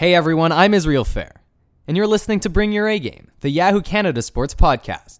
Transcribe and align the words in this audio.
Hey 0.00 0.14
everyone, 0.14 0.50
I'm 0.50 0.72
Israel 0.72 1.04
Fair, 1.04 1.42
and 1.86 1.94
you're 1.94 2.06
listening 2.06 2.40
to 2.40 2.48
Bring 2.48 2.72
Your 2.72 2.88
A 2.88 2.98
Game, 2.98 3.30
the 3.40 3.50
Yahoo 3.50 3.82
Canada 3.82 4.22
Sports 4.22 4.54
Podcast. 4.54 5.18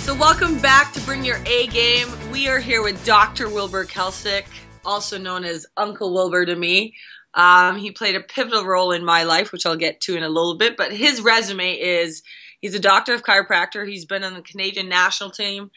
So, 0.00 0.14
welcome 0.14 0.58
back 0.58 0.92
to 0.92 1.00
Bring 1.00 1.24
Your 1.24 1.38
A 1.46 1.66
Game. 1.68 2.08
We 2.30 2.46
are 2.46 2.58
here 2.58 2.82
with 2.82 3.02
Dr. 3.06 3.48
Wilbur 3.48 3.86
Kelsick, 3.86 4.44
also 4.84 5.16
known 5.16 5.46
as 5.46 5.64
Uncle 5.78 6.12
Wilbur 6.12 6.44
to 6.44 6.56
me. 6.56 6.94
Um, 7.32 7.78
he 7.78 7.90
played 7.90 8.16
a 8.16 8.20
pivotal 8.20 8.66
role 8.66 8.92
in 8.92 9.02
my 9.02 9.22
life, 9.22 9.50
which 9.50 9.64
I'll 9.64 9.76
get 9.76 10.02
to 10.02 10.14
in 10.14 10.22
a 10.22 10.28
little 10.28 10.58
bit. 10.58 10.76
But 10.76 10.92
his 10.92 11.22
resume 11.22 11.72
is 11.72 12.22
he's 12.60 12.74
a 12.74 12.80
doctor 12.80 13.14
of 13.14 13.22
chiropractor. 13.22 13.88
He's 13.88 14.04
been 14.04 14.24
on 14.24 14.34
the 14.34 14.42
Canadian 14.42 14.90
national 14.90 15.30
team 15.30 15.70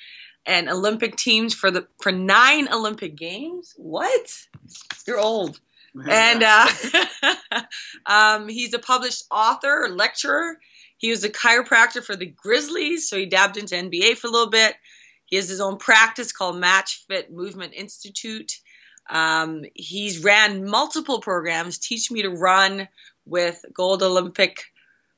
and 0.45 0.69
Olympic 0.69 1.15
teams 1.15 1.53
for 1.53 1.71
the 1.71 1.87
for 2.01 2.11
nine 2.11 2.67
Olympic 2.71 3.15
games. 3.15 3.73
What? 3.77 4.47
You're 5.07 5.19
old. 5.19 5.59
and 6.09 6.43
uh, 6.43 6.67
um, 8.05 8.47
he's 8.47 8.73
a 8.73 8.79
published 8.79 9.25
author, 9.31 9.87
lecturer. 9.89 10.59
He 10.97 11.11
was 11.11 11.23
a 11.23 11.29
chiropractor 11.29 12.03
for 12.03 12.15
the 12.15 12.25
Grizzlies, 12.25 13.09
so 13.09 13.17
he 13.17 13.25
dabbed 13.25 13.57
into 13.57 13.75
NBA 13.75 14.17
for 14.17 14.27
a 14.27 14.31
little 14.31 14.49
bit. 14.49 14.75
He 15.25 15.35
has 15.35 15.47
his 15.47 15.61
own 15.61 15.77
practice 15.77 16.31
called 16.31 16.57
Match 16.57 17.05
Fit 17.07 17.31
Movement 17.31 17.73
Institute. 17.73 18.59
Um, 19.09 19.63
he's 19.73 20.23
ran 20.23 20.65
multiple 20.65 21.19
programs. 21.19 21.77
Teach 21.77 22.11
Me 22.11 22.21
to 22.21 22.29
Run 22.29 22.87
with 23.25 23.63
gold 23.73 24.03
Olympic 24.03 24.65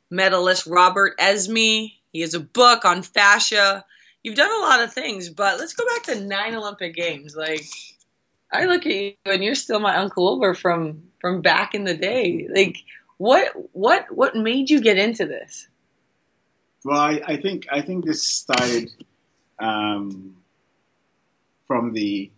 medalist 0.09 0.67
Robert 0.67 1.17
Esmie. 1.17 1.94
He 2.12 2.22
has 2.22 2.34
a 2.34 2.40
book 2.40 2.86
on 2.86 3.03
fascia 3.03 3.86
you've 4.23 4.35
done 4.35 4.52
a 4.52 4.66
lot 4.66 4.81
of 4.81 4.93
things, 4.93 5.30
but 5.30 5.59
let's 5.59 5.73
go 5.73 5.85
back 5.85 6.03
to 6.03 6.21
nine 6.21 6.55
Olympic 6.55 6.95
Games. 6.95 7.35
Like, 7.35 7.66
I 8.52 8.66
look 8.66 8.85
at 8.85 8.94
you 8.94 9.13
and 9.25 9.44
you're 9.44 9.55
still 9.55 9.80
my 9.80 9.95
Uncle 9.97 10.23
Wilbur 10.23 10.53
from 10.53 11.03
from 11.20 11.41
back 11.41 11.73
in 11.73 11.84
the 11.84 11.95
day. 11.95 12.47
Like, 12.53 12.77
what 13.17 13.52
what 13.73 14.05
what 14.16 14.36
made 14.36 14.69
you 14.69 14.81
get 14.81 14.97
into 14.97 15.25
this? 15.25 15.67
Well, 16.83 17.00
I, 17.00 17.22
I 17.25 17.38
think 17.38 17.67
I 17.72 17.81
think 17.81 18.05
this 18.05 18.23
started 18.23 18.91
um, 19.59 20.35
from 21.67 21.94
the 21.94 22.31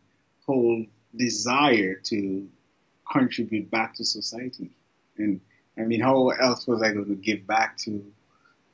whole 0.45 0.85
desire 1.15 1.95
to 1.95 2.47
contribute 3.11 3.71
back 3.71 3.95
to 3.95 4.05
society, 4.05 4.71
and 5.17 5.39
I 5.77 5.81
mean, 5.81 6.01
how 6.01 6.29
else 6.29 6.67
was 6.67 6.81
I 6.81 6.91
going 6.91 7.07
to 7.07 7.15
give 7.15 7.47
back 7.47 7.77
to 7.79 8.03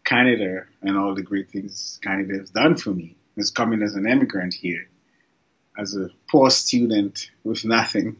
Canada 0.09 0.65
and 0.81 0.97
all 0.97 1.13
the 1.13 1.21
great 1.21 1.51
things 1.51 1.99
Canada 2.01 2.39
has 2.39 2.49
done 2.49 2.75
for 2.75 2.89
me. 2.91 3.15
As 3.37 3.51
coming 3.51 3.81
as 3.83 3.93
an 3.95 4.09
immigrant 4.09 4.53
here, 4.53 4.89
as 5.77 5.95
a 5.95 6.09
poor 6.29 6.49
student 6.49 7.29
with 7.45 7.63
nothing, 7.63 8.17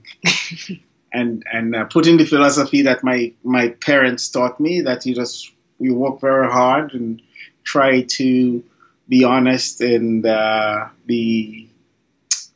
and 1.13 1.43
and 1.51 1.75
uh, 1.75 1.85
putting 1.85 2.15
the 2.17 2.25
philosophy 2.25 2.83
that 2.83 3.03
my 3.03 3.33
my 3.43 3.69
parents 3.69 4.29
taught 4.29 4.59
me 4.61 4.79
that 4.81 5.05
you 5.05 5.13
just 5.13 5.51
you 5.79 5.93
work 5.95 6.21
very 6.21 6.49
hard 6.49 6.93
and 6.93 7.21
try 7.63 8.03
to 8.03 8.63
be 9.09 9.23
honest 9.25 9.81
and 9.81 10.25
uh, 10.25 10.87
be 11.05 11.69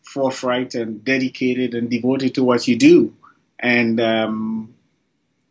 forthright 0.04 0.76
and 0.76 1.04
dedicated 1.04 1.74
and 1.74 1.90
devoted 1.90 2.36
to 2.36 2.44
what 2.44 2.68
you 2.68 2.78
do. 2.78 3.14
And 3.60 4.00
um, 4.00 4.74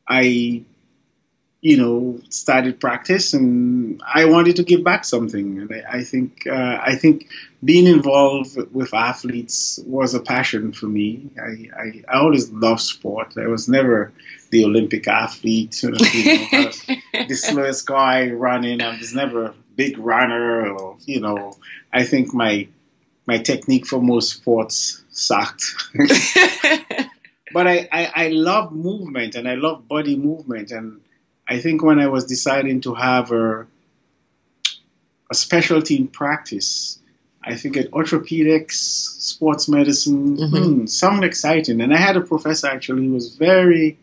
I 0.08 0.64
you 1.62 1.76
know, 1.76 2.20
started 2.28 2.80
practice, 2.80 3.32
and 3.32 4.02
I 4.12 4.24
wanted 4.24 4.56
to 4.56 4.64
give 4.64 4.82
back 4.82 5.04
something. 5.04 5.60
And 5.60 5.72
I, 5.72 5.98
I 5.98 6.04
think 6.04 6.46
uh, 6.46 6.78
I 6.82 6.96
think 6.96 7.28
being 7.64 7.86
involved 7.86 8.56
with 8.72 8.92
athletes 8.92 9.78
was 9.86 10.12
a 10.12 10.20
passion 10.20 10.72
for 10.72 10.86
me. 10.86 11.30
I, 11.40 11.70
I, 11.80 12.02
I 12.08 12.18
always 12.18 12.50
loved 12.50 12.80
sport. 12.80 13.34
I 13.38 13.46
was 13.46 13.68
never 13.68 14.12
the 14.50 14.64
Olympic 14.64 15.06
athlete, 15.06 15.80
you 15.84 15.92
know, 15.92 15.98
the 17.28 17.34
slowest 17.34 17.86
guy 17.86 18.30
running. 18.30 18.82
I 18.82 18.98
was 18.98 19.14
never 19.14 19.46
a 19.46 19.54
big 19.76 19.96
runner, 19.98 20.68
or 20.68 20.96
you 21.06 21.20
know. 21.20 21.56
I 21.92 22.04
think 22.04 22.34
my 22.34 22.66
my 23.26 23.38
technique 23.38 23.86
for 23.86 24.02
most 24.02 24.32
sports 24.32 25.04
sucked. 25.10 25.62
but 27.52 27.68
I, 27.68 27.88
I, 27.92 28.12
I 28.14 28.28
love 28.28 28.72
movement 28.72 29.36
and 29.36 29.48
I 29.48 29.54
love 29.54 29.86
body 29.86 30.16
movement 30.16 30.72
and 30.72 31.00
I 31.52 31.58
think 31.60 31.82
when 31.82 32.00
I 32.00 32.06
was 32.06 32.24
deciding 32.24 32.80
to 32.82 32.94
have 32.94 33.30
a, 33.30 33.66
a 35.30 35.34
specialty 35.34 35.96
in 35.96 36.08
practice, 36.08 36.98
I 37.44 37.56
think 37.56 37.76
at 37.76 37.90
orthopedics, 37.90 38.72
sports 38.72 39.68
medicine, 39.68 40.38
mm-hmm. 40.38 40.56
hmm, 40.56 40.86
sounded 40.86 41.26
exciting. 41.26 41.82
And 41.82 41.92
I 41.92 41.98
had 41.98 42.16
a 42.16 42.22
professor 42.22 42.68
actually 42.68 43.06
who 43.06 43.12
was 43.12 43.36
very 43.36 43.98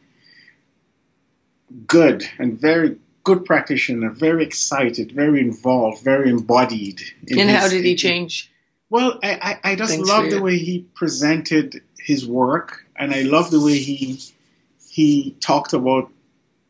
good 1.88 2.24
and 2.38 2.60
very 2.60 2.98
good 3.24 3.46
practitioner, 3.46 4.12
very 4.12 4.44
excited, 4.44 5.12
very 5.12 5.40
involved, 5.42 6.04
very 6.04 6.30
embodied. 6.30 7.02
and 7.32 7.50
how 7.50 7.68
did 7.68 7.84
he 7.84 7.96
change? 7.96 8.52
Well, 8.92 9.20
I, 9.24 9.58
I, 9.64 9.72
I 9.72 9.76
just 9.76 9.98
love 9.98 10.30
the 10.30 10.42
way 10.42 10.58
he 10.60 10.86
presented 10.94 11.82
his 11.98 12.28
work, 12.28 12.86
and 12.96 13.12
I 13.12 13.24
love 13.24 13.50
the 13.50 13.60
way 13.60 13.80
he 13.80 14.22
he 14.88 15.36
talked 15.40 15.74
about 15.74 16.12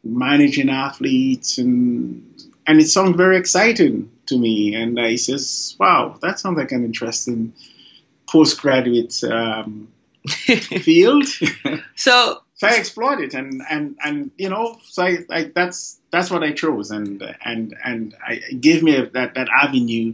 managing 0.03 0.69
athletes 0.69 1.57
and 1.57 2.23
and 2.69 2.79
it 2.79 2.87
sounds 2.87 3.17
very 3.17 3.35
exciting 3.35 4.11
to 4.27 4.37
me. 4.37 4.75
And 4.75 4.99
I 4.99 5.15
says, 5.15 5.75
"Wow, 5.79 6.19
that 6.21 6.39
sounds 6.39 6.57
like 6.57 6.71
an 6.71 6.85
interesting 6.85 7.51
postgraduate 8.27 9.23
um, 9.23 9.87
field." 10.27 11.25
so, 11.95 12.43
so 12.53 12.67
I 12.67 12.75
explored 12.75 13.21
it, 13.21 13.33
and 13.33 13.63
and 13.71 13.97
and 14.05 14.29
you 14.37 14.49
know, 14.49 14.77
so 14.83 15.03
I, 15.03 15.17
I 15.31 15.51
that's 15.55 15.99
that's 16.11 16.29
what 16.29 16.43
I 16.43 16.51
chose, 16.51 16.91
and 16.91 17.23
and 17.43 17.75
and 17.83 18.16
I, 18.25 18.33
it 18.51 18.61
gave 18.61 18.83
me 18.83 18.95
a, 18.95 19.07
that 19.09 19.33
that 19.33 19.49
avenue. 19.49 20.13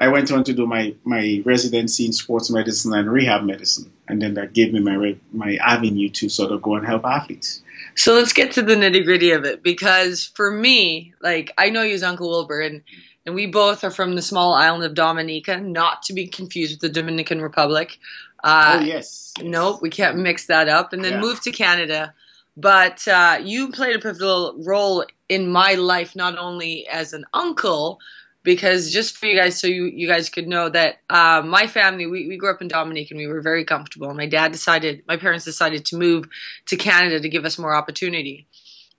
I 0.00 0.06
went 0.06 0.30
on 0.30 0.44
to 0.44 0.54
do 0.54 0.64
my, 0.64 0.94
my 1.02 1.42
residency 1.44 2.06
in 2.06 2.12
sports 2.12 2.50
medicine 2.50 2.94
and 2.94 3.10
rehab 3.10 3.42
medicine, 3.42 3.92
and 4.06 4.22
then 4.22 4.34
that 4.34 4.52
gave 4.52 4.72
me 4.72 4.78
my 4.78 5.16
my 5.32 5.56
avenue 5.56 6.08
to 6.10 6.28
sort 6.28 6.52
of 6.52 6.62
go 6.62 6.76
and 6.76 6.86
help 6.86 7.04
athletes. 7.04 7.62
So 7.94 8.14
let's 8.14 8.32
get 8.32 8.52
to 8.52 8.62
the 8.62 8.74
nitty 8.74 9.04
gritty 9.04 9.30
of 9.30 9.44
it 9.44 9.62
because 9.62 10.30
for 10.34 10.50
me, 10.50 11.14
like 11.20 11.52
I 11.58 11.70
know 11.70 11.82
you 11.82 11.94
as 11.94 12.02
Uncle 12.02 12.28
Wilbur, 12.28 12.60
and 12.60 12.82
and 13.26 13.34
we 13.34 13.46
both 13.46 13.84
are 13.84 13.90
from 13.90 14.14
the 14.14 14.22
small 14.22 14.54
island 14.54 14.84
of 14.84 14.94
Dominica, 14.94 15.58
not 15.58 16.02
to 16.04 16.12
be 16.12 16.26
confused 16.26 16.72
with 16.72 16.80
the 16.80 16.88
Dominican 16.88 17.42
Republic. 17.42 17.98
Uh, 18.42 18.78
oh 18.80 18.84
yes. 18.84 19.34
Nope, 19.42 19.82
we 19.82 19.90
can't 19.90 20.18
mix 20.18 20.46
that 20.46 20.68
up. 20.68 20.92
And 20.92 21.04
then 21.04 21.14
yeah. 21.14 21.20
moved 21.20 21.42
to 21.44 21.50
Canada. 21.50 22.14
But 22.56 23.06
uh, 23.06 23.38
you 23.42 23.70
played 23.70 23.94
a 23.94 24.00
pivotal 24.00 24.56
role 24.58 25.04
in 25.28 25.48
my 25.48 25.74
life, 25.74 26.16
not 26.16 26.38
only 26.38 26.88
as 26.88 27.12
an 27.12 27.24
uncle, 27.32 28.00
because 28.48 28.90
just 28.90 29.18
for 29.18 29.26
you 29.26 29.38
guys, 29.38 29.60
so 29.60 29.66
you, 29.66 29.84
you 29.84 30.08
guys 30.08 30.30
could 30.30 30.48
know 30.48 30.70
that 30.70 31.00
uh, 31.10 31.42
my 31.44 31.66
family, 31.66 32.06
we, 32.06 32.26
we 32.28 32.38
grew 32.38 32.50
up 32.50 32.62
in 32.62 32.68
Dominica 32.68 33.08
and 33.10 33.18
we 33.18 33.26
were 33.26 33.42
very 33.42 33.62
comfortable. 33.62 34.14
My 34.14 34.24
dad 34.24 34.52
decided, 34.52 35.02
my 35.06 35.18
parents 35.18 35.44
decided 35.44 35.84
to 35.84 35.98
move 35.98 36.30
to 36.64 36.78
Canada 36.78 37.20
to 37.20 37.28
give 37.28 37.44
us 37.44 37.58
more 37.58 37.74
opportunity. 37.74 38.46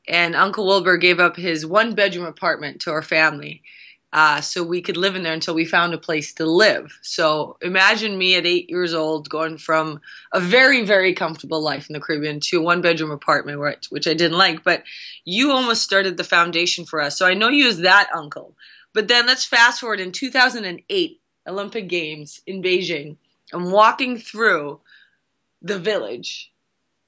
And 0.08 0.36
Uncle 0.36 0.68
Wilbur 0.68 0.98
gave 0.98 1.20
up 1.20 1.36
his 1.36 1.66
one 1.66 1.96
bedroom 1.96 2.28
apartment 2.28 2.80
to 2.82 2.92
our 2.92 3.02
family. 3.02 3.64
Uh, 4.14 4.40
so 4.40 4.64
we 4.64 4.84
could 4.84 4.98
live 4.98 5.16
in 5.16 5.24
there 5.24 5.34
until 5.34 5.56
we 5.56 5.66
found 5.66 5.96
a 5.96 5.98
place 5.98 6.32
to 6.34 6.46
live. 6.46 7.00
So 7.02 7.58
imagine 7.60 8.20
me 8.20 8.36
at 8.36 8.46
eight 8.46 8.70
years 8.70 8.94
old 8.94 9.30
going 9.30 9.58
from 9.58 10.00
a 10.32 10.40
very, 10.40 10.84
very 10.86 11.16
comfortable 11.16 11.62
life 11.62 11.90
in 11.90 11.94
the 11.94 12.00
Caribbean 12.00 12.40
to 12.42 12.60
a 12.60 12.62
one 12.62 12.82
bedroom 12.82 13.10
apartment, 13.10 13.60
which, 13.60 13.88
which 13.90 14.08
I 14.08 14.14
didn't 14.14 14.38
like. 14.38 14.64
But 14.64 14.84
you 15.26 15.52
almost 15.52 15.82
started 15.82 16.18
the 16.18 16.24
foundation 16.24 16.86
for 16.86 17.02
us. 17.02 17.18
So 17.18 17.26
I 17.26 17.34
know 17.34 17.50
you 17.50 17.68
as 17.68 17.80
that 17.80 18.10
uncle. 18.14 18.56
But 18.94 19.08
then 19.08 19.28
let's 19.28 19.46
fast 19.46 19.82
forward 19.82 20.00
in 20.00 20.12
2008 20.12 21.22
Olympic 21.48 21.88
Games 21.88 22.42
in 22.46 22.62
Beijing. 22.62 23.18
I'm 23.54 23.72
walking 23.72 24.18
through 24.18 24.82
the 25.62 25.80
village 25.80 26.52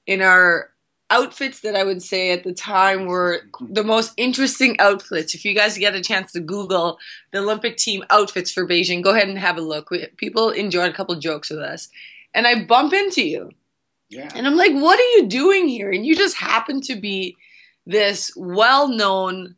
in 0.06 0.22
our 0.22 0.70
outfits 1.10 1.60
that 1.60 1.76
I 1.76 1.84
would 1.84 2.02
say 2.02 2.32
at 2.32 2.42
the 2.42 2.54
time 2.54 3.06
were 3.06 3.42
the 3.60 3.84
most 3.84 4.14
interesting 4.16 4.80
outfits. 4.80 5.34
If 5.34 5.44
you 5.44 5.54
guys 5.54 5.76
get 5.76 5.94
a 5.94 6.00
chance 6.00 6.32
to 6.32 6.40
Google 6.40 6.98
the 7.32 7.40
Olympic 7.40 7.76
team 7.76 8.02
outfits 8.10 8.50
for 8.50 8.66
Beijing, 8.66 9.02
go 9.02 9.10
ahead 9.10 9.28
and 9.28 9.38
have 9.38 9.58
a 9.58 9.62
look. 9.62 9.90
people 10.16 10.50
enjoyed 10.50 10.90
a 10.90 10.94
couple 10.94 11.14
jokes 11.16 11.50
with 11.50 11.60
us. 11.60 11.88
And 12.34 12.46
I 12.46 12.64
bump 12.64 12.94
into 12.94 13.22
you. 13.22 13.50
Yeah. 14.08 14.30
And 14.34 14.46
I'm 14.46 14.56
like, 14.56 14.72
what 14.72 14.98
are 14.98 15.18
you 15.18 15.26
doing 15.26 15.68
here? 15.68 15.90
And 15.90 16.04
you 16.04 16.16
just 16.16 16.36
happen 16.36 16.80
to 16.82 16.96
be 16.96 17.36
this 17.86 18.30
well 18.36 18.88
known 18.88 19.56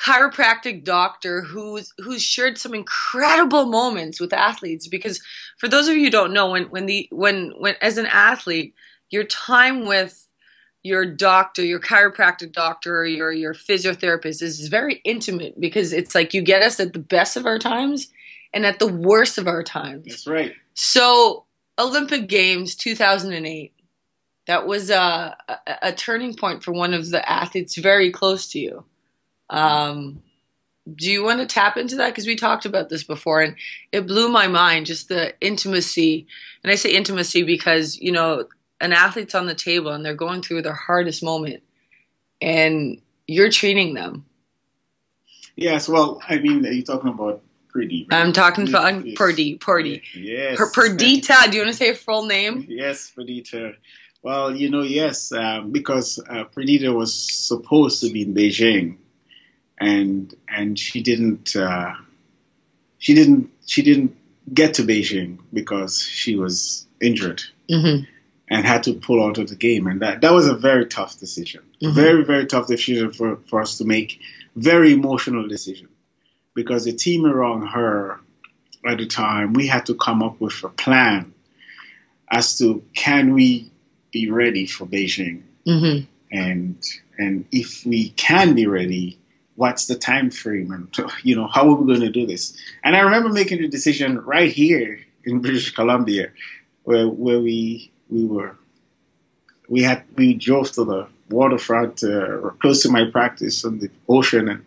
chiropractic 0.00 0.84
doctor 0.84 1.42
who's 1.42 1.92
who's 1.98 2.22
shared 2.22 2.56
some 2.56 2.74
incredible 2.74 3.66
moments 3.66 4.20
with 4.20 4.32
athletes 4.32 4.88
because 4.88 5.20
for 5.58 5.68
those 5.68 5.88
of 5.88 5.94
you 5.94 6.04
who 6.04 6.10
don't 6.10 6.32
know 6.32 6.50
when 6.50 6.64
when 6.64 6.86
the 6.86 7.08
when 7.12 7.52
when 7.58 7.74
as 7.82 7.98
an 7.98 8.06
athlete 8.06 8.74
your 9.10 9.24
time 9.24 9.84
with 9.84 10.26
your 10.82 11.04
doctor 11.04 11.62
your 11.62 11.80
chiropractic 11.80 12.52
doctor 12.52 12.98
or 12.98 13.04
your 13.04 13.30
your 13.30 13.52
physiotherapist 13.52 14.40
is 14.40 14.68
very 14.68 15.00
intimate 15.04 15.60
because 15.60 15.92
it's 15.92 16.14
like 16.14 16.32
you 16.32 16.40
get 16.40 16.62
us 16.62 16.80
at 16.80 16.94
the 16.94 16.98
best 16.98 17.36
of 17.36 17.44
our 17.44 17.58
times 17.58 18.10
and 18.54 18.64
at 18.64 18.78
the 18.78 18.86
worst 18.86 19.36
of 19.36 19.46
our 19.46 19.62
times 19.62 20.06
that's 20.06 20.26
right 20.26 20.54
so 20.72 21.44
Olympic 21.80 22.28
Games 22.28 22.74
2008. 22.74 23.72
That 24.46 24.66
was 24.66 24.90
a, 24.90 25.36
a, 25.48 25.56
a 25.82 25.92
turning 25.92 26.34
point 26.34 26.62
for 26.62 26.72
one 26.72 26.92
of 26.92 27.10
the 27.10 27.26
athletes 27.28 27.76
very 27.76 28.10
close 28.10 28.48
to 28.48 28.58
you. 28.58 28.84
Um, 29.50 30.22
do 30.92 31.10
you 31.10 31.22
want 31.22 31.40
to 31.40 31.46
tap 31.46 31.76
into 31.76 31.96
that? 31.96 32.08
Because 32.08 32.26
we 32.26 32.36
talked 32.36 32.64
about 32.64 32.88
this 32.88 33.04
before, 33.04 33.42
and 33.42 33.56
it 33.92 34.06
blew 34.06 34.28
my 34.28 34.46
mind 34.46 34.86
just 34.86 35.08
the 35.08 35.34
intimacy. 35.40 36.26
And 36.64 36.72
I 36.72 36.76
say 36.76 36.92
intimacy 36.92 37.42
because 37.42 37.98
you 37.98 38.12
know 38.12 38.46
an 38.80 38.92
athlete's 38.92 39.34
on 39.34 39.46
the 39.46 39.54
table 39.54 39.92
and 39.92 40.04
they're 40.04 40.14
going 40.14 40.42
through 40.42 40.62
their 40.62 40.72
hardest 40.72 41.22
moment, 41.22 41.62
and 42.40 43.00
you're 43.26 43.50
treating 43.50 43.94
them. 43.94 44.24
Yes, 45.56 45.88
well, 45.88 46.22
I 46.26 46.38
mean, 46.38 46.64
you're 46.64 46.82
talking 46.82 47.10
about 47.10 47.42
Perdita? 47.72 48.08
Right? 48.10 48.20
I'm 48.20 48.32
talking 48.32 48.68
about 48.68 49.06
yes. 49.06 49.16
Perdita. 49.16 49.58
Perdita. 49.58 50.02
Yes. 50.14 50.56
Per- 50.56 50.70
Perdita. 50.70 51.34
Do 51.50 51.56
you 51.56 51.62
want 51.62 51.72
to 51.72 51.76
say 51.76 51.88
her 51.88 51.94
full 51.94 52.26
name? 52.26 52.64
Yes, 52.68 53.10
Perdita. 53.10 53.74
Well, 54.22 54.54
you 54.54 54.70
know, 54.70 54.82
yes, 54.82 55.32
um, 55.32 55.70
because 55.70 56.22
uh, 56.28 56.44
Perdita 56.44 56.92
was 56.92 57.14
supposed 57.14 58.02
to 58.02 58.10
be 58.10 58.22
in 58.22 58.34
Beijing, 58.34 58.96
and 59.80 60.34
and 60.48 60.78
she 60.78 61.02
didn't. 61.02 61.56
Uh, 61.56 61.94
she 62.98 63.14
didn't. 63.14 63.50
She 63.66 63.82
didn't 63.82 64.16
get 64.52 64.74
to 64.74 64.82
Beijing 64.82 65.38
because 65.52 66.02
she 66.02 66.36
was 66.36 66.86
injured. 67.00 67.42
Mm-hmm 67.70 68.04
and 68.50 68.66
had 68.66 68.82
to 68.82 68.92
pull 68.92 69.24
out 69.24 69.38
of 69.38 69.48
the 69.48 69.54
game. 69.54 69.86
And 69.86 70.02
that, 70.02 70.20
that 70.20 70.32
was 70.32 70.48
a 70.48 70.54
very 70.54 70.84
tough 70.84 71.18
decision. 71.18 71.62
Mm-hmm. 71.80 71.94
Very, 71.94 72.24
very 72.24 72.46
tough 72.46 72.66
decision 72.66 73.12
for, 73.12 73.36
for 73.46 73.62
us 73.62 73.78
to 73.78 73.84
make. 73.84 74.20
Very 74.56 74.92
emotional 74.92 75.46
decision. 75.46 75.88
Because 76.54 76.84
the 76.84 76.92
team 76.92 77.24
around 77.24 77.68
her 77.68 78.18
at 78.84 78.98
the 78.98 79.06
time, 79.06 79.52
we 79.52 79.68
had 79.68 79.86
to 79.86 79.94
come 79.94 80.20
up 80.20 80.40
with 80.40 80.62
a 80.64 80.68
plan 80.68 81.32
as 82.28 82.58
to 82.58 82.82
can 82.94 83.34
we 83.34 83.70
be 84.10 84.28
ready 84.28 84.66
for 84.66 84.84
Beijing? 84.84 85.42
Mm-hmm. 85.66 86.06
And 86.32 86.84
and 87.18 87.44
if 87.52 87.86
we 87.86 88.10
can 88.10 88.54
be 88.54 88.66
ready, 88.66 89.18
what's 89.60 89.86
the 89.86 89.98
time 90.10 90.30
frame 90.30 90.70
and 90.72 90.84
you 91.22 91.34
know 91.36 91.46
how 91.54 91.68
are 91.68 91.74
we 91.74 91.86
going 91.86 92.00
to 92.00 92.18
do 92.20 92.26
this? 92.26 92.56
And 92.84 92.96
i 92.96 93.00
remember 93.00 93.28
making 93.28 93.60
the 93.62 93.68
decision 93.68 94.10
right 94.34 94.52
here 94.62 95.00
in 95.24 95.40
british 95.40 95.66
columbia 95.80 96.26
where 96.84 97.06
where 97.08 97.40
we 97.40 97.58
we 98.08 98.24
were 98.24 98.56
we 99.68 99.82
had 99.82 100.02
we 100.16 100.34
drove 100.34 100.72
to 100.72 100.84
the 100.84 101.06
waterfront 101.30 102.02
uh, 102.02 102.50
close 102.60 102.82
to 102.82 102.90
my 102.90 103.04
practice 103.04 103.64
on 103.64 103.78
the 103.78 103.90
ocean 104.08 104.48
and 104.48 104.64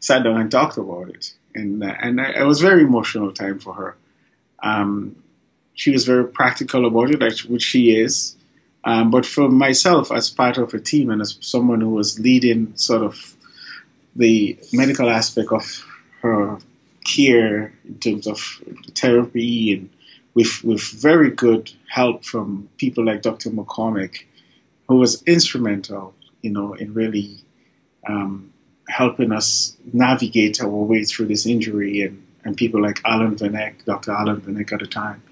sat 0.00 0.24
down 0.24 0.40
and 0.40 0.50
talked 0.50 0.78
about 0.78 1.10
it. 1.10 1.34
And 1.54 1.84
uh, 1.84 1.94
and 2.00 2.18
it 2.20 2.44
was 2.44 2.60
very 2.60 2.82
emotional 2.82 3.32
time 3.32 3.58
for 3.58 3.74
her. 3.74 3.96
Um, 4.62 5.16
she 5.74 5.90
was 5.90 6.04
very 6.04 6.26
practical 6.26 6.86
about 6.86 7.10
it 7.10 7.44
which 7.44 7.62
she 7.62 7.96
is. 7.96 8.34
Um, 8.84 9.10
but 9.10 9.26
for 9.26 9.48
myself 9.48 10.10
as 10.10 10.30
part 10.30 10.56
of 10.56 10.72
a 10.72 10.80
team 10.80 11.10
and 11.10 11.20
as 11.20 11.36
someone 11.40 11.80
who 11.80 11.90
was 11.90 12.18
leading 12.20 12.74
sort 12.76 13.02
of 13.02 13.36
the 14.18 14.58
medical 14.72 15.08
aspect 15.08 15.50
of 15.52 15.84
her 16.20 16.58
care 17.04 17.72
in 17.86 17.98
terms 18.00 18.26
of 18.26 18.38
therapy 18.94 19.72
and 19.72 19.88
with 20.34 20.62
with 20.62 20.82
very 20.82 21.30
good 21.30 21.72
help 21.88 22.24
from 22.24 22.68
people 22.76 23.04
like 23.04 23.22
Dr. 23.22 23.50
McCormick, 23.50 24.24
who 24.86 24.96
was 24.96 25.22
instrumental, 25.22 26.14
you 26.42 26.50
know, 26.50 26.74
in 26.74 26.92
really 26.94 27.38
um, 28.06 28.52
helping 28.88 29.32
us 29.32 29.76
navigate 29.92 30.62
our 30.62 30.68
way 30.68 31.04
through 31.04 31.26
this 31.26 31.46
injury, 31.46 32.02
and, 32.02 32.22
and 32.44 32.56
people 32.56 32.80
like 32.80 33.00
Alan 33.04 33.36
Vernec, 33.36 33.84
Dr. 33.84 34.12
Alan 34.12 34.40
Vernec 34.40 34.72
at 34.72 34.80
the 34.80 34.86
time. 34.86 35.22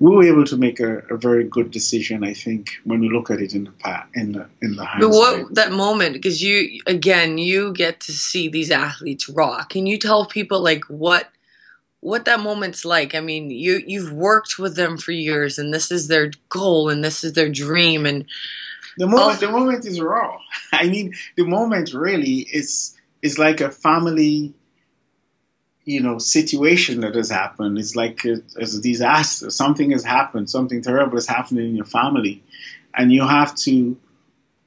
We 0.00 0.14
were 0.14 0.24
able 0.24 0.44
to 0.44 0.56
make 0.56 0.78
a, 0.78 0.98
a, 1.10 1.16
very 1.16 1.42
good 1.42 1.72
decision, 1.72 2.22
I 2.22 2.32
think, 2.32 2.70
when 2.84 3.00
we 3.00 3.10
look 3.10 3.30
at 3.30 3.40
it 3.40 3.52
in 3.52 3.64
the 3.64 3.72
past, 3.72 4.08
in 4.14 4.32
the 4.32 4.46
in 4.62 4.76
the 4.76 4.84
hindsight. 4.84 5.10
But 5.10 5.18
what 5.18 5.54
that 5.54 5.72
moment, 5.72 6.12
because 6.12 6.40
you 6.42 6.80
again, 6.86 7.36
you 7.36 7.72
get 7.72 7.98
to 8.00 8.12
see 8.12 8.48
these 8.48 8.70
athletes 8.70 9.28
rock. 9.28 9.70
Can 9.70 9.86
you 9.86 9.98
tell 9.98 10.24
people 10.24 10.60
like 10.60 10.84
what 10.84 11.28
what 12.00 12.24
that 12.26 12.40
moment's 12.40 12.84
like. 12.84 13.14
I 13.14 13.20
mean, 13.20 13.50
you 13.50 13.82
you've 13.86 14.12
worked 14.12 14.58
with 14.58 14.76
them 14.76 14.98
for 14.98 15.12
years, 15.12 15.58
and 15.58 15.72
this 15.72 15.90
is 15.90 16.08
their 16.08 16.30
goal, 16.48 16.88
and 16.88 17.02
this 17.02 17.24
is 17.24 17.32
their 17.32 17.48
dream, 17.48 18.06
and 18.06 18.24
the 18.96 19.06
moment 19.06 19.42
oh. 19.42 19.46
the 19.46 19.52
moment 19.52 19.86
is 19.86 20.00
raw. 20.00 20.38
I 20.72 20.88
mean, 20.88 21.14
the 21.36 21.44
moment 21.44 21.92
really 21.92 22.46
is 22.52 22.96
is 23.22 23.38
like 23.38 23.60
a 23.60 23.70
family, 23.70 24.54
you 25.88 26.02
know, 26.02 26.18
situation 26.18 27.00
that 27.00 27.14
has 27.14 27.30
happened. 27.30 27.78
It's 27.78 27.96
like 27.96 28.22
a, 28.26 28.42
it's 28.56 28.74
a 28.74 28.82
disaster. 28.82 29.48
Something 29.48 29.90
has 29.92 30.04
happened. 30.04 30.50
Something 30.50 30.82
terrible 30.82 31.16
has 31.16 31.26
happened 31.26 31.60
in 31.60 31.74
your 31.74 31.86
family, 31.86 32.42
and 32.92 33.10
you 33.10 33.26
have 33.26 33.54
to 33.64 33.96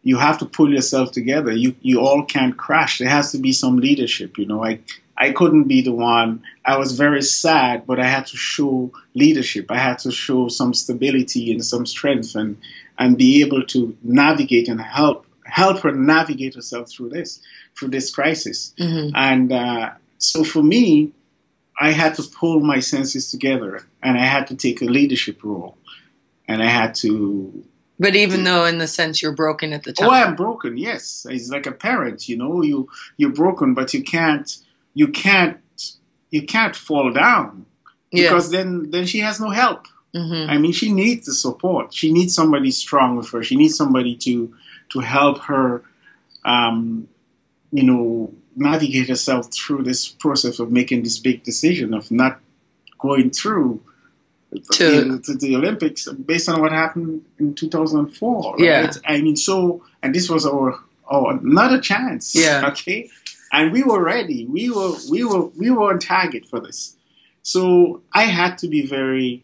you 0.01 0.17
have 0.17 0.39
to 0.39 0.45
pull 0.45 0.73
yourself 0.73 1.11
together. 1.11 1.51
You 1.51 1.75
you 1.81 1.99
all 1.99 2.25
can't 2.25 2.57
crash. 2.57 2.97
There 2.97 3.07
has 3.07 3.31
to 3.33 3.37
be 3.37 3.51
some 3.51 3.77
leadership. 3.77 4.39
You 4.39 4.47
know, 4.47 4.57
like 4.57 4.81
I 5.15 5.31
couldn't 5.31 5.65
be 5.65 5.83
the 5.83 5.93
one. 5.93 6.41
I 6.65 6.77
was 6.79 6.97
very 6.97 7.21
sad, 7.21 7.85
but 7.85 7.99
I 7.99 8.05
had 8.05 8.25
to 8.27 8.37
show 8.37 8.91
leadership. 9.13 9.69
I 9.69 9.77
had 9.77 9.99
to 9.99 10.11
show 10.11 10.47
some 10.47 10.73
stability 10.73 11.51
and 11.51 11.63
some 11.63 11.85
strength 11.85 12.33
and, 12.33 12.57
and 12.97 13.15
be 13.15 13.41
able 13.43 13.63
to 13.67 13.95
navigate 14.01 14.67
and 14.67 14.81
help 14.81 15.27
help 15.45 15.81
her 15.81 15.91
navigate 15.91 16.55
herself 16.55 16.89
through 16.89 17.09
this 17.09 17.39
through 17.77 17.89
this 17.89 18.09
crisis. 18.09 18.73
Mm-hmm. 18.79 19.15
And 19.15 19.51
uh, 19.51 19.91
so 20.21 20.43
for 20.43 20.63
me, 20.63 21.11
I 21.79 21.91
had 21.91 22.15
to 22.15 22.23
pull 22.23 22.59
my 22.59 22.79
senses 22.79 23.31
together 23.31 23.85
and 24.03 24.17
I 24.17 24.25
had 24.25 24.47
to 24.47 24.55
take 24.55 24.81
a 24.81 24.85
leadership 24.85 25.43
role. 25.43 25.77
And 26.47 26.61
I 26.61 26.67
had 26.67 26.95
to 26.95 27.63
but 28.01 28.15
even 28.15 28.43
though, 28.45 28.65
in 28.65 28.79
the 28.79 28.87
sense, 28.87 29.21
you're 29.21 29.31
broken 29.31 29.73
at 29.73 29.83
the 29.83 29.93
time. 29.93 30.09
Oh, 30.09 30.11
I'm 30.11 30.35
broken. 30.35 30.75
Yes, 30.75 31.27
it's 31.29 31.51
like 31.51 31.67
a 31.67 31.71
parent. 31.71 32.27
You 32.27 32.35
know, 32.35 32.63
you 32.63 32.89
you're 33.17 33.29
broken, 33.29 33.75
but 33.75 33.93
you 33.93 34.01
can't 34.01 34.57
you 34.95 35.07
can't 35.09 35.59
you 36.31 36.41
can't 36.47 36.75
fall 36.75 37.11
down 37.11 37.67
yeah. 38.11 38.23
because 38.23 38.49
then 38.49 38.89
then 38.89 39.05
she 39.05 39.19
has 39.19 39.39
no 39.39 39.51
help. 39.51 39.85
Mm-hmm. 40.15 40.49
I 40.49 40.57
mean, 40.57 40.71
she 40.71 40.91
needs 40.91 41.27
the 41.27 41.33
support. 41.33 41.93
She 41.93 42.11
needs 42.11 42.33
somebody 42.33 42.71
strong 42.71 43.17
with 43.17 43.29
her. 43.29 43.43
She 43.43 43.55
needs 43.55 43.75
somebody 43.75 44.15
to 44.15 44.51
to 44.93 44.99
help 45.01 45.37
her, 45.43 45.83
um, 46.43 47.07
you 47.71 47.83
know, 47.83 48.33
navigate 48.55 49.09
herself 49.09 49.51
through 49.53 49.83
this 49.83 50.07
process 50.07 50.59
of 50.59 50.71
making 50.71 51.03
this 51.03 51.19
big 51.19 51.43
decision 51.43 51.93
of 51.93 52.11
not 52.11 52.39
going 52.97 53.29
through 53.29 53.81
to, 54.73 55.19
to 55.19 55.33
the 55.35 55.55
Olympics 55.55 56.07
based 56.11 56.49
on 56.49 56.59
what 56.61 56.71
happened 56.71 57.23
in 57.39 57.55
2004. 57.55 58.51
Right? 58.53 58.59
Yeah, 58.59 58.91
I 59.05 59.21
mean, 59.21 59.37
so 59.37 59.83
and 60.03 60.13
this 60.13 60.29
was 60.29 60.45
our, 60.45 60.77
our 61.09 61.37
another 61.37 61.79
chance. 61.79 62.35
Yeah, 62.35 62.67
okay 62.69 63.09
and 63.51 63.71
we 63.71 63.83
were 63.83 64.03
ready. 64.03 64.45
We 64.45 64.69
were 64.69 64.93
we 65.09 65.23
were 65.23 65.47
we 65.47 65.69
were 65.69 65.91
on 65.91 65.99
target 65.99 66.45
for 66.45 66.59
this. 66.59 66.95
So 67.43 68.01
I 68.13 68.23
had 68.23 68.57
to 68.59 68.67
be 68.67 68.85
very 68.85 69.43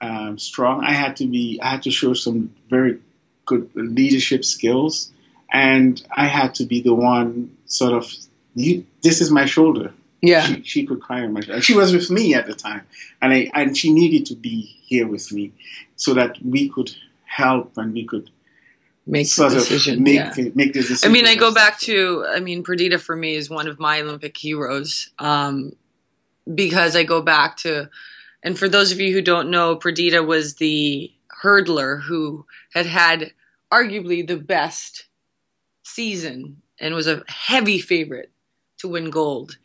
um, 0.00 0.38
strong. 0.38 0.84
I 0.84 0.92
had 0.92 1.16
to 1.16 1.26
be. 1.26 1.58
I 1.62 1.70
had 1.70 1.82
to 1.84 1.90
show 1.90 2.14
some 2.14 2.54
very 2.68 3.00
good 3.46 3.70
leadership 3.74 4.44
skills, 4.44 5.12
and 5.52 6.02
I 6.14 6.26
had 6.26 6.54
to 6.56 6.64
be 6.64 6.80
the 6.80 6.94
one 6.94 7.55
sort 7.66 7.92
of. 7.92 8.10
You, 8.54 8.86
this 9.02 9.20
is 9.20 9.30
my 9.30 9.44
shoulder. 9.44 9.92
Yeah, 10.22 10.40
she, 10.40 10.62
she 10.62 10.86
could 10.86 11.00
cry 11.00 11.22
on 11.22 11.32
my 11.32 11.40
shoulder. 11.40 11.60
She 11.60 11.74
was 11.74 11.92
with 11.92 12.10
me 12.10 12.34
at 12.34 12.46
the 12.46 12.54
time, 12.54 12.86
and 13.20 13.32
I 13.32 13.50
and 13.54 13.76
she 13.76 13.92
needed 13.92 14.24
to 14.26 14.34
be 14.34 14.62
here 14.86 15.06
with 15.06 15.30
me, 15.32 15.52
so 15.96 16.14
that 16.14 16.42
we 16.42 16.68
could 16.68 16.90
help 17.24 17.76
and 17.76 17.92
we 17.92 18.04
could 18.04 18.30
make 19.06 19.32
the 19.34 19.48
decision. 19.48 20.02
Make, 20.02 20.14
yeah. 20.14 20.48
make 20.54 20.72
the 20.72 20.80
decision. 20.80 21.08
I 21.08 21.12
mean, 21.12 21.26
I 21.26 21.34
go 21.36 21.54
back 21.54 21.78
to, 21.80 22.24
I 22.28 22.40
mean, 22.40 22.62
Perdita 22.62 22.98
for 22.98 23.16
me 23.16 23.34
is 23.34 23.48
one 23.48 23.68
of 23.68 23.78
my 23.78 24.00
Olympic 24.00 24.36
heroes 24.36 25.10
um, 25.18 25.72
because 26.52 26.96
I 26.96 27.04
go 27.04 27.22
back 27.22 27.56
to, 27.58 27.88
and 28.42 28.58
for 28.58 28.68
those 28.68 28.92
of 28.92 29.00
you 29.00 29.12
who 29.12 29.22
don't 29.22 29.50
know, 29.50 29.76
Perdita 29.76 30.22
was 30.22 30.54
the 30.56 31.12
hurdler 31.42 32.02
who 32.02 32.46
had 32.72 32.86
had 32.86 33.32
arguably 33.70 34.26
the 34.26 34.36
best 34.36 35.06
season 35.82 36.62
and 36.80 36.94
was 36.94 37.06
a 37.06 37.22
heavy 37.28 37.78
favorite 37.78 38.30
to 38.78 38.88
win 38.88 39.10
gold. 39.10 39.58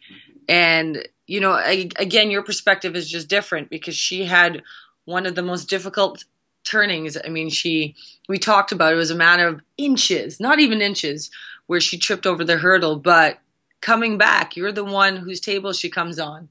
And, 0.47 1.07
you 1.27 1.39
know, 1.39 1.51
I, 1.51 1.89
again, 1.97 2.31
your 2.31 2.43
perspective 2.43 2.95
is 2.95 3.09
just 3.09 3.27
different 3.27 3.69
because 3.69 3.95
she 3.95 4.25
had 4.25 4.61
one 5.05 5.25
of 5.25 5.35
the 5.35 5.41
most 5.41 5.69
difficult 5.69 6.25
turnings. 6.63 7.17
I 7.23 7.29
mean, 7.29 7.49
she 7.49 7.95
we 8.29 8.37
talked 8.37 8.71
about 8.71 8.93
it 8.93 8.97
was 8.97 9.11
a 9.11 9.15
matter 9.15 9.47
of 9.47 9.61
inches, 9.77 10.39
not 10.39 10.59
even 10.59 10.81
inches, 10.81 11.29
where 11.67 11.81
she 11.81 11.97
tripped 11.97 12.25
over 12.25 12.43
the 12.43 12.57
hurdle. 12.57 12.97
But 12.97 13.39
coming 13.81 14.17
back, 14.17 14.55
you're 14.55 14.71
the 14.71 14.85
one 14.85 15.17
whose 15.17 15.39
table 15.39 15.73
she 15.73 15.89
comes 15.89 16.19
on. 16.19 16.49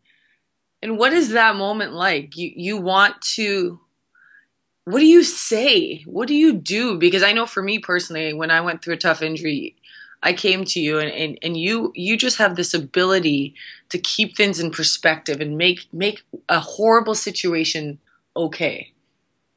And 0.83 0.99
what 0.99 1.12
is 1.12 1.31
that 1.31 1.57
moment 1.57 1.93
like? 1.93 2.37
You 2.37 2.52
you 2.55 2.76
want 2.76 3.21
to 3.35 3.81
what 4.85 5.00
do 5.00 5.07
you 5.07 5.23
say? 5.23 6.02
What 6.07 6.26
do 6.26 6.35
you 6.35 6.52
do? 6.52 6.99
Because 6.99 7.23
I 7.23 7.33
know 7.33 7.47
for 7.47 7.62
me 7.62 7.79
personally, 7.79 8.33
when 8.33 8.50
I 8.50 8.61
went 8.61 8.83
through 8.83 8.95
a 8.95 8.99
tough 8.99 9.23
injury, 9.23 9.76
I 10.23 10.33
came 10.33 10.65
to 10.67 10.81
you 10.81 10.99
and, 10.99 11.11
and, 11.11 11.39
and 11.43 11.57
you 11.57 11.93
you 11.95 12.17
just 12.17 12.39
have 12.39 12.57
this 12.57 12.75
ability 12.75 13.55
to 13.89 13.99
keep 13.99 14.37
things 14.37 14.61
in 14.61 14.71
perspective 14.71 15.41
and 15.41 15.57
make 15.57 15.87
make 15.93 16.23
a 16.49 16.61
horrible 16.61 17.15
situation 17.15 17.99
okay. 18.37 18.93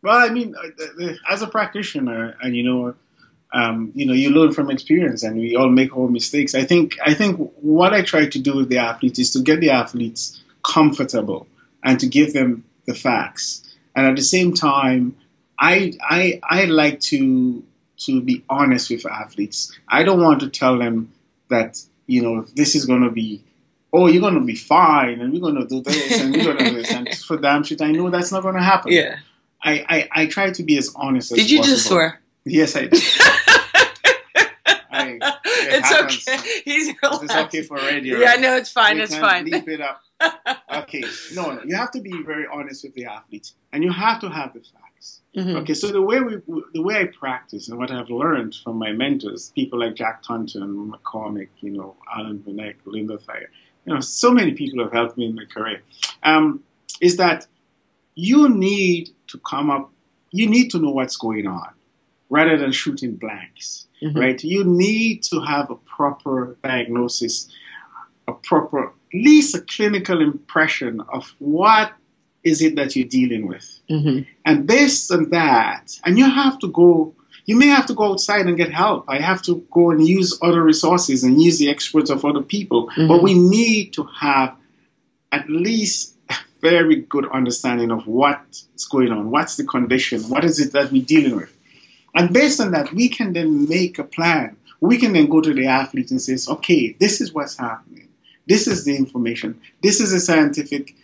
Well, 0.01 0.17
I 0.17 0.29
mean, 0.29 0.53
as 1.29 1.41
a 1.41 1.47
practitioner, 1.47 2.35
and 2.41 2.55
you 2.55 2.63
know, 2.63 2.95
um, 3.53 3.91
you 3.95 4.05
know, 4.05 4.13
you 4.13 4.31
learn 4.31 4.51
from 4.51 4.69
experience, 4.69 5.23
and 5.23 5.37
we 5.37 5.55
all 5.55 5.69
make 5.69 5.95
our 5.95 6.09
mistakes. 6.09 6.53
I 6.53 6.65
think, 6.65 6.97
I 7.05 7.13
think 7.13 7.39
what 7.61 7.93
I 7.93 8.01
try 8.01 8.25
to 8.25 8.39
do 8.39 8.57
with 8.57 8.69
the 8.69 8.79
athletes 8.79 9.19
is 9.19 9.31
to 9.31 9.39
get 9.39 9.61
the 9.61 9.69
athletes 9.69 10.43
comfortable 10.63 11.47
and 11.83 11.99
to 11.99 12.07
give 12.07 12.33
them 12.33 12.65
the 12.85 12.93
facts, 12.93 13.63
and 13.95 14.05
at 14.05 14.17
the 14.17 14.23
same 14.23 14.53
time, 14.53 15.15
I, 15.57 15.93
I, 16.01 16.41
I 16.43 16.65
like 16.65 16.99
to 17.11 17.63
to 18.05 18.21
be 18.21 18.43
honest 18.49 18.89
with 18.89 19.05
athletes. 19.05 19.77
I 19.87 20.03
don't 20.03 20.21
want 20.21 20.39
to 20.41 20.49
tell 20.49 20.77
them 20.77 21.11
that 21.49 21.81
you 22.07 22.21
know 22.21 22.45
this 22.55 22.75
is 22.75 22.85
going 22.85 23.03
to 23.03 23.11
be 23.11 23.43
oh, 23.93 24.07
you're 24.07 24.21
going 24.21 24.33
to 24.33 24.41
be 24.41 24.55
fine, 24.55 25.21
and 25.21 25.31
we're 25.31 25.39
going 25.39 25.55
to 25.55 25.65
do 25.67 25.81
this, 25.81 26.19
and 26.19 26.35
we're 26.35 26.43
going 26.45 26.57
to 26.57 26.65
do 26.65 26.75
this, 26.81 26.91
and 26.91 27.07
for 27.19 27.37
damn 27.37 27.63
shit, 27.63 27.81
I 27.81 27.91
know 27.91 28.09
that's 28.09 28.31
not 28.31 28.41
going 28.41 28.55
to 28.55 28.61
happen. 28.61 28.91
Yeah. 28.91 29.17
I, 29.63 29.85
I, 29.87 30.23
I 30.23 30.25
try 30.25 30.51
to 30.51 30.63
be 30.63 30.77
as 30.77 30.91
honest 30.95 31.31
as 31.31 31.37
possible. 31.37 31.43
Did 31.43 31.51
you 31.51 31.57
possible. 31.59 31.75
just 31.75 31.87
swear? 31.87 32.21
Yes, 32.43 32.75
I 32.75 32.81
did. 32.87 32.93
I, 34.95 35.09
it 35.11 35.19
it's 35.21 35.89
happens. 35.89 36.27
okay. 36.27 36.61
He's 36.65 36.93
It's 37.01 37.35
okay 37.35 37.61
for 37.61 37.77
radio. 37.77 38.19
Yeah, 38.19 38.35
no, 38.35 38.55
it's 38.57 38.71
fine. 38.71 38.97
We 38.97 39.03
It's 39.03 39.15
fine. 39.15 39.45
Leave 39.45 39.67
it 39.67 39.81
up. 39.81 40.01
Okay, 40.73 41.03
no, 41.35 41.51
no, 41.51 41.61
you 41.63 41.75
have 41.75 41.91
to 41.91 42.01
be 42.01 42.23
very 42.23 42.45
honest 42.51 42.83
with 42.83 42.95
the 42.95 43.05
athletes, 43.05 43.53
and 43.71 43.83
you 43.83 43.91
have 43.91 44.19
to 44.21 44.29
have 44.29 44.53
the 44.53 44.59
facts. 45.03 45.21
Mhm. 45.35 45.55
Okay, 45.61 45.73
so 45.73 45.87
the 45.91 46.01
way 46.01 46.19
we, 46.19 46.37
the 46.73 46.81
way 46.81 46.99
I 47.01 47.05
practice 47.05 47.69
and 47.69 47.77
what 47.77 47.91
I've 47.91 48.09
learned 48.09 48.55
from 48.63 48.77
my 48.77 48.91
mentors, 48.91 49.51
people 49.55 49.79
like 49.79 49.95
Jack 49.95 50.23
Taunton, 50.23 50.91
McCormick, 50.91 51.49
you 51.61 51.71
know, 51.71 51.95
Alan 52.15 52.39
Vernec, 52.39 52.75
Linda 52.85 53.17
Thayer, 53.17 53.49
you 53.85 53.93
know, 53.93 53.99
so 53.99 54.31
many 54.31 54.53
people 54.53 54.83
have 54.83 54.93
helped 54.93 55.17
me 55.17 55.25
in 55.25 55.35
my 55.35 55.45
career, 55.45 55.81
um, 56.23 56.61
is 57.01 57.17
that 57.17 57.47
you 58.15 58.47
need 58.49 59.09
to 59.27 59.37
come 59.39 59.69
up, 59.69 59.91
you 60.31 60.47
need 60.47 60.69
to 60.71 60.79
know 60.79 60.91
what's 60.91 61.17
going 61.17 61.47
on, 61.47 61.69
rather 62.29 62.57
than 62.57 62.71
shooting 62.71 63.15
blanks, 63.15 63.87
Mhm. 64.01 64.15
right? 64.15 64.43
You 64.43 64.63
need 64.63 65.23
to 65.23 65.39
have 65.41 65.69
a 65.71 65.75
proper 65.75 66.57
diagnosis, 66.63 67.49
a 68.27 68.33
proper, 68.33 68.87
at 68.89 68.93
least 69.13 69.55
a 69.55 69.61
clinical 69.61 70.21
impression 70.21 71.01
of 71.11 71.33
what 71.39 71.93
is 72.43 72.61
it 72.61 72.75
that 72.75 72.95
you're 72.95 73.07
dealing 73.07 73.47
with. 73.47 73.79
Mhm. 73.89 74.25
And 74.45 74.67
this 74.67 75.09
and 75.09 75.31
that, 75.31 75.99
and 76.03 76.17
you 76.17 76.25
have 76.25 76.59
to 76.59 76.67
go, 76.67 77.13
you 77.45 77.55
may 77.55 77.67
have 77.67 77.85
to 77.87 77.93
go 77.93 78.11
outside 78.11 78.47
and 78.47 78.57
get 78.57 78.71
help. 78.71 79.05
I 79.07 79.19
have 79.19 79.41
to 79.43 79.63
go 79.71 79.91
and 79.91 80.05
use 80.05 80.37
other 80.41 80.63
resources 80.63 81.23
and 81.23 81.41
use 81.41 81.57
the 81.57 81.69
experts 81.69 82.09
of 82.09 82.25
other 82.25 82.41
people. 82.41 82.89
Mhm. 82.95 83.07
But 83.07 83.23
we 83.23 83.33
need 83.33 83.93
to 83.93 84.03
have 84.19 84.55
at 85.31 85.49
least 85.49 86.15
a 86.29 86.35
very 86.61 86.97
good 86.97 87.27
understanding 87.31 87.91
of 87.91 88.07
what's 88.07 88.85
going 88.89 89.11
on, 89.11 89.31
what's 89.31 89.55
the 89.55 89.63
condition, 89.63 90.21
what 90.23 90.43
is 90.43 90.59
it 90.59 90.73
that 90.73 90.91
we're 90.91 91.03
dealing 91.03 91.35
with. 91.35 91.51
And 92.15 92.31
based 92.31 92.59
on 92.61 92.71
that, 92.71 92.93
we 92.93 93.09
can 93.09 93.33
then 93.33 93.67
make 93.67 93.97
a 93.99 94.03
plan. 94.03 94.55
We 94.79 94.97
can 94.97 95.13
then 95.13 95.27
go 95.27 95.41
to 95.41 95.53
the 95.53 95.65
athlete 95.67 96.11
and 96.11 96.21
say, 96.21 96.37
okay, 96.51 96.95
this 96.99 97.21
is 97.21 97.33
what's 97.33 97.57
happening. 97.57 98.07
This 98.45 98.67
is 98.67 98.83
the 98.83 98.95
information. 98.95 99.59
This 99.81 99.99
is 100.01 100.11
the 100.11 100.19
scientific 100.19 100.95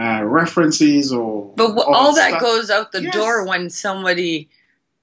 uh, 0.00 0.24
references 0.24 1.12
or. 1.12 1.52
But 1.56 1.74
wh- 1.74 1.86
all 1.88 2.14
that 2.14 2.30
stuff. 2.30 2.40
goes 2.40 2.70
out 2.70 2.92
the 2.92 3.02
Yes. 3.02 3.14
door 3.14 3.46
when 3.46 3.68
somebody 3.70 4.48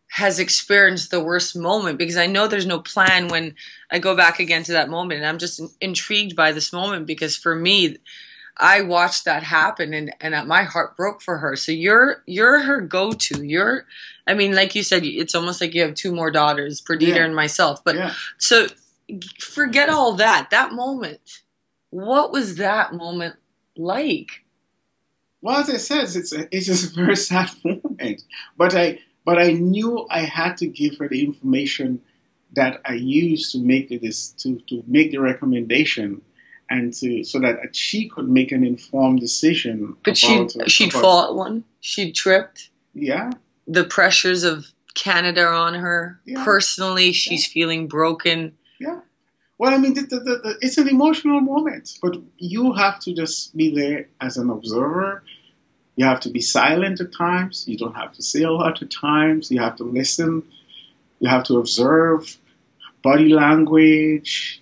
has 0.09 0.39
experienced 0.39 1.11
the 1.11 1.21
worst 1.23 1.55
moment 1.55 1.97
because 1.97 2.17
I 2.17 2.27
know 2.27 2.47
there's 2.47 2.65
no 2.65 2.79
plan 2.79 3.27
when 3.27 3.55
I 3.91 3.99
go 3.99 4.15
back 4.15 4.39
again 4.39 4.63
to 4.63 4.71
that 4.73 4.89
moment. 4.89 5.19
And 5.19 5.27
I'm 5.29 5.37
just 5.37 5.61
intrigued 5.81 6.35
by 6.35 6.53
this 6.53 6.71
moment 6.71 7.05
because 7.05 7.35
for 7.35 7.53
me, 7.55 7.97
I 8.59 8.81
watched 8.81 9.25
that 9.25 9.43
happen 9.43 9.93
and, 9.93 10.13
and 10.21 10.47
my 10.47 10.63
heart 10.63 10.95
broke 10.97 11.21
for 11.21 11.37
her. 11.37 11.55
So 11.55 11.71
you're 11.71 12.23
you're 12.25 12.61
her 12.61 12.81
go 12.81 13.11
to. 13.11 13.43
You're 13.45 13.85
I 14.25 14.33
mean, 14.33 14.55
like 14.55 14.75
you 14.75 14.81
said, 14.83 15.03
it's 15.05 15.35
almost 15.35 15.61
like 15.61 15.73
you 15.75 15.81
have 15.83 15.93
two 15.93 16.13
more 16.15 16.31
daughters, 16.31 16.81
Perdita 16.81 17.17
Yeah. 17.17 17.25
and 17.25 17.35
myself. 17.35 17.83
But 17.83 17.95
yeah. 17.97 18.13
so 18.37 18.67
forget 19.39 19.89
all 19.89 20.13
that. 20.13 20.49
That 20.51 20.71
moment. 20.73 21.41
What 21.91 22.31
was 22.31 22.55
that 22.55 22.93
moment 22.93 23.35
like? 23.77 24.43
Well, 25.41 25.57
as 25.57 25.69
I 25.69 25.77
said, 25.77 26.03
it's 26.15 26.33
a, 26.33 26.47
it's 26.55 26.65
just 26.65 26.91
a 26.91 26.95
very 26.95 27.15
sad 27.31 27.49
moment. 27.63 28.23
But 28.57 28.75
I 28.75 28.99
but 29.25 29.37
I 29.39 29.51
knew 29.51 30.07
I 30.09 30.21
had 30.21 30.57
to 30.57 30.67
give 30.67 30.97
her 30.97 31.07
the 31.09 31.23
information 31.23 32.01
that 32.55 32.81
I 32.85 32.93
used 32.93 33.51
to 33.51 33.59
make 33.59 33.89
this 34.01 34.29
to, 34.41 34.57
to 34.69 34.83
make 34.87 35.11
the 35.11 35.17
recommendation 35.19 36.21
and 36.69 36.93
to 36.95 37.23
so 37.23 37.39
that 37.39 37.75
she 37.75 38.07
could 38.09 38.29
make 38.29 38.51
an 38.51 38.63
informed 38.63 39.19
decision. 39.19 39.95
But 40.03 40.17
she 40.17 40.47
she'd 40.67 40.91
about- 40.91 41.01
fall 41.01 41.35
one. 41.35 41.63
She 41.81 42.11
tripped. 42.11 42.69
Yeah, 42.93 43.29
The 43.67 43.83
pressures 43.83 44.43
of 44.43 44.65
Canada 44.95 45.41
are 45.43 45.53
on 45.53 45.75
her. 45.75 46.19
Yeah. 46.25 46.43
Personally, 46.43 47.11
she's 47.11 47.45
feeling 47.45 47.87
broken. 47.87 48.57
yeah. 48.79 49.01
Well, 49.57 49.73
I 49.73 49.77
mean, 49.77 49.95
the, 49.95 50.01
the, 50.01 50.19
the, 50.19 50.57
it's 50.61 50.77
an 50.77 50.87
emotional 50.87 51.41
moment, 51.41 51.97
but 52.01 52.17
you 52.37 52.73
have 52.73 52.99
to 53.01 53.13
just 53.13 53.55
be 53.57 53.73
there 53.73 54.07
as 54.21 54.37
an 54.37 54.49
observer. 54.49 55.23
You 55.95 56.05
have 56.05 56.19
to 56.21 56.29
be 56.29 56.41
silent 56.41 57.01
at 57.01 57.11
times. 57.11 57.65
You 57.67 57.75
don't 57.77 57.95
have 57.95 58.13
to 58.13 58.21
say 58.21 58.43
a 58.43 58.51
lot 58.51 58.81
at 58.81 58.91
times. 58.91 59.49
You 59.49 59.59
have 59.59 59.75
to 59.77 59.83
listen. 59.83 60.43
You 61.19 61.29
have 61.29 61.43
to 61.45 61.57
observe 61.57 62.37
body 63.01 63.29
language. 63.29 64.61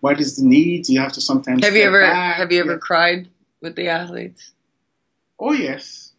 What 0.00 0.18
is 0.18 0.36
the 0.36 0.44
need? 0.46 0.88
You 0.88 1.00
have 1.00 1.12
to 1.12 1.20
sometimes. 1.20 1.64
Have 1.64 1.76
you 1.76 1.82
ever 1.84 2.00
back. 2.00 2.36
have 2.36 2.50
you 2.52 2.60
ever 2.60 2.72
Yeah. 2.72 2.78
cried 2.78 3.28
with 3.60 3.76
the 3.76 3.88
athletes? 3.88 4.52
Oh 5.38 5.52
yes, 5.52 6.12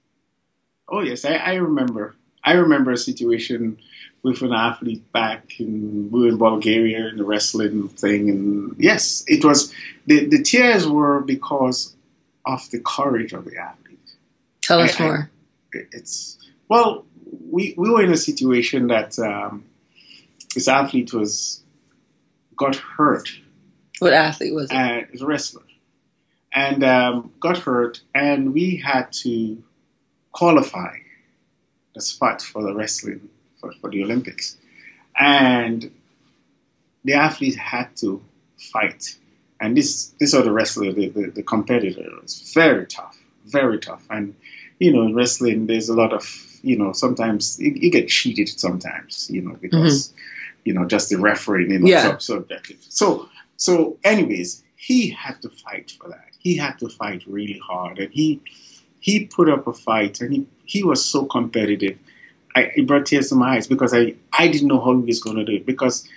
oh 0.88 1.02
yes. 1.02 1.26
I, 1.26 1.36
I 1.36 1.54
remember. 1.56 2.16
I 2.44 2.54
remember 2.54 2.92
a 2.92 2.98
situation 2.98 3.78
with 4.24 4.42
an 4.42 4.54
athlete 4.54 5.12
back 5.12 5.60
in 5.60 6.10
we 6.10 6.22
were 6.22 6.28
in 6.30 6.38
Bulgaria 6.38 7.08
in 7.10 7.18
the 7.18 7.26
wrestling 7.26 7.90
thing, 7.90 8.30
and 8.30 8.76
yes, 8.80 9.24
it 9.28 9.44
was 9.44 9.74
the 10.08 10.26
the 10.26 10.42
tears 10.42 10.88
were 10.88 11.20
because 11.20 11.94
of 12.46 12.70
the 12.72 12.80
courage 12.80 13.34
of 13.34 13.46
the 13.46 13.58
athlete. 13.58 14.10
Tell 14.62 14.80
us 14.80 15.00
I- 15.00 15.04
I- 15.04 15.08
more. 15.08 15.30
It- 15.74 15.90
It's 15.92 16.38
well, 16.70 17.06
we 17.52 17.74
we 17.78 17.90
were 17.90 18.02
in 18.04 18.12
a 18.14 18.18
situation 18.18 18.88
that 18.88 19.20
um, 19.20 19.66
this 20.56 20.68
athlete 20.68 21.14
was 21.14 21.62
got 22.56 22.76
hurt 22.76 23.28
what 24.00 24.14
athlete 24.14 24.54
was 24.54 24.70
it? 24.70 24.76
and 24.76 25.08
is 25.12 25.22
a 25.22 25.26
wrestler, 25.26 25.64
and 26.54 26.84
um, 26.84 27.32
got 27.40 27.58
hurt, 27.58 28.02
and 28.14 28.54
we 28.54 28.78
had 28.78 29.12
to 29.24 29.62
qualify 30.32 30.96
the 31.96 32.02
spot 32.02 32.42
for 32.42 32.62
the 32.64 32.74
wrestling 32.74 33.30
for, 33.64 33.72
for 33.80 33.90
the 33.90 34.04
Olympics, 34.04 34.58
and 35.18 35.90
the 37.06 37.14
athletes 37.14 37.56
had 37.56 37.96
to 37.98 38.22
fight, 38.58 39.16
and 39.62 39.78
this 39.78 40.14
this 40.20 40.34
other 40.34 40.52
wrestler, 40.52 40.92
the, 40.92 41.08
the, 41.10 41.28
the 41.28 41.44
competitor, 41.44 42.10
was 42.22 42.52
very 42.54 42.86
tough, 42.86 43.18
very 43.46 43.80
tough, 43.80 44.06
and 44.10 44.36
you 44.80 44.92
know 44.92 45.04
in 45.04 45.16
wrestling 45.16 45.68
there's 45.68 45.88
a 45.88 45.94
lot 45.94 46.12
of 46.12 46.24
you 46.62 46.78
know 46.78 46.92
sometimes 46.92 47.60
you, 47.60 47.72
you 47.76 47.90
get 47.90 48.10
cheated 48.10 48.50
sometimes 48.50 49.30
you 49.30 49.42
know 49.42 49.56
because 49.62 50.10
mm-hmm. 50.10 50.18
you 50.66 50.74
know 50.74 50.86
just 50.86 51.10
the 51.10 51.18
referee 51.18 51.72
you 51.72 51.80
know 51.80 51.88
Yeah. 51.88 52.18
so, 52.18 52.36
subjective. 52.36 52.78
So 52.90 53.30
so 53.56 53.98
anyways, 54.04 54.64
he 54.76 55.10
had 55.10 55.42
to 55.44 55.50
fight 55.50 55.92
for 55.92 56.10
that. 56.10 56.28
He 56.40 56.58
had 56.58 56.78
to 56.80 56.90
fight 56.90 57.24
really 57.26 57.60
hard, 57.60 58.00
and 58.00 58.12
he 58.12 58.42
he 59.00 59.26
put 59.26 59.50
up 59.50 59.68
a 59.68 59.74
fight, 59.74 60.20
and 60.20 60.34
he 60.34 60.46
he 60.66 60.84
was 60.84 61.04
so 61.06 61.26
competitive. 61.26 61.98
I, 62.56 62.72
it 62.76 62.88
brought 62.88 63.06
tears 63.06 63.30
to 63.30 63.36
my 63.36 63.56
eyes 63.56 63.68
because 63.68 63.94
I, 63.94 64.16
I 64.32 64.48
didn't 64.48 64.68
know 64.68 64.80
how 64.80 64.96
he 65.00 65.06
was 65.06 65.20
going 65.22 65.38
to 65.38 65.44
do 65.46 65.54
it 65.54 65.66
because, 65.66 66.08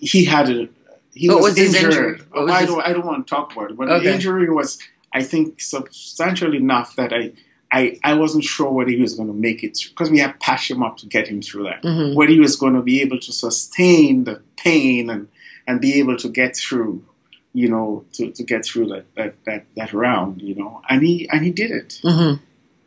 he 0.00 0.24
had 0.24 0.48
a 0.48 0.68
he 1.14 1.28
What 1.28 1.38
was, 1.38 1.44
was 1.50 1.56
his 1.58 1.74
injured. 1.74 1.92
injury? 1.92 2.26
Was 2.32 2.50
I 2.50 2.64
don't 2.66 2.82
I 2.86 2.92
don't 2.92 3.04
want 3.04 3.26
to 3.26 3.34
talk 3.34 3.52
about 3.52 3.70
it, 3.72 3.76
but 3.76 3.88
Okay. 3.90 4.04
the 4.06 4.14
injury 4.14 4.48
was 4.50 4.78
I 5.12 5.22
think 5.22 5.60
substantial 5.60 6.54
enough 6.54 6.96
that 6.96 7.12
I 7.12 7.32
I, 7.72 7.98
I 8.02 8.14
wasn't 8.14 8.44
sure 8.44 8.70
whether 8.70 8.90
he 8.90 9.00
was 9.00 9.14
going 9.14 9.28
to 9.28 9.34
make 9.34 9.62
it 9.62 9.78
because 9.90 10.10
we 10.10 10.18
had 10.18 10.38
patched 10.40 10.70
him 10.70 10.82
up 10.82 10.96
to 10.98 11.06
get 11.06 11.28
him 11.28 11.42
through 11.42 11.64
that 11.64 11.82
Mhm. 11.82 12.14
whether 12.14 12.32
he 12.32 12.40
was 12.40 12.56
going 12.56 12.74
to 12.74 12.82
be 12.82 13.00
able 13.02 13.18
to 13.18 13.32
sustain 13.32 14.24
the 14.24 14.40
pain 14.56 15.10
and, 15.10 15.28
and 15.66 15.80
be 15.80 15.94
able 16.00 16.16
to 16.16 16.28
get 16.28 16.56
through, 16.56 17.04
you 17.52 17.68
know, 17.68 18.04
to, 18.14 18.30
to 18.32 18.42
get 18.42 18.64
through 18.64 18.86
that, 18.88 19.04
that, 19.16 19.34
that, 19.44 19.66
that 19.76 19.92
round, 19.92 20.40
you 20.42 20.54
know, 20.54 20.80
and 20.88 21.02
he 21.02 21.28
and 21.30 21.44
he 21.44 21.50
did 21.50 21.70
it. 21.70 22.00
Mhm. 22.04 22.40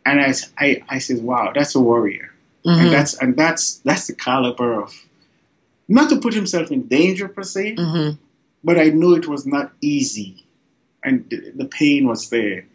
And 0.06 0.20
I, 0.22 0.34
I 0.90 0.98
said, 1.00 1.24
wow, 1.24 1.52
that's 1.56 1.76
a 1.76 1.80
warrior, 1.80 2.30
Mhm. 2.66 2.78
and 2.82 2.92
that's 2.94 3.14
and 3.22 3.36
that's 3.38 3.64
that's 3.88 4.08
the 4.08 4.16
caliber 4.16 4.82
of 4.84 4.94
not 5.88 6.10
to 6.10 6.18
put 6.20 6.34
himself 6.34 6.72
in 6.72 6.82
danger 6.88 7.28
per 7.28 7.44
se, 7.44 7.76
Mhm. 7.76 8.18
but 8.64 8.78
I 8.80 8.90
know 8.90 9.14
it 9.16 9.28
was 9.28 9.46
not 9.46 9.72
easy, 9.82 10.44
and 11.04 11.26
the, 11.30 11.52
the 11.56 11.66
pain 11.66 12.08
was 12.08 12.30
there, 12.30 12.66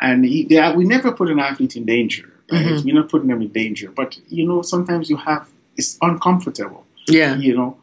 and 0.00 0.24
he, 0.24 0.46
we 0.76 0.84
never 0.84 1.10
put 1.12 1.30
an 1.30 1.38
athlete 1.38 1.76
in 1.76 1.84
danger. 1.84 2.30
Right? 2.52 2.66
Mhm. 2.66 2.84
We're 2.84 2.94
not 3.00 3.08
putting 3.08 3.28
them 3.28 3.40
in 3.40 3.48
danger, 3.48 3.90
but 3.90 4.18
you 4.28 4.46
know, 4.46 4.60
sometimes 4.62 5.08
you 5.08 5.16
have 5.16 5.48
it's 5.78 5.98
uncomfortable 6.02 6.84
Yeah. 7.08 7.36
you 7.36 7.54
know, 7.56 7.76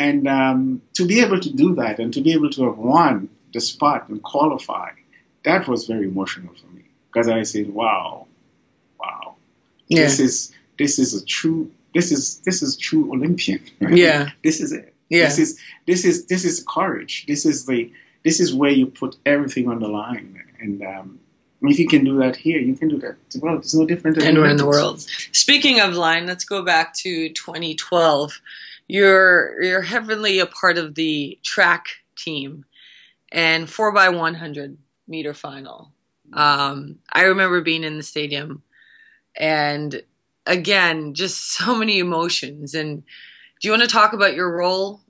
and 0.00 0.26
um, 0.28 0.82
to 0.94 1.06
be 1.06 1.20
able 1.20 1.40
to 1.40 1.50
do 1.62 1.74
that 1.76 1.98
and 2.00 2.12
to 2.14 2.20
be 2.20 2.32
able 2.32 2.50
to 2.50 2.64
have 2.64 2.78
won 2.78 3.28
the 3.54 3.60
spot 3.60 4.08
and 4.08 4.22
qualify, 4.22 4.90
that 5.44 5.66
was 5.68 5.86
very 5.86 6.06
emotional 6.06 6.52
for 6.60 6.66
me 6.76 6.82
because 7.08 7.28
I 7.28 7.42
said, 7.44 7.66
"Wow, 7.72 7.82
wow, 7.84 8.27
Yeah. 9.88 10.02
This 10.02 10.20
is 10.20 10.52
this 10.78 10.98
is 10.98 11.14
a 11.20 11.24
true 11.24 11.70
this 11.94 12.12
is 12.12 12.38
this 12.40 12.62
is 12.62 12.76
true 12.76 13.12
Olympian. 13.12 13.60
Right? 13.80 13.96
Yeah. 13.96 14.30
This 14.44 14.60
is 14.60 14.72
it. 14.72 14.94
Yeah. 15.08 15.24
This 15.24 15.38
is 15.38 15.60
this 15.86 16.04
is 16.04 16.26
this 16.26 16.44
is 16.44 16.64
courage. 16.68 17.26
This 17.26 17.44
is 17.46 17.66
the 17.66 17.90
this 18.24 18.40
is 18.40 18.54
where 18.54 18.70
you 18.70 18.86
put 18.86 19.16
everything 19.24 19.68
on 19.68 19.80
the 19.80 19.88
line. 19.88 20.42
And 20.60 20.82
um, 20.82 21.20
if 21.62 21.78
you 21.78 21.88
can 21.88 22.04
do 22.04 22.18
that 22.18 22.36
here, 22.36 22.58
you 22.58 22.74
can 22.74 22.88
do 22.88 22.98
that. 22.98 23.16
Well, 23.40 23.56
it's 23.56 23.74
no 23.74 23.86
different 23.86 24.18
than 24.18 24.26
anywhere 24.28 24.50
in 24.50 24.56
the 24.56 24.66
world. 24.66 25.00
Speaking 25.32 25.80
of 25.80 25.94
line, 25.94 26.26
let's 26.26 26.44
go 26.44 26.62
back 26.62 26.94
to 26.98 27.30
2012. 27.30 28.40
You're 28.86 29.62
you're 29.62 29.82
heavily 29.82 30.38
a 30.38 30.46
part 30.46 30.78
of 30.78 30.94
the 30.94 31.38
track 31.44 31.86
team 32.16 32.64
and 33.30 33.68
four 33.68 33.92
by 33.92 34.08
100 34.08 34.76
meter 35.06 35.34
final. 35.34 35.92
Um, 36.32 36.98
I 37.12 37.22
remember 37.22 37.60
being 37.60 37.84
in 37.84 37.96
the 37.96 38.02
stadium, 38.02 38.62
and 39.38 40.02
again, 40.46 41.14
just 41.14 41.52
so 41.56 41.74
many 41.74 41.98
emotions. 41.98 42.74
And 42.74 43.02
do 43.60 43.68
you 43.68 43.70
want 43.70 43.82
to 43.82 43.88
talk 43.88 44.12
about 44.12 44.34
your 44.34 44.54
role 44.54 45.00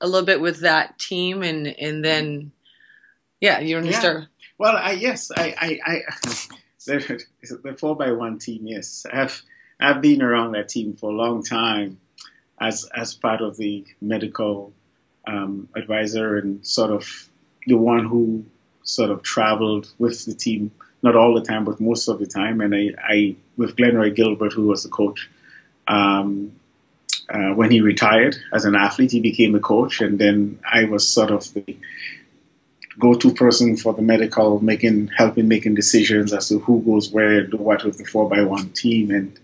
a 0.00 0.06
little 0.06 0.26
bit 0.26 0.40
with 0.40 0.60
that 0.60 0.98
team, 0.98 1.42
and 1.42 1.66
and 1.66 2.04
then, 2.04 2.52
yeah, 3.40 3.60
you 3.60 3.76
want 3.76 3.86
to 3.86 3.92
yeah. 3.92 4.00
start? 4.00 4.24
Well, 4.58 4.76
I, 4.76 4.92
yes, 4.92 5.30
I, 5.34 5.54
I, 5.58 5.80
I 5.86 6.00
the, 6.86 7.24
the 7.62 7.74
four 7.78 7.96
by 7.96 8.12
one 8.12 8.38
team. 8.38 8.66
Yes, 8.66 9.06
I've 9.10 9.42
I've 9.80 10.02
been 10.02 10.22
around 10.22 10.52
that 10.52 10.68
team 10.68 10.94
for 10.94 11.10
a 11.10 11.14
long 11.14 11.42
time, 11.42 11.98
as 12.60 12.88
as 12.94 13.14
part 13.14 13.40
of 13.40 13.56
the 13.56 13.86
medical 14.00 14.72
um, 15.26 15.68
advisor 15.76 16.36
and 16.36 16.66
sort 16.66 16.90
of 16.90 17.30
the 17.66 17.76
one 17.76 18.06
who 18.06 18.44
sort 18.82 19.10
of 19.10 19.22
traveled 19.22 19.92
with 19.98 20.24
the 20.24 20.34
team, 20.34 20.70
not 21.02 21.16
all 21.16 21.34
the 21.34 21.42
time, 21.42 21.64
but 21.64 21.80
most 21.80 22.08
of 22.08 22.18
the 22.18 22.26
time. 22.26 22.60
And 22.60 22.74
I, 22.74 22.90
I 23.02 23.36
with 23.56 23.76
Glenroy 23.76 24.14
Gilbert, 24.14 24.52
who 24.52 24.66
was 24.66 24.82
the 24.82 24.88
coach, 24.88 25.28
um, 25.88 26.52
uh, 27.28 27.54
when 27.54 27.70
he 27.70 27.80
retired 27.80 28.36
as 28.52 28.64
an 28.64 28.74
athlete, 28.74 29.12
he 29.12 29.20
became 29.20 29.54
a 29.54 29.60
coach, 29.60 30.00
and 30.00 30.18
then 30.18 30.58
I 30.70 30.84
was 30.84 31.06
sort 31.06 31.30
of 31.30 31.52
the 31.54 31.76
go-to 32.98 33.32
person 33.32 33.76
for 33.76 33.94
the 33.94 34.02
medical, 34.02 34.62
making 34.62 35.08
helping 35.16 35.48
making 35.48 35.74
decisions 35.74 36.32
as 36.32 36.48
to 36.48 36.58
who 36.58 36.82
goes 36.82 37.10
where, 37.10 37.46
do 37.46 37.56
what 37.56 37.84
with 37.84 37.98
the 37.98 38.04
four 38.04 38.28
by 38.28 38.42
one 38.42 38.70
team, 38.70 39.10
and 39.10 39.38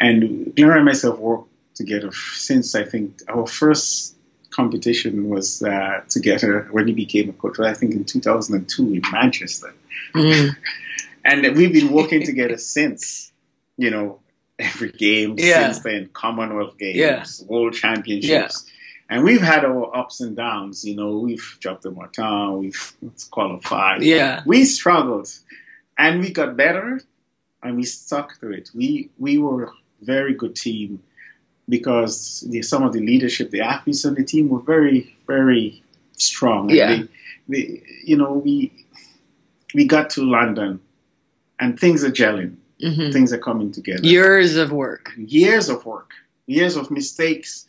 and 0.00 0.22
Glenroy 0.56 0.76
and 0.76 0.84
myself 0.86 1.18
worked 1.18 1.48
together 1.74 2.10
since 2.34 2.74
I 2.74 2.84
think 2.84 3.20
our 3.28 3.46
first 3.46 4.16
competition 4.50 5.28
was 5.28 5.62
uh, 5.62 6.00
together 6.08 6.68
when 6.72 6.88
he 6.88 6.92
became 6.92 7.30
a 7.30 7.32
coach. 7.32 7.60
I 7.60 7.74
think 7.74 7.92
in 7.92 8.04
2002 8.04 8.94
in 8.94 9.02
Manchester, 9.12 9.72
mm. 10.14 10.56
and 11.24 11.56
we've 11.56 11.72
been 11.72 11.92
working 11.92 12.24
together 12.30 12.58
since. 12.58 13.32
You 13.76 13.90
know, 13.90 14.20
every 14.60 14.92
game 14.92 15.36
yeah. 15.38 15.72
since 15.72 15.80
then, 15.80 16.10
Commonwealth 16.12 16.76
Games, 16.78 16.96
yeah. 16.96 17.24
World 17.48 17.74
Championships. 17.74 18.64
Yeah. 18.66 18.72
And 19.08 19.24
we've 19.24 19.40
had 19.40 19.64
our 19.64 19.96
ups 19.96 20.20
and 20.20 20.36
downs, 20.36 20.84
you 20.84 20.94
know, 20.94 21.18
we've 21.18 21.56
dropped 21.58 21.82
the 21.82 21.90
baton, 21.90 22.58
we've 22.58 22.94
qualified. 23.30 24.02
Yeah. 24.02 24.42
We 24.46 24.64
struggled 24.64 25.28
and 25.98 26.20
we 26.20 26.30
got 26.30 26.56
better 26.56 27.00
and 27.62 27.76
we 27.76 27.82
stuck 27.82 28.38
to 28.40 28.52
it. 28.52 28.70
We 28.72 29.10
we 29.18 29.38
were 29.38 29.64
a 29.64 29.72
very 30.02 30.34
good 30.34 30.54
team 30.54 31.02
because 31.68 32.44
the, 32.48 32.62
some 32.62 32.84
of 32.84 32.92
the 32.92 33.00
leadership, 33.00 33.50
the 33.50 33.62
athletes 33.62 34.04
on 34.04 34.14
the 34.14 34.24
team 34.24 34.48
were 34.48 34.60
very, 34.60 35.16
very 35.26 35.82
strong. 36.16 36.70
Yeah. 36.70 36.88
They, 36.88 37.08
they, 37.48 37.82
you 38.04 38.16
know, 38.16 38.34
we 38.34 38.72
we 39.74 39.86
got 39.86 40.10
to 40.10 40.22
London, 40.22 40.80
and 41.60 41.78
things 41.78 42.02
are 42.04 42.10
gelling. 42.10 42.56
Mm-hmm. 42.82 43.12
Things 43.12 43.32
are 43.32 43.38
coming 43.38 43.70
together. 43.70 44.02
Years 44.02 44.56
of 44.56 44.72
work. 44.72 45.12
Years 45.16 45.68
of 45.68 45.84
work. 45.84 46.12
Years 46.46 46.76
of 46.76 46.90
mistakes. 46.90 47.66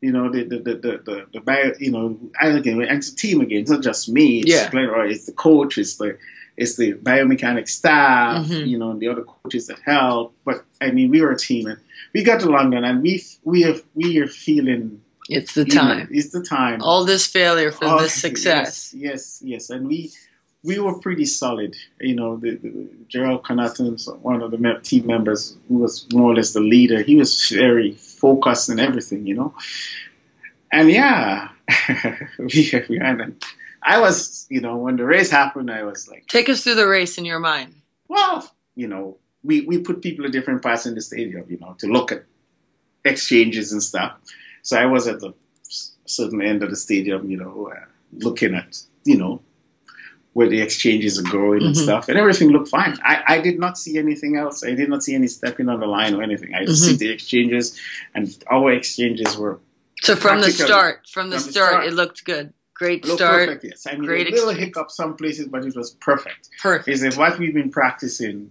You 0.00 0.12
know, 0.12 0.30
the 0.30 0.44
the 0.44 0.58
the 0.58 0.74
the, 0.74 1.02
the, 1.04 1.26
the 1.32 1.40
bio, 1.40 1.72
you 1.78 1.90
know, 1.90 2.18
I 2.40 2.48
again, 2.48 2.80
it's 2.80 3.10
a 3.10 3.16
team 3.16 3.40
again. 3.40 3.60
It's 3.62 3.70
not 3.70 3.82
just 3.82 4.08
me. 4.08 4.40
It's 4.40 4.50
yeah. 4.50 4.70
Glenroy. 4.70 5.10
It's 5.10 5.26
the 5.26 5.32
coach. 5.32 5.78
It's 5.78 5.96
the 5.96 6.16
it's 6.56 6.76
the 6.76 6.94
biomechanic 6.94 7.68
staff. 7.68 8.46
Mm-hmm. 8.46 8.66
You 8.66 8.78
know, 8.78 8.96
the 8.96 9.08
other 9.08 9.22
coaches 9.22 9.66
that 9.66 9.80
help. 9.84 10.34
But 10.44 10.64
I 10.80 10.90
mean, 10.92 11.10
we 11.10 11.20
were 11.20 11.32
a 11.32 11.38
team, 11.38 11.66
and 11.66 11.78
we 12.12 12.22
got 12.22 12.40
to 12.40 12.50
London 12.50 12.84
and 12.84 13.02
we 13.02 13.22
we 13.44 13.62
have 13.62 13.82
we 13.94 14.18
are 14.18 14.28
feeling 14.28 15.00
it's 15.28 15.54
the 15.54 15.64
time. 15.64 15.98
Know, 15.98 16.06
it's 16.10 16.30
the 16.30 16.42
time. 16.42 16.82
All 16.82 17.04
this 17.04 17.26
failure 17.26 17.72
for 17.72 17.86
All, 17.86 17.98
this 17.98 18.14
success. 18.14 18.92
Yes, 18.94 19.40
yes, 19.42 19.42
yes, 19.44 19.70
and 19.70 19.86
we 19.86 20.12
we 20.64 20.78
were 20.78 20.98
pretty 20.98 21.24
solid. 21.24 21.76
You 22.00 22.14
know, 22.14 22.36
the, 22.36 22.56
the, 22.56 22.88
Jared 23.08 23.42
Connaughton, 23.42 24.18
one 24.20 24.42
of 24.42 24.50
the 24.50 24.80
team 24.82 25.06
members, 25.06 25.56
who 25.68 25.78
was 25.78 26.06
more 26.12 26.32
or 26.32 26.36
less 26.36 26.52
the 26.52 26.60
leader. 26.60 27.02
He 27.02 27.16
was 27.16 27.48
very 27.48 27.92
focused 27.92 28.68
and 28.68 28.80
everything. 28.80 29.26
You 29.26 29.34
know, 29.34 29.54
and 30.70 30.90
yeah, 30.90 31.48
we, 32.38 32.72
we 32.88 32.98
and 32.98 33.42
I 33.82 34.00
was, 34.00 34.46
you 34.48 34.60
know, 34.60 34.76
when 34.76 34.96
the 34.96 35.04
race 35.04 35.30
happened, 35.30 35.70
I 35.70 35.82
was 35.82 36.08
like, 36.08 36.26
take 36.28 36.48
us 36.48 36.62
through 36.62 36.76
the 36.76 36.86
race 36.86 37.18
in 37.18 37.24
your 37.24 37.40
mind. 37.40 37.74
Well, 38.08 38.48
you 38.74 38.86
know, 38.86 39.18
we, 39.42 39.62
we 39.62 39.78
put 39.78 40.02
people 40.02 40.24
at 40.24 40.32
different 40.32 40.62
parts 40.62 40.86
in 40.86 40.94
the 40.94 41.00
stadium, 41.00 41.44
you 41.48 41.58
know, 41.58 41.74
to 41.78 41.86
look 41.88 42.12
at 42.12 42.24
exchanges 43.04 43.72
and 43.72 43.82
stuff. 43.82 44.16
So 44.62 44.78
I 44.78 44.86
was 44.86 45.08
at 45.08 45.20
the 45.20 45.34
certain 46.06 46.42
end 46.42 46.62
of 46.62 46.70
the 46.70 46.76
stadium, 46.76 47.28
you 47.28 47.38
know, 47.38 47.72
uh, 47.74 47.84
looking 48.12 48.54
at, 48.54 48.80
you 49.04 49.18
know, 49.18 49.42
where 50.34 50.48
the 50.48 50.60
exchanges 50.60 51.18
are 51.18 51.30
going 51.30 51.60
mm-hmm. 51.60 51.66
and 51.66 51.76
stuff, 51.76 52.08
and 52.08 52.18
everything 52.18 52.48
looked 52.48 52.68
fine. 52.68 52.96
I, 53.04 53.22
I 53.26 53.40
did 53.40 53.58
not 53.58 53.76
see 53.76 53.98
anything 53.98 54.36
else. 54.36 54.64
I 54.64 54.74
did 54.74 54.88
not 54.88 55.02
see 55.02 55.14
any 55.14 55.28
stepping 55.28 55.68
on 55.68 55.80
the 55.80 55.86
line 55.86 56.14
or 56.14 56.22
anything. 56.22 56.54
I 56.54 56.64
just 56.64 56.82
mm-hmm. 56.82 56.92
see 56.92 56.96
the 56.96 57.12
exchanges, 57.12 57.78
and 58.14 58.36
our 58.50 58.72
exchanges 58.72 59.36
were. 59.36 59.60
So 60.00 60.16
from 60.16 60.40
the 60.40 60.50
start, 60.50 61.06
from 61.08 61.30
the, 61.30 61.38
from 61.38 61.52
start, 61.52 61.70
start, 61.70 61.86
it 61.86 61.92
looked 61.92 62.24
good. 62.24 62.52
Great 62.74 63.04
start. 63.04 63.46
Perfect, 63.46 63.64
yes. 63.64 63.86
I 63.86 63.92
mean, 63.92 64.06
Great 64.06 64.26
a 64.28 64.30
little 64.30 64.50
hiccup 64.50 64.90
some 64.90 65.14
places, 65.16 65.46
but 65.46 65.64
it 65.64 65.76
was 65.76 65.92
perfect. 65.92 66.48
Perfect. 66.60 66.88
Is 66.88 67.02
that 67.02 67.16
what 67.16 67.38
we've 67.38 67.54
been 67.54 67.70
practicing 67.70 68.50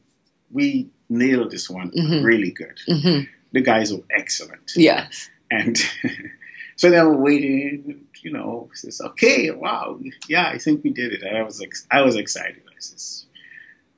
we 0.52 0.90
nailed 1.10 1.52
this 1.52 1.70
one 1.70 1.92
mm-hmm. 1.92 2.24
really 2.24 2.52
good. 2.52 2.80
Mm-hmm. 2.88 3.32
The 3.54 3.62
guys 3.62 3.94
were 3.94 4.04
excellent. 4.10 4.72
Yes. 4.76 5.30
And 5.50 5.78
so 6.76 6.90
then 6.90 7.06
we're 7.08 7.18
waiting, 7.18 8.06
you 8.22 8.32
know, 8.32 8.70
says, 8.74 9.02
okay, 9.02 9.52
wow, 9.52 10.00
yeah, 10.28 10.50
I 10.50 10.58
think 10.58 10.84
we 10.84 10.92
did 10.92 11.14
it. 11.14 11.24
And 11.24 11.38
I 11.38 11.44
was 11.44 11.62
ex- 11.62 11.88
I 11.92 12.02
was 12.02 12.16
excited. 12.16 12.62
I 12.68 12.80
says, 12.80 13.26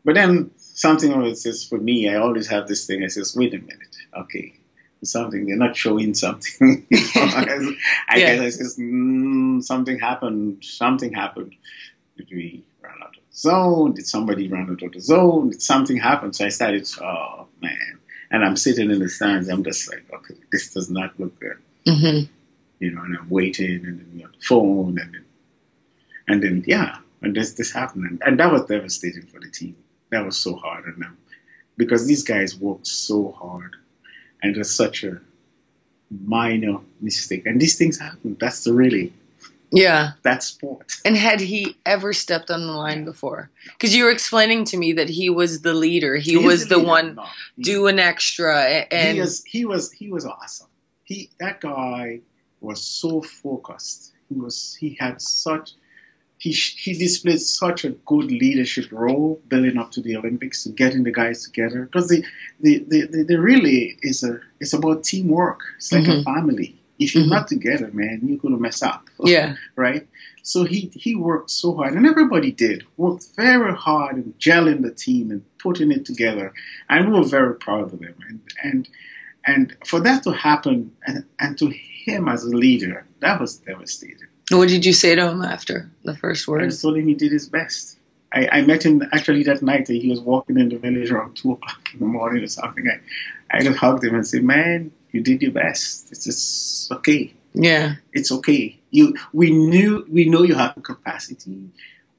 but 0.05 0.15
then 0.15 0.51
something 0.57 1.13
always 1.13 1.41
says 1.41 1.63
for 1.63 1.77
me, 1.77 2.09
I 2.09 2.15
always 2.15 2.47
have 2.47 2.67
this 2.67 2.85
thing. 2.85 3.03
I 3.03 3.07
says, 3.07 3.35
wait 3.35 3.53
a 3.53 3.59
minute, 3.59 3.95
okay, 4.17 4.53
something 5.05 5.45
they're 5.45 5.55
not 5.55 5.75
showing 5.75 6.13
something. 6.13 6.85
I, 6.91 7.75
I 8.09 8.17
yeah. 8.17 8.35
guess 8.35 8.41
I 8.41 8.49
says 8.49 8.77
mm, 8.77 9.63
something 9.63 9.99
happened. 9.99 10.63
Something 10.63 11.13
happened. 11.13 11.55
Did 12.17 12.29
we 12.31 12.63
run 12.81 12.93
out 13.01 13.09
of 13.09 13.23
the 13.29 13.37
zone? 13.37 13.93
Did 13.93 14.07
somebody 14.07 14.47
run 14.47 14.69
out 14.69 14.81
of 14.81 14.91
the 14.91 14.99
zone? 14.99 15.49
Did 15.49 15.61
something 15.61 15.97
happen? 15.97 16.33
So 16.33 16.45
I 16.45 16.49
started, 16.49 16.87
oh 17.01 17.47
man. 17.61 17.99
And 18.31 18.43
I'm 18.43 18.57
sitting 18.57 18.89
in 18.89 18.99
the 18.99 19.09
stands. 19.09 19.47
I'm 19.47 19.63
just 19.63 19.89
like, 19.91 20.05
okay, 20.11 20.35
this 20.51 20.73
does 20.73 20.89
not 20.89 21.19
look 21.19 21.39
good. 21.39 21.57
Mm-hmm. 21.87 22.31
You 22.83 22.91
know, 22.91 23.01
and 23.01 23.17
I'm 23.17 23.29
waiting, 23.29 23.85
and 23.87 23.99
then 23.99 24.09
you 24.13 24.23
know, 24.23 24.29
the 24.37 24.45
phone, 24.45 24.99
and 25.01 25.13
then, 25.13 25.25
and 26.27 26.43
then, 26.43 26.63
yeah, 26.67 26.97
and 27.21 27.35
this 27.35 27.53
this 27.53 27.71
happened, 27.71 28.05
and, 28.09 28.21
and 28.25 28.39
that 28.39 28.51
was 28.51 28.65
devastating 28.65 29.25
for 29.31 29.39
the 29.39 29.49
team. 29.49 29.75
That 30.11 30.25
was 30.25 30.37
so 30.37 30.55
hard 30.55 30.85
on 30.85 30.99
them 30.99 31.17
because 31.77 32.05
these 32.05 32.23
guys 32.23 32.57
worked 32.57 32.87
so 32.87 33.31
hard, 33.31 33.75
and 34.41 34.55
it 34.55 34.59
was 34.59 34.73
such 34.83 35.03
a 35.03 35.21
minor 36.25 36.77
mistake. 37.01 37.45
And 37.45 37.59
these 37.59 37.77
things 37.77 37.97
happen. 37.99 38.37
That's 38.39 38.63
the 38.63 38.73
really 38.73 39.13
yeah. 39.73 40.11
That 40.21 40.43
sport. 40.43 40.93
And 41.03 41.17
had 41.17 41.39
he 41.39 41.75
ever 41.85 42.13
stepped 42.13 42.51
on 42.51 42.61
the 42.67 42.73
line 42.73 43.05
before? 43.05 43.49
Because 43.65 43.95
you 43.95 44.03
were 44.03 44.11
explaining 44.11 44.65
to 44.65 44.77
me 44.77 44.93
that 44.93 45.09
he 45.09 45.31
was 45.31 45.61
the 45.61 45.73
leader. 45.73 46.15
He, 46.15 46.31
he 46.33 46.37
was 46.37 46.67
the, 46.67 46.77
the 46.77 46.83
one 46.83 47.15
no, 47.15 47.25
doing 47.59 47.97
extra. 47.97 48.61
And 48.91 49.15
he 49.15 49.21
was, 49.21 49.43
he 49.45 49.65
was 49.65 49.91
he 49.91 50.11
was 50.11 50.25
awesome. 50.27 50.67
He 51.05 51.31
that 51.39 51.59
guy 51.59 52.19
was 52.63 52.83
so 52.83 53.21
focused. 53.21 54.13
He 54.29 54.35
was 54.35 54.75
he 54.79 54.97
had 54.99 55.21
such 55.21 55.73
he 56.37 56.51
he 56.51 56.97
displayed 56.97 57.39
such 57.39 57.85
a 57.85 57.91
good 57.91 58.31
leadership 58.31 58.91
role 58.91 59.41
building 59.47 59.77
up 59.77 59.91
to 59.91 60.01
the 60.01 60.15
Olympics 60.17 60.65
and 60.65 60.75
getting 60.75 61.03
the 61.03 61.11
guys 61.11 61.43
together 61.43 61.85
because 61.85 62.09
the 62.09 62.23
the, 62.59 62.85
the, 62.87 63.07
the, 63.07 63.23
the 63.23 63.39
really 63.39 63.97
is 64.01 64.23
a 64.23 64.39
it's 64.59 64.73
about 64.73 65.03
teamwork. 65.03 65.61
It's 65.77 65.91
like 65.91 66.03
mm-hmm. 66.03 66.19
a 66.19 66.23
family 66.23 66.79
if 66.99 67.15
you're 67.15 67.23
mm-hmm. 67.23 67.33
not 67.33 67.47
together, 67.47 67.89
man, 67.93 68.21
you're 68.23 68.37
gonna 68.37 68.57
mess 68.57 68.81
up. 68.81 69.09
Yeah. 69.25 69.55
right. 69.75 70.05
So 70.41 70.65
he 70.65 70.91
he 70.93 71.15
worked 71.15 71.49
so 71.49 71.75
hard, 71.75 71.93
and 71.93 72.05
everybody 72.05 72.51
did 72.51 72.83
worked 72.97 73.27
very 73.35 73.73
hard 73.73 74.15
and 74.15 74.37
gelling 74.37 74.81
the 74.81 74.91
team 74.91 75.31
and 75.31 75.43
putting 75.59 75.91
it 75.91 76.05
together, 76.05 76.53
and 76.89 77.07
we 77.07 77.19
were 77.19 77.25
very 77.25 77.55
proud 77.55 77.93
of 77.93 77.99
them. 77.99 78.15
And 78.27 78.41
and 78.61 78.89
and 79.45 79.75
for 79.85 79.99
that 80.01 80.23
to 80.23 80.31
happen, 80.31 80.95
and, 81.05 81.25
and 81.39 81.57
to 81.59 81.69
him 81.69 82.27
as 82.27 82.43
a 82.43 82.55
leader, 82.55 83.05
that 83.19 83.39
was 83.39 83.57
devastating. 83.57 84.27
What 84.51 84.69
did 84.69 84.85
you 84.85 84.93
say 84.93 85.15
to 85.15 85.29
him 85.29 85.41
after 85.41 85.89
the 86.03 86.15
first 86.15 86.47
word? 86.47 86.63
I 86.63 86.69
told 86.69 86.97
him 86.97 87.07
he 87.07 87.13
did 87.13 87.31
his 87.31 87.47
best. 87.47 87.97
I, 88.33 88.49
I 88.51 88.61
met 88.61 88.83
him 88.83 89.03
actually 89.13 89.43
that 89.43 89.61
night. 89.61 89.87
He 89.87 90.09
was 90.09 90.19
walking 90.19 90.57
in 90.57 90.69
the 90.69 90.77
village 90.77 91.11
around 91.11 91.35
two 91.35 91.53
o'clock 91.53 91.89
in 91.93 91.99
the 91.99 92.05
morning 92.05 92.43
or 92.43 92.47
something. 92.47 92.89
I, 92.89 93.57
I 93.57 93.61
just 93.61 93.77
hugged 93.77 94.03
him 94.03 94.15
and 94.15 94.25
said, 94.25 94.43
"Man, 94.43 94.91
you 95.11 95.21
did 95.21 95.41
your 95.41 95.51
best. 95.51 96.11
It's 96.11 96.25
just 96.25 96.91
okay. 96.91 97.33
Yeah, 97.53 97.95
it's 98.11 98.31
okay. 98.31 98.79
You, 98.89 99.15
we 99.31 99.51
knew, 99.51 100.05
we 100.09 100.25
know 100.25 100.43
you 100.43 100.55
have 100.55 100.75
the 100.75 100.81
capacity. 100.81 101.69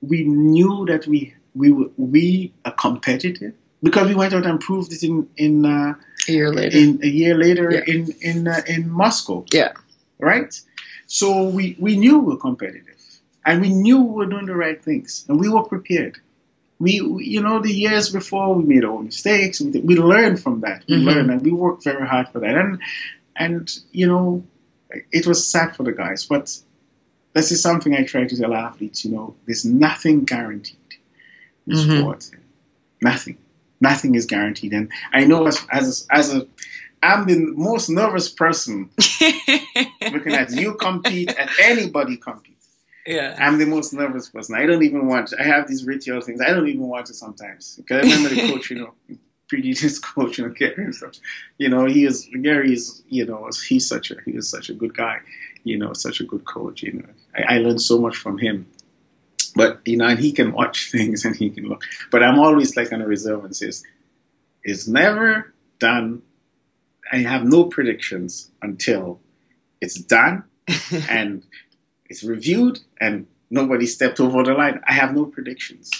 We 0.01 0.23
knew 0.23 0.87
that 0.87 1.07
we, 1.07 1.35
we, 1.55 1.73
we 1.97 2.53
are 2.65 2.73
competitive 2.73 3.55
because 3.87 4.07
we 4.09 4.15
went 4.23 4.35
out 4.37 4.47
and 4.51 4.59
proved 4.69 4.91
it 4.97 5.03
in 5.09 5.29
in 5.47 5.55
uh, 5.77 5.95
a 6.29 6.33
year 6.33 6.51
later. 6.59 6.77
In 6.83 6.91
a 7.03 7.11
year 7.21 7.35
later 7.45 7.67
Yeah. 7.77 7.93
in 7.95 8.01
in 8.31 8.39
uh, 8.49 8.63
in 8.75 8.83
Moscow, 9.03 9.39
yeah, 9.61 9.73
right? 10.31 10.53
So 11.07 11.27
we 11.57 11.65
we 11.87 11.93
knew 12.03 12.15
we 12.19 12.27
were 12.35 12.43
competitive, 12.49 13.01
and 13.47 13.55
we 13.65 13.71
knew 13.85 13.99
we 14.09 14.15
were 14.21 14.31
doing 14.35 14.47
the 14.53 14.57
right 14.67 14.81
things, 14.89 15.11
and 15.29 15.35
we 15.43 15.49
were 15.55 15.65
prepared. 15.75 16.17
We, 16.85 16.93
we- 17.01 17.27
you 17.35 17.41
know, 17.47 17.57
the 17.69 17.73
years 17.85 18.07
before 18.11 18.49
we 18.57 18.63
made 18.75 18.85
our 18.85 19.01
mistakes. 19.11 19.61
We, 19.61 19.81
we 19.91 19.95
learned 20.13 20.39
from 20.45 20.57
that. 20.67 20.81
We 20.89 20.97
Mhm. 20.97 21.05
learned, 21.11 21.31
and 21.33 21.41
we 21.47 21.53
worked 21.65 21.85
very 21.85 22.07
hard 22.13 22.27
for 22.33 22.41
that. 22.45 22.55
And 22.63 22.73
and 23.45 23.65
you 24.01 24.07
know, 24.13 24.27
it 25.19 25.25
was 25.31 25.39
sad 25.55 25.69
for 25.77 25.85
the 25.89 25.93
guys, 26.05 26.21
but 26.35 26.45
this 27.37 27.49
is 27.55 27.61
something 27.69 27.93
I 27.95 28.05
try 28.05 28.23
to 28.27 28.37
tell 28.41 28.55
athletes. 28.55 28.99
You 29.05 29.13
know, 29.15 29.27
there's 29.47 29.65
nothing 29.65 30.25
guaranteed 30.35 30.91
in 31.67 31.75
Mhm. 31.77 31.99
sports. 32.01 32.31
Nothing, 33.11 33.37
nothing 33.81 34.15
is 34.15 34.27
guaranteed. 34.27 34.73
And 34.73 34.91
I 35.13 35.25
know 35.25 35.47
as 35.47 35.65
as 35.71 36.07
as 36.11 36.35
a 36.35 36.47
I'm 37.05 37.27
the 37.27 37.39
most 37.55 37.91
nervous 37.91 38.31
person 38.31 38.89
looking 40.11 40.33
at 40.33 40.51
you 40.53 40.75
compete 40.75 41.35
and 41.39 41.51
anybody 41.61 42.17
compete. 42.17 42.57
yeah. 43.07 43.37
I'm 43.39 43.59
the 43.59 43.67
most 43.67 43.93
nervous 43.93 44.31
person. 44.31 44.55
I 44.57 44.65
don't 44.65 44.83
even 44.83 45.07
want. 45.07 45.35
I 45.39 45.43
have 45.43 45.69
these 45.69 45.85
ritual 45.85 46.23
things. 46.23 46.41
I 46.41 46.51
don't 46.51 46.67
even 46.67 46.89
want 46.89 47.11
it 47.11 47.15
sometimes 47.15 47.77
because 47.77 48.07
I 48.07 48.15
remember 48.15 48.31
the 48.31 48.53
coach. 48.53 48.71
You 48.71 48.79
know, 48.79 48.95
previous 49.49 49.99
coach, 49.99 50.39
you 50.39 50.47
know, 50.47 50.55
Gary. 50.55 50.93
So, 50.95 51.11
you 51.59 51.69
know, 51.69 51.85
he 51.85 52.07
is 52.07 52.29
Gary 52.41 52.73
is. 52.73 53.03
You 53.09 53.27
know, 53.27 53.51
he's 53.69 53.87
such 53.87 54.11
a 54.11 54.17
he 54.25 54.33
is 54.33 54.49
such 54.49 54.71
a 54.71 54.75
good 54.75 54.97
guy. 54.97 55.19
You 55.65 55.79
know, 55.79 55.93
such 55.93 56.21
a 56.21 56.25
good 56.25 56.47
coach. 56.47 56.83
You 56.83 56.95
know, 56.95 57.09
I, 57.37 57.57
I 57.57 57.59
learned 57.59 57.83
so 57.83 57.99
much 57.99 58.17
from 58.17 58.39
him. 58.39 58.67
But 59.55 59.81
you 59.85 59.97
know, 59.97 60.07
and 60.07 60.19
he 60.19 60.33
can 60.33 60.53
watch 60.53 60.91
things 60.93 61.25
and 61.25 61.37
he 61.37 61.51
can 61.51 61.69
look. 61.69 61.85
But 62.11 62.23
I'm 62.23 62.39
always 62.39 62.77
like 62.77 62.93
on 62.93 63.03
a 63.03 63.07
reserve 63.07 63.45
and 63.45 63.57
says, 63.57 63.83
it's 64.63 64.89
never 64.89 65.53
done. 65.79 66.23
I 67.13 67.19
have 67.19 67.45
no 67.45 67.65
predictions 67.65 68.51
until 68.63 69.21
it's 69.81 70.01
done 70.01 70.45
and 71.09 71.45
it's 72.07 72.25
reviewed 72.25 72.81
and 73.01 73.27
nobody 73.51 73.87
stepped 73.87 74.21
over 74.21 74.43
the 74.43 74.55
line. 74.55 74.81
I 74.87 74.95
have 74.95 75.15
no 75.15 75.27
predictions. 75.27 75.91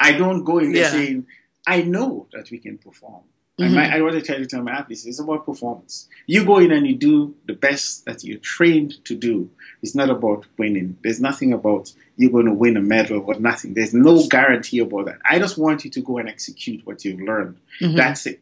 I 0.00 0.12
don't 0.12 0.44
go 0.44 0.58
in 0.58 0.72
there 0.72 0.82
Yeah. 0.82 0.90
saying, 0.90 1.26
I 1.66 1.82
know 1.82 2.26
that 2.32 2.50
we 2.50 2.58
can 2.58 2.78
perform. 2.78 3.22
And 3.58 3.74
my, 3.74 3.84
mm-hmm. 3.84 3.94
I 3.94 4.00
want 4.02 4.14
to 4.14 4.22
try 4.22 4.36
to 4.38 4.46
tell 4.46 4.62
my 4.62 4.72
athletes, 4.72 5.04
it's 5.04 5.20
about 5.20 5.44
performance. 5.44 6.08
You 6.26 6.44
go 6.44 6.58
in 6.58 6.72
and 6.72 6.86
you 6.86 6.96
do 6.96 7.34
the 7.46 7.52
best 7.52 8.06
that 8.06 8.24
you're 8.24 8.38
trained 8.38 9.04
to 9.04 9.14
do. 9.14 9.50
It's 9.82 9.94
not 9.94 10.08
about 10.08 10.46
winning. 10.58 10.96
There's 11.02 11.20
nothing 11.20 11.52
about 11.52 11.92
you're 12.22 12.30
going 12.30 12.46
to 12.46 12.52
win 12.54 12.76
a 12.76 12.80
medal 12.80 13.22
or 13.26 13.34
nothing. 13.38 13.74
There's 13.74 13.92
no 13.92 14.26
guarantee 14.28 14.78
about 14.78 15.06
that. 15.06 15.18
I 15.28 15.38
just 15.38 15.58
want 15.58 15.84
you 15.84 15.90
to 15.90 16.00
go 16.00 16.18
and 16.18 16.28
execute 16.28 16.86
what 16.86 17.04
you've 17.04 17.20
learned. 17.20 17.56
Mhm. 17.80 17.96
That's 17.96 18.26
it. 18.26 18.40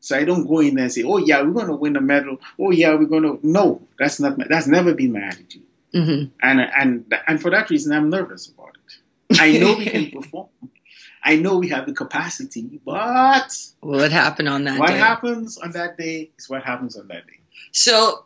So 0.00 0.16
I 0.16 0.24
don't 0.24 0.46
go 0.46 0.58
in 0.60 0.74
there 0.74 0.84
and 0.84 0.92
say, 0.92 1.02
"Oh 1.04 1.18
yeah, 1.18 1.40
we're 1.42 1.52
going 1.52 1.68
to 1.68 1.74
win 1.74 1.96
a 1.96 2.00
medal." 2.00 2.38
Oh 2.58 2.70
yeah, 2.72 2.94
we're 2.94 3.06
going 3.06 3.22
to. 3.22 3.38
No, 3.42 3.80
that's 3.98 4.18
not. 4.20 4.36
My, 4.38 4.46
that's 4.48 4.66
never 4.66 4.92
been 4.94 5.12
my 5.12 5.20
attitude. 5.20 5.62
Mhm. 5.94 6.30
And 6.42 6.60
and 6.60 7.14
and 7.28 7.40
for 7.40 7.50
that 7.50 7.70
reason, 7.70 7.92
I'm 7.92 8.10
nervous 8.10 8.48
about 8.48 8.76
it. 8.76 9.40
I 9.40 9.58
know 9.58 9.76
we 9.76 9.84
can 9.86 10.10
perform. 10.16 10.48
I 11.24 11.36
know 11.36 11.56
we 11.56 11.68
have 11.68 11.86
the 11.86 11.92
capacity, 11.92 12.80
but 12.84 13.56
What 13.80 14.10
happened 14.10 14.48
on 14.48 14.64
that 14.64 14.72
day? 14.74 14.78
what 14.80 14.88
day? 14.88 14.98
happens 14.98 15.56
on 15.56 15.70
that 15.70 15.96
day 15.96 16.30
is 16.36 16.48
what 16.50 16.64
happens 16.64 16.96
on 16.96 17.06
that 17.08 17.26
day. 17.28 17.38
So, 17.70 18.24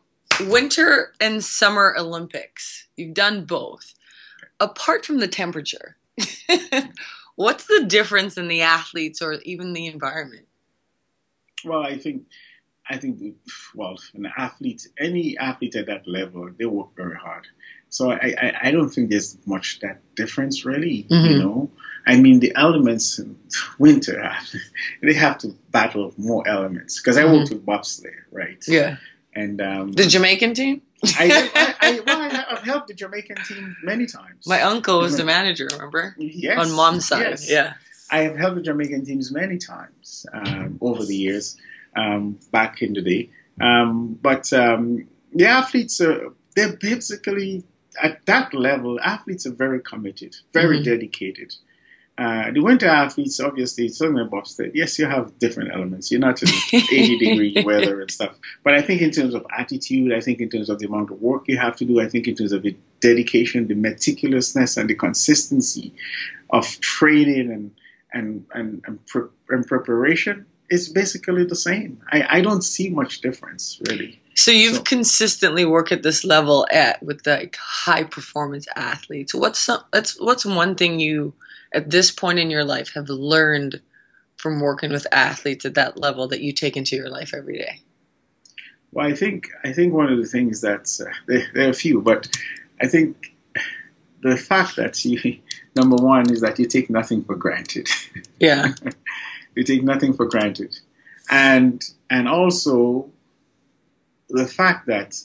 winter 0.49 1.13
and 1.21 1.45
summer 1.45 1.95
Olympics, 1.99 2.87
you've 2.97 3.13
done 3.15 3.45
both. 3.45 3.93
Apart 4.61 5.05
from 5.05 5.19
the 5.19 5.29
temperature, 5.29 5.97
what's 7.37 7.67
the 7.67 7.85
difference 7.87 8.37
in 8.39 8.49
the 8.49 8.63
athletes 8.63 9.21
or 9.21 9.35
even 9.45 9.73
the 9.73 9.87
environment? 9.87 10.47
Well, 11.65 11.83
I 11.83 11.99
think, 11.99 12.25
I 12.89 12.97
think, 12.97 13.19
the, 13.19 13.35
well, 13.75 13.97
an 14.15 14.31
athlete, 14.39 14.87
any 14.99 15.37
athlete 15.39 15.77
at 15.77 15.87
that 15.87 16.07
level, 16.07 16.49
they 16.59 16.65
work 16.67 16.95
very 16.97 17.17
hard. 17.17 17.47
So 17.89 18.11
I, 18.13 18.35
I, 18.41 18.53
I 18.65 18.71
don't 18.71 18.89
think 18.91 19.11
there's 19.11 19.39
much 19.47 19.81
that 19.81 20.01
difference 20.15 20.65
really. 20.65 21.07
You 21.09 21.17
Mhm. 21.17 21.39
know, 21.39 21.71
I 22.07 22.17
mean, 22.17 22.41
the 22.41 22.53
elements 22.57 23.19
in 23.19 23.37
winter, 23.79 24.33
they 25.03 25.15
have 25.15 25.39
to 25.39 25.49
battle 25.71 26.15
more 26.17 26.47
elements 26.49 27.01
because 27.01 27.17
I 27.17 27.25
worked 27.25 27.51
with 27.51 27.65
bobsleigh, 27.67 28.15
right? 28.33 28.63
Yeah. 28.67 28.97
And 29.35 29.61
um, 29.61 29.93
The 29.93 30.07
Jamaican 30.07 30.55
team? 30.55 30.83
I, 31.19 31.51
I, 31.55 31.75
I, 31.81 32.01
well, 32.07 32.21
I, 32.21 32.45
I've 32.51 32.63
helped 32.63 32.89
the 32.89 32.95
Jamaican 32.95 33.37
team 33.45 33.77
many 33.83 34.07
times. 34.07 34.47
My 34.47 34.63
uncle 34.63 35.01
was 35.01 35.17
the 35.17 35.25
manager, 35.25 35.69
remember? 35.73 36.15
yes, 36.19 36.59
On 36.59 36.73
mom's 36.75 37.07
side. 37.09 37.21
yes. 37.23 37.51
Yeah. 37.51 37.75
I 38.11 38.19
have 38.21 38.37
helped 38.37 38.57
the 38.57 38.63
Jamaican 38.63 39.05
teams 39.05 39.33
many 39.33 39.59
times 39.59 40.27
um, 40.33 40.79
over 40.81 41.05
the 41.05 41.17
years, 41.17 41.57
um, 41.97 42.39
back 42.53 42.81
in 42.83 42.93
the 42.93 43.03
day. 43.03 43.31
Um, 43.61 44.19
but 44.23 44.53
um, 44.53 45.09
the 45.35 45.47
athletes 45.47 46.01
are 46.01 46.33
they're 46.55 46.77
basically 46.77 47.65
at 48.03 48.25
that 48.27 48.55
level. 48.55 49.01
Athletes 49.01 49.47
are 49.47 49.53
very 49.55 49.81
committed, 49.81 50.37
very 50.53 50.79
Mhm. 50.81 50.85
dedicated. 50.85 51.55
Uh, 52.19 52.51
the 52.51 52.61
winter 52.61 52.87
athletes, 52.89 53.39
obviously, 53.41 53.85
it's 53.87 54.01
about 54.01 54.31
Boston. 54.31 54.71
Yes, 54.75 54.99
you 54.99 55.05
have 55.07 55.39
different 55.39 55.71
elements. 55.75 56.11
You're 56.11 56.21
not 56.21 56.43
in 56.43 56.49
80 56.73 57.19
degree 57.19 57.63
weather 57.65 58.01
and 58.01 58.11
stuff. 58.11 58.35
But 58.65 58.75
I 58.75 58.81
think 58.81 59.03
in 59.03 59.11
terms 59.11 59.35
of 59.35 59.45
attitude, 59.57 60.13
I 60.15 60.21
think 60.21 60.41
in 60.41 60.49
terms 60.49 60.71
of 60.71 60.79
the 60.79 60.87
amount 60.87 61.11
of 61.11 61.21
work 61.21 61.45
you 61.47 61.59
have 61.59 61.77
to 61.77 61.85
do, 61.85 62.01
I 62.01 62.09
think 62.09 62.27
in 62.27 62.35
terms 62.35 62.53
of 62.53 62.63
the 62.63 62.75
dedication, 63.01 63.69
the 63.69 63.75
meticulousness, 63.75 64.79
and 64.79 64.89
the 64.89 64.95
consistency 64.95 65.93
of 66.51 66.65
training 66.81 67.51
and 67.53 67.71
and 68.15 68.47
and 68.55 68.83
and, 68.87 69.05
pre- 69.07 69.29
and 69.51 69.67
preparation 69.67 70.47
is 70.71 70.89
basically 70.89 71.45
the 71.45 71.55
same. 71.57 72.01
I, 72.13 72.39
I 72.39 72.41
don't 72.41 72.63
see 72.63 72.89
much 72.89 73.21
difference 73.21 73.79
really. 73.89 74.21
So 74.35 74.51
you've 74.51 74.77
So- 74.77 74.83
consistently 74.83 75.65
worked 75.67 75.93
at 75.93 76.03
this 76.03 76.25
level 76.25 76.67
at 76.71 77.03
with 77.03 77.27
like 77.27 77.57
high 77.57 78.05
performance 78.05 78.67
athletes. 78.75 79.35
What's 79.35 79.59
some, 79.59 79.81
that's 79.93 80.19
what's 80.21 80.47
one 80.47 80.75
thing 80.77 80.99
you 80.99 81.35
at 81.73 81.91
this 81.91 82.11
point 82.11 82.39
in 82.39 82.51
your 82.51 82.65
life 82.65 82.93
have 82.95 83.09
learned 83.09 83.81
from 84.37 84.61
working 84.61 84.91
with 84.91 85.07
athletes 85.13 85.65
at 85.65 85.75
that 85.75 85.99
level 85.99 86.29
that 86.29 86.41
you 86.41 86.53
take 86.53 86.77
into 86.77 86.97
your 86.97 87.09
life 87.09 87.33
every 87.35 87.59
day? 87.59 87.81
Well, 88.93 89.07
I 89.07 89.15
think 89.15 89.49
I 89.65 89.73
think 89.73 89.93
one 89.93 90.13
of 90.13 90.19
the 90.19 90.27
things 90.27 90.61
that 90.61 90.89
uh, 91.01 91.13
there, 91.27 91.47
there 91.55 91.67
are 91.67 91.71
a 91.71 91.75
few, 91.75 92.01
but 92.01 92.29
I 92.81 92.87
think 92.87 93.35
the 94.23 94.37
fact 94.37 94.77
that 94.77 95.05
you 95.05 95.39
number 95.77 95.97
one 95.97 96.31
is 96.31 96.41
that 96.41 96.59
you 96.59 96.67
take 96.67 96.89
nothing 96.91 97.25
for 97.25 97.35
granted. 97.35 97.89
Yeah. 98.39 98.75
you 99.55 99.65
take 99.65 99.83
nothing 99.83 100.13
for 100.13 100.27
granted, 100.27 100.79
and 101.31 101.83
and 102.11 102.29
also 102.29 103.11
the 104.29 104.47
fact 104.47 104.87
that 104.89 105.17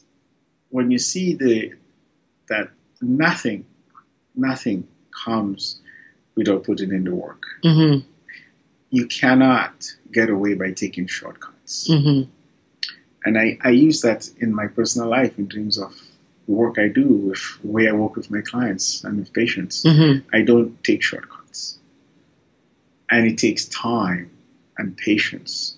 when 0.70 0.92
you 0.92 0.98
see 0.98 1.34
the 1.34 1.74
that 2.48 2.70
nothing 3.02 3.66
nothing 4.34 4.88
comes 5.12 5.81
without 6.36 6.64
putting 6.64 6.92
in 6.92 7.04
the 7.04 7.16
work. 7.16 7.44
Mm-hmm. 7.64 8.08
You 8.90 9.08
cannot 9.08 9.96
get 10.12 10.30
away 10.30 10.54
by 10.54 10.72
taking 10.72 11.08
shortcuts. 11.08 11.90
Mm-hmm. 11.90 12.30
And 13.24 13.38
I, 13.38 13.58
I 13.64 13.70
use 13.70 14.02
that 14.02 14.30
in 14.40 14.54
my 14.54 14.68
personal 14.68 15.08
life 15.08 15.38
in 15.38 15.48
terms 15.48 15.78
of 15.78 15.96
the 16.48 16.54
work 16.54 16.80
I 16.80 16.88
do 16.88 17.08
with 17.08 17.42
the 17.62 17.68
way 17.68 17.88
I 17.88 17.92
work 17.92 18.16
with 18.16 18.32
my 18.32 18.42
clients 18.42 19.04
and 19.04 19.20
with 19.20 19.32
patients. 19.34 19.84
Mm-hmm. 19.84 20.28
I 20.36 20.42
don't 20.42 20.84
take 20.84 21.04
shortcuts. 21.04 21.78
And 23.10 23.28
it 23.28 23.38
takes 23.38 23.66
time 23.66 24.32
and 24.78 24.98
patience. 24.98 25.78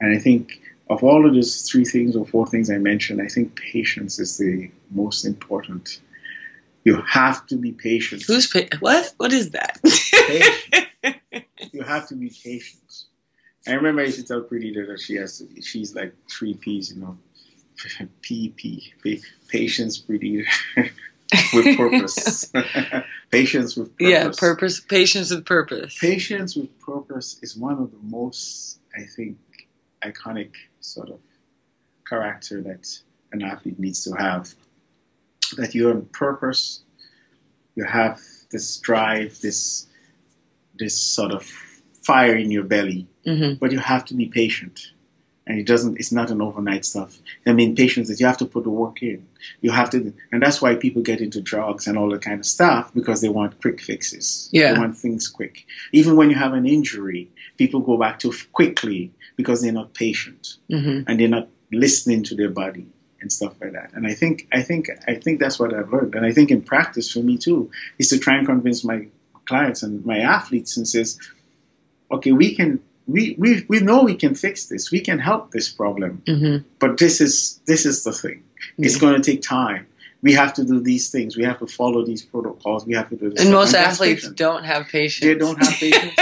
And 0.00 0.14
I 0.14 0.18
think 0.18 0.60
of 0.90 1.02
all 1.02 1.26
of 1.26 1.34
those 1.34 1.62
three 1.62 1.84
things 1.84 2.14
or 2.14 2.26
four 2.26 2.46
things 2.46 2.70
I 2.70 2.78
mentioned, 2.78 3.20
I 3.22 3.26
think 3.26 3.56
patience 3.56 4.18
is 4.18 4.38
the 4.38 4.70
most 4.90 5.24
important. 5.24 6.00
You 6.84 7.00
have 7.02 7.46
to 7.46 7.56
be 7.56 7.72
patient. 7.72 8.22
Who's 8.26 8.46
pa- 8.48 8.76
what? 8.80 9.12
What 9.18 9.32
is 9.32 9.50
that? 9.50 9.78
You 11.72 11.82
have 11.82 12.08
to 12.08 12.14
be 12.14 12.28
patient. 12.30 13.04
I 13.66 13.72
remember 13.74 14.02
I 14.02 14.06
used 14.06 14.18
to 14.18 14.24
tell 14.24 14.40
Pretty 14.42 14.72
that 14.74 15.00
she 15.00 15.14
has 15.16 15.38
to 15.38 15.62
she's 15.62 15.94
like 15.94 16.12
three 16.30 16.54
P's, 16.54 16.92
you 16.94 17.00
know. 17.00 17.18
P 18.22 18.50
P 18.56 18.92
pa- 19.02 19.22
patience, 19.48 19.98
Pretty 19.98 20.44
with 21.54 21.76
purpose. 21.76 22.52
patience 23.30 23.76
with 23.76 23.96
purpose. 23.96 24.10
yeah, 24.10 24.30
purpose, 24.36 24.80
patience 24.80 25.30
with 25.30 25.44
purpose. 25.46 25.98
Patience 25.98 26.56
with 26.56 26.78
purpose 26.80 27.38
is 27.42 27.56
one 27.56 27.78
of 27.78 27.90
the 27.90 27.98
most, 28.02 28.78
I 28.96 29.02
think, 29.04 29.38
iconic 30.04 30.50
sort 30.80 31.10
of 31.10 31.18
character 32.08 32.60
that 32.62 32.86
an 33.32 33.42
athlete 33.42 33.78
needs 33.78 34.04
to 34.04 34.12
have. 34.12 34.54
That 35.56 35.74
you're 35.74 35.92
on 35.92 36.06
purpose, 36.06 36.82
you 37.74 37.84
have 37.84 38.20
this 38.50 38.78
drive, 38.78 39.40
this 39.40 39.86
this 40.78 40.98
sort 40.98 41.32
of 41.32 41.44
fire 42.02 42.36
in 42.36 42.50
your 42.50 42.64
belly, 42.64 43.06
hmm 43.24 43.54
but 43.60 43.72
you 43.72 43.78
have 43.78 44.04
to 44.06 44.14
be 44.14 44.26
patient. 44.26 44.92
And 45.44 45.58
it 45.58 45.66
doesn't. 45.66 45.98
It's 45.98 46.12
not 46.12 46.30
an 46.30 46.40
overnight 46.40 46.84
stuff. 46.84 47.18
I 47.44 47.52
mean, 47.52 47.74
patience 47.74 48.08
is 48.08 48.20
you 48.20 48.26
have 48.26 48.36
to 48.38 48.46
put 48.46 48.62
the 48.62 48.70
work 48.70 49.02
in. 49.02 49.26
You 49.60 49.72
have 49.72 49.90
to, 49.90 50.14
and 50.30 50.40
that's 50.40 50.62
why 50.62 50.76
people 50.76 51.02
get 51.02 51.20
into 51.20 51.40
drugs 51.40 51.88
and 51.88 51.98
all 51.98 52.08
that 52.10 52.22
kind 52.22 52.38
of 52.38 52.46
stuff 52.46 52.94
because 52.94 53.22
they 53.22 53.28
want 53.28 53.60
quick 53.60 53.80
fixes. 53.80 54.48
Yeah. 54.52 54.72
They 54.72 54.78
want 54.78 54.96
things 54.96 55.26
quick. 55.26 55.66
Even 55.90 56.14
when 56.14 56.30
you 56.30 56.36
have 56.36 56.52
an 56.52 56.64
injury, 56.64 57.28
people 57.58 57.80
go 57.80 57.96
back 57.96 58.20
to 58.20 58.32
quickly 58.52 59.10
because 59.36 59.62
they're 59.62 59.72
not 59.72 59.94
patient 59.94 60.58
hmm 60.70 61.00
and 61.08 61.18
they're 61.18 61.36
not 61.38 61.48
listening 61.72 62.22
to 62.22 62.36
their 62.36 62.50
body 62.50 62.86
and 63.22 63.32
stuff 63.32 63.54
like 63.60 63.72
that. 63.72 63.92
And 63.94 64.06
I 64.06 64.14
think, 64.14 64.46
I 64.52 64.62
think, 64.62 64.90
I 65.08 65.14
think 65.14 65.40
that's 65.40 65.58
what 65.58 65.72
I've 65.72 65.92
learned. 65.92 66.14
And 66.14 66.26
I 66.26 66.32
think 66.32 66.50
in 66.50 66.60
practice 66.60 67.10
for 67.10 67.20
me 67.20 67.38
too 67.38 67.70
is 67.98 68.08
to 68.10 68.18
try 68.18 68.36
and 68.36 68.46
convince 68.46 68.84
my 68.84 69.06
clients 69.46 69.82
and 69.82 70.04
my 70.04 70.18
athletes 70.18 70.76
and 70.76 70.86
says, 70.86 71.18
okay, 72.10 72.32
we 72.32 72.54
can. 72.54 72.80
We, 73.08 73.34
we, 73.36 73.66
we 73.68 73.80
know 73.80 74.04
we 74.04 74.14
can 74.14 74.36
fix 74.36 74.66
this. 74.66 74.92
We 74.92 75.00
can 75.00 75.18
help 75.18 75.50
this 75.50 75.68
problem 75.68 76.22
hmm 76.24 76.58
but 76.78 76.98
this 76.98 77.20
is 77.20 77.60
this 77.66 77.84
is 77.84 78.04
the 78.04 78.12
thing. 78.12 78.44
It's 78.78 78.96
going 78.96 79.20
to 79.20 79.30
take 79.30 79.42
time. 79.42 79.86
We 80.22 80.32
have 80.34 80.54
to 80.54 80.64
do 80.64 80.80
these 80.80 81.10
things. 81.10 81.36
We 81.36 81.44
have 81.44 81.58
to 81.58 81.66
follow 81.66 82.04
these 82.04 82.22
protocols. 82.22 82.86
We 82.86 82.94
have 82.94 83.08
to 83.08 83.16
do 83.16 83.30
this. 83.30 83.40
And 83.40 83.48
stuff. 83.48 83.52
most 83.52 83.72
that's 83.72 83.94
athletes 83.94 84.30
don't 84.30 84.64
have 84.64 84.86
patience. 84.86 85.26
They 85.26 85.34
don't 85.34 85.58
have 85.58 85.74
patience, 85.80 86.14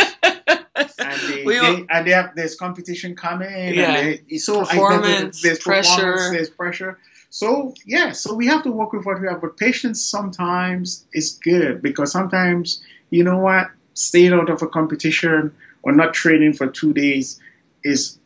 and 1.41 1.49
they, 1.49 1.55
We 1.55 1.61
they 1.61 1.67
all- 1.67 1.87
and 1.91 2.07
they 2.07 2.11
have 2.13 2.35
there's 2.37 2.55
competition 2.57 3.15
coming. 3.17 3.75
Yeah. 3.75 3.97
And 3.97 4.21
they, 4.31 4.39
so 4.39 4.65
Performance, 4.65 5.43
there's 5.43 5.59
pressure. 5.59 5.91
performance, 6.13 6.31
there's 6.31 6.51
pressure. 6.51 6.99
So 7.31 7.75
yeah, 7.87 8.13
so 8.13 8.35
we 8.35 8.47
have 8.47 8.63
to 8.65 8.73
work 8.73 8.93
with 8.93 9.05
what 9.07 9.21
we 9.21 9.29
have. 9.29 9.41
But 9.41 9.57
patience 9.57 10.03
sometimes 10.03 11.05
is 11.13 11.39
good 11.43 11.81
because 11.83 12.11
sometimes 12.13 12.83
you 13.11 13.25
know 13.25 13.39
what, 13.39 13.71
staying 13.95 14.33
out 14.33 14.51
of 14.51 14.63
a 14.63 14.67
competition 14.69 15.53
or 15.83 15.93
not 15.93 16.15
training 16.15 16.53
for 16.55 16.67
two 16.67 16.93
days 16.93 17.39
is 17.85 18.19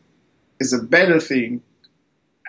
is 0.59 0.73
a 0.73 0.81
better 0.81 1.19
thing 1.19 1.61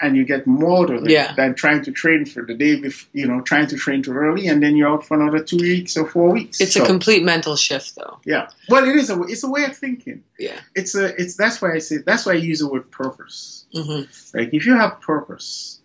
and 0.02 0.16
you 0.16 0.24
get 0.24 0.46
more 0.46 0.82
out 0.84 0.90
of 0.90 1.04
it 1.04 1.10
Yeah. 1.10 1.32
than 1.34 1.54
trying 1.54 1.82
to 1.84 1.92
train 1.92 2.26
for 2.26 2.42
the 2.44 2.54
day 2.54 2.76
before, 2.76 3.08
you 3.12 3.26
know, 3.26 3.40
trying 3.40 3.66
to 3.68 3.76
train 3.76 4.02
too 4.02 4.12
early 4.12 4.46
and 4.46 4.62
then 4.62 4.76
you're 4.76 4.88
out 4.90 5.06
for 5.06 5.18
another 5.20 5.42
two 5.42 5.56
weeks 5.56 5.96
or 5.96 6.06
four 6.06 6.30
weeks. 6.30 6.60
It's 6.60 6.74
So, 6.74 6.82
a 6.82 6.86
complete 6.86 7.22
mental 7.24 7.56
shift, 7.56 7.94
though. 7.96 8.18
yeah. 8.26 8.48
Well, 8.68 8.84
it 8.86 8.94
is 8.96 9.08
a 9.10 9.20
it's 9.22 9.42
a 9.42 9.48
way 9.50 9.64
of 9.64 9.76
thinking. 9.76 10.22
Yeah. 10.38 10.58
It's 10.74 10.94
a 10.94 11.06
it's 11.20 11.34
that's 11.36 11.62
why 11.62 11.72
I 11.72 11.78
say 11.78 11.96
that's 11.98 12.26
why 12.26 12.32
I 12.32 12.36
use 12.36 12.58
the 12.60 12.68
word 12.68 12.90
purpose. 12.90 13.64
hmm 13.74 14.02
Like 14.34 14.50
if 14.52 14.66
you 14.66 14.74
have 14.76 15.00
purpose, 15.00 15.80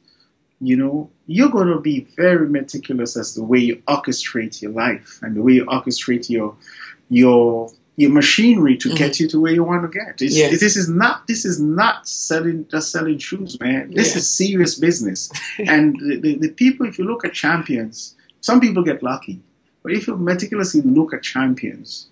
you 0.60 0.76
know, 0.76 1.10
you're 1.28 1.50
going 1.50 1.69
to 1.69 1.80
be 1.80 2.08
very 2.17 2.47
meticulous 2.50 3.15
as 3.17 3.34
the 3.36 3.43
way 3.43 3.60
you 3.60 3.76
orchestrate 3.88 4.62
your 4.62 4.71
life 4.71 5.19
and 5.24 5.36
the 5.36 5.41
way 5.41 5.54
you 5.54 5.65
orchestrate 5.65 6.30
your 6.30 6.56
your 7.10 7.71
your 7.98 8.10
machinery 8.12 8.76
to 8.78 8.90
Mhm. 8.90 8.96
get 8.98 9.20
you 9.20 9.28
to 9.28 9.40
where 9.40 9.54
you 9.54 9.64
want 9.64 9.84
to 9.84 10.00
get. 10.00 10.22
Yeah. 10.22 10.50
This 10.50 10.76
is 10.78 10.88
not 10.90 11.28
this 11.28 11.46
is 11.46 11.60
not 11.60 12.08
selling 12.08 12.66
just 12.72 12.92
selling 12.92 13.18
shoes, 13.18 13.60
man. 13.60 13.92
This 13.94 14.12
Yeah. 14.12 14.18
is 14.20 14.28
serious 14.30 14.76
business. 14.76 15.30
and 15.60 15.96
the, 16.00 16.16
the, 16.20 16.36
the 16.38 16.50
people, 16.50 16.86
if 16.88 16.98
you 16.98 17.06
look 17.06 17.26
at 17.26 17.34
champions, 17.34 18.16
some 18.42 18.60
people 18.60 18.84
get 18.84 19.04
lucky, 19.04 19.42
but 19.84 19.92
if 19.92 20.08
you 20.08 20.16
meticulously 20.18 20.82
look 20.82 21.14
at 21.14 21.22
champions, 21.22 22.08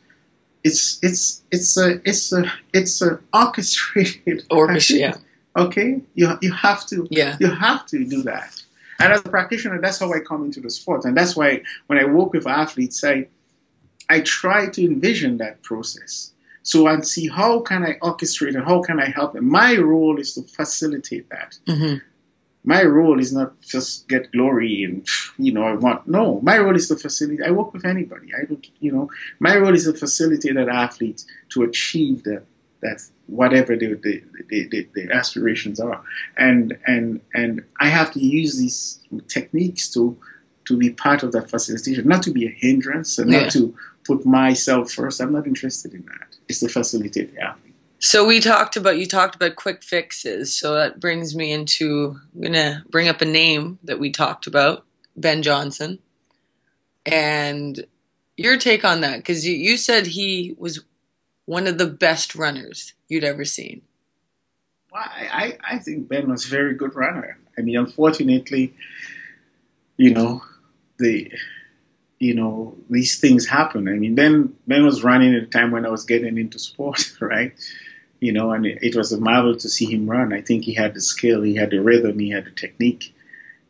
it's 0.64 1.00
it's 1.02 1.42
it's 1.52 1.78
a 1.78 2.02
it's 2.04 2.32
a 2.34 2.52
it's 2.74 3.02
a 3.02 3.20
orchestrated 3.34 4.44
Orchestra, 4.52 4.98
yeah. 4.98 5.14
Okay, 5.58 6.02
you 6.14 6.38
you 6.42 6.52
have 6.54 6.86
to 6.88 7.08
Yeah. 7.10 7.36
you 7.40 7.48
have 7.48 7.86
to 7.88 7.98
do 8.06 8.22
that. 8.24 8.62
And 9.00 9.14
as 9.14 9.22
a 9.22 9.30
practitioner, 9.30 9.80
that's 9.82 10.00
how 10.00 10.12
I 10.14 10.20
come 10.20 10.44
into 10.44 10.60
the 10.60 10.70
sport, 10.70 11.06
and 11.06 11.16
that's 11.18 11.36
why 11.36 11.64
when 11.88 11.98
I 11.98 12.06
work 12.06 12.34
with 12.34 12.46
athletes, 12.48 13.02
I 13.04 13.28
I 14.10 14.22
try 14.22 14.68
to 14.70 14.84
envision 14.84 15.38
that 15.38 15.62
process. 15.64 16.34
So 16.64 16.88
and 16.88 17.08
see 17.08 17.28
how 17.28 17.62
can 17.62 17.84
I 17.84 17.94
orchestrate 18.02 18.56
and 18.56 18.66
how 18.66 18.82
can 18.82 19.00
I 19.00 19.10
help 19.10 19.34
them. 19.34 19.48
My 19.50 19.76
role 19.78 20.20
is 20.20 20.34
to 20.36 20.42
facilitate 20.44 21.30
that. 21.30 21.58
hmm 21.68 21.96
My 22.64 22.84
role 22.84 23.20
is 23.20 23.32
not 23.40 23.50
just 23.62 24.08
get 24.14 24.32
glory 24.32 24.84
and 24.84 25.08
you 25.46 25.52
know 25.56 25.64
I 25.64 25.76
want 25.86 26.08
no. 26.08 26.42
My 26.42 26.58
role 26.60 26.76
is 26.76 26.88
to 26.90 26.96
facilitate. 26.96 27.46
I 27.48 27.52
work 27.52 27.74
with 27.74 27.86
anybody. 27.86 28.28
I 28.40 28.46
don't 28.46 28.66
you 28.86 28.92
know. 28.96 29.06
My 29.48 29.56
role 29.62 29.74
is 29.80 29.86
to 29.86 29.94
facilitate 29.94 30.56
that 30.56 30.70
athlete 30.86 31.24
to 31.54 31.64
achieve 31.64 32.18
that 32.30 32.44
that 32.82 33.00
whatever 33.28 33.76
their 33.82 33.96
their, 33.96 34.20
their, 34.50 34.66
their, 34.72 34.86
their 34.96 35.10
aspirations 35.22 35.80
are, 35.80 36.02
and 36.48 36.78
and 36.94 37.22
and 37.34 37.52
I 37.80 37.88
have 37.98 38.10
to 38.16 38.20
use 38.42 38.54
these 38.58 39.00
techniques 39.28 39.84
to 39.96 40.02
to 40.68 40.78
be 40.78 40.90
part 40.92 41.24
of 41.24 41.32
that 41.32 41.50
facilitation, 41.50 42.08
not 42.08 42.22
to 42.24 42.32
be 42.32 42.46
a 42.46 42.54
hindrance 42.66 43.18
and 43.20 43.32
Yeah. 43.32 43.40
not 43.42 43.52
to 43.58 43.74
put 44.10 44.26
myself 44.26 44.92
first. 44.92 45.22
I'm 45.22 45.32
not 45.32 45.46
interested 45.46 45.94
in 45.94 46.04
that. 46.06 46.36
It's 46.48 46.60
to 46.62 46.70
facilitate 46.70 47.36
the 47.36 47.42
athlete. 47.42 47.76
So 48.00 48.26
we 48.26 48.40
talked 48.40 48.76
about 48.76 48.98
you 48.98 49.06
talked 49.06 49.36
about 49.36 49.56
quick 49.56 49.84
fixes. 49.84 50.58
So 50.58 50.74
that 50.74 51.00
brings 51.00 51.36
me 51.36 51.52
into 51.52 52.20
I'm 52.34 52.42
gonna 52.42 52.84
bring 52.90 53.08
up 53.08 53.22
a 53.22 53.26
name 53.26 53.78
that 53.84 54.00
we 54.00 54.10
talked 54.10 54.48
about, 54.48 54.86
Ben 55.16 55.44
Johnson, 55.44 56.00
and 57.06 57.86
your 58.36 58.58
take 58.58 58.84
on 58.84 59.02
that 59.02 59.18
because 59.18 59.46
you, 59.46 59.54
you 59.54 59.78
said 59.78 60.08
he 60.08 60.56
was 60.58 60.84
one 61.46 61.68
of 61.68 61.78
the 61.78 61.88
best 61.88 62.36
runners 62.36 62.94
you'd 63.10 63.24
ever 63.24 63.46
seen. 63.46 63.82
Well, 64.92 65.04
I, 65.04 65.58
I, 65.68 65.76
I 65.76 65.80
think 65.80 66.08
Ben 66.08 66.30
was 66.30 66.46
a 66.46 66.50
very 66.50 66.74
good 66.74 66.96
runner. 66.96 67.38
I 67.58 67.62
mean, 67.62 67.78
unfortunately, 67.78 68.74
you 69.98 70.14
know, 70.14 70.42
the 70.98 71.32
you 72.20 72.34
know 72.34 72.76
these 72.90 73.20
things 73.20 73.48
happen. 73.48 73.88
I 73.88 73.94
mean, 73.94 74.16
Ben 74.16 74.54
Ben 74.68 74.86
was 74.86 75.04
running 75.04 75.34
at 75.34 75.44
a 75.44 75.48
time 75.48 75.72
when 75.72 75.86
I 75.86 75.90
was 75.90 76.06
getting 76.06 76.38
into 76.38 76.60
sport, 76.60 77.14
right? 77.22 77.54
You 78.20 78.34
know, 78.34 78.52
and 78.52 78.66
it, 78.66 78.80
it 78.82 78.96
was 78.96 79.12
a 79.12 79.20
marvel 79.20 79.56
to 79.56 79.70
see 79.70 79.86
him 79.86 80.10
run. 80.10 80.34
I 80.34 80.42
think 80.42 80.66
he 80.66 80.74
had 80.74 80.94
the 80.94 81.02
skill, 81.02 81.42
he 81.42 81.56
had 81.56 81.72
the 81.72 81.82
rhythm, 81.82 82.20
he 82.20 82.30
had 82.30 82.46
the 82.46 82.52
technique, 82.52 83.16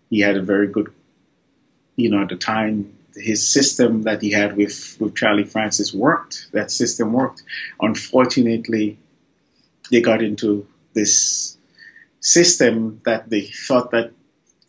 he 0.09 0.21
had 0.21 0.37
a 0.37 0.41
very 0.41 0.67
good, 0.67 0.91
you 1.95 2.09
know, 2.09 2.23
at 2.23 2.29
the 2.29 2.35
time 2.35 2.95
his 3.15 3.47
system 3.47 4.03
that 4.03 4.21
he 4.21 4.31
had 4.31 4.57
with 4.57 4.97
with 4.99 5.15
Charlie 5.15 5.43
Francis 5.43 5.93
worked. 5.93 6.47
That 6.51 6.71
system 6.71 7.13
worked. 7.13 7.43
Unfortunately, 7.81 8.97
they 9.91 10.01
got 10.01 10.21
into 10.21 10.67
this 10.93 11.57
system 12.21 13.01
that 13.05 13.29
they 13.29 13.41
thought 13.41 13.91
that 13.91 14.11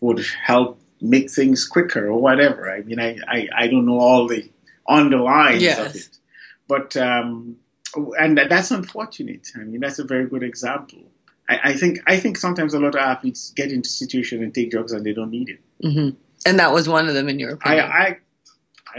would 0.00 0.24
help 0.44 0.79
make 1.00 1.30
things 1.30 1.66
quicker 1.66 2.06
or 2.08 2.20
whatever. 2.20 2.70
I 2.70 2.82
mean, 2.82 3.00
I, 3.00 3.16
I, 3.28 3.48
I 3.56 3.66
don't 3.68 3.86
know 3.86 3.98
all 3.98 4.26
the 4.28 4.48
underlines 4.88 5.62
Yes. 5.62 5.78
of 5.78 5.94
it, 5.96 6.18
but 6.68 6.96
um, 6.96 7.56
and 8.18 8.38
that's 8.38 8.70
unfortunate. 8.70 9.48
I 9.56 9.60
mean, 9.60 9.80
that's 9.80 9.98
a 9.98 10.04
very 10.04 10.26
good 10.28 10.42
example. 10.42 10.98
I, 11.48 11.60
I 11.70 11.72
think 11.74 11.98
I 12.06 12.16
think 12.18 12.36
sometimes 12.38 12.74
a 12.74 12.78
lot 12.80 12.94
of 12.94 13.00
athletes 13.00 13.52
get 13.56 13.72
into 13.72 13.88
situations 13.88 14.42
and 14.42 14.54
take 14.54 14.70
drugs 14.70 14.92
and 14.92 15.04
they 15.04 15.12
don't 15.12 15.30
need 15.30 15.48
it. 15.48 15.60
hmm 15.82 16.10
And 16.46 16.58
that 16.58 16.72
was 16.72 16.88
one 16.88 17.08
of 17.08 17.14
them 17.14 17.28
in 17.28 17.38
your 17.38 17.52
opinion. 17.52 17.84
I 17.86 17.98
I 18.06 18.18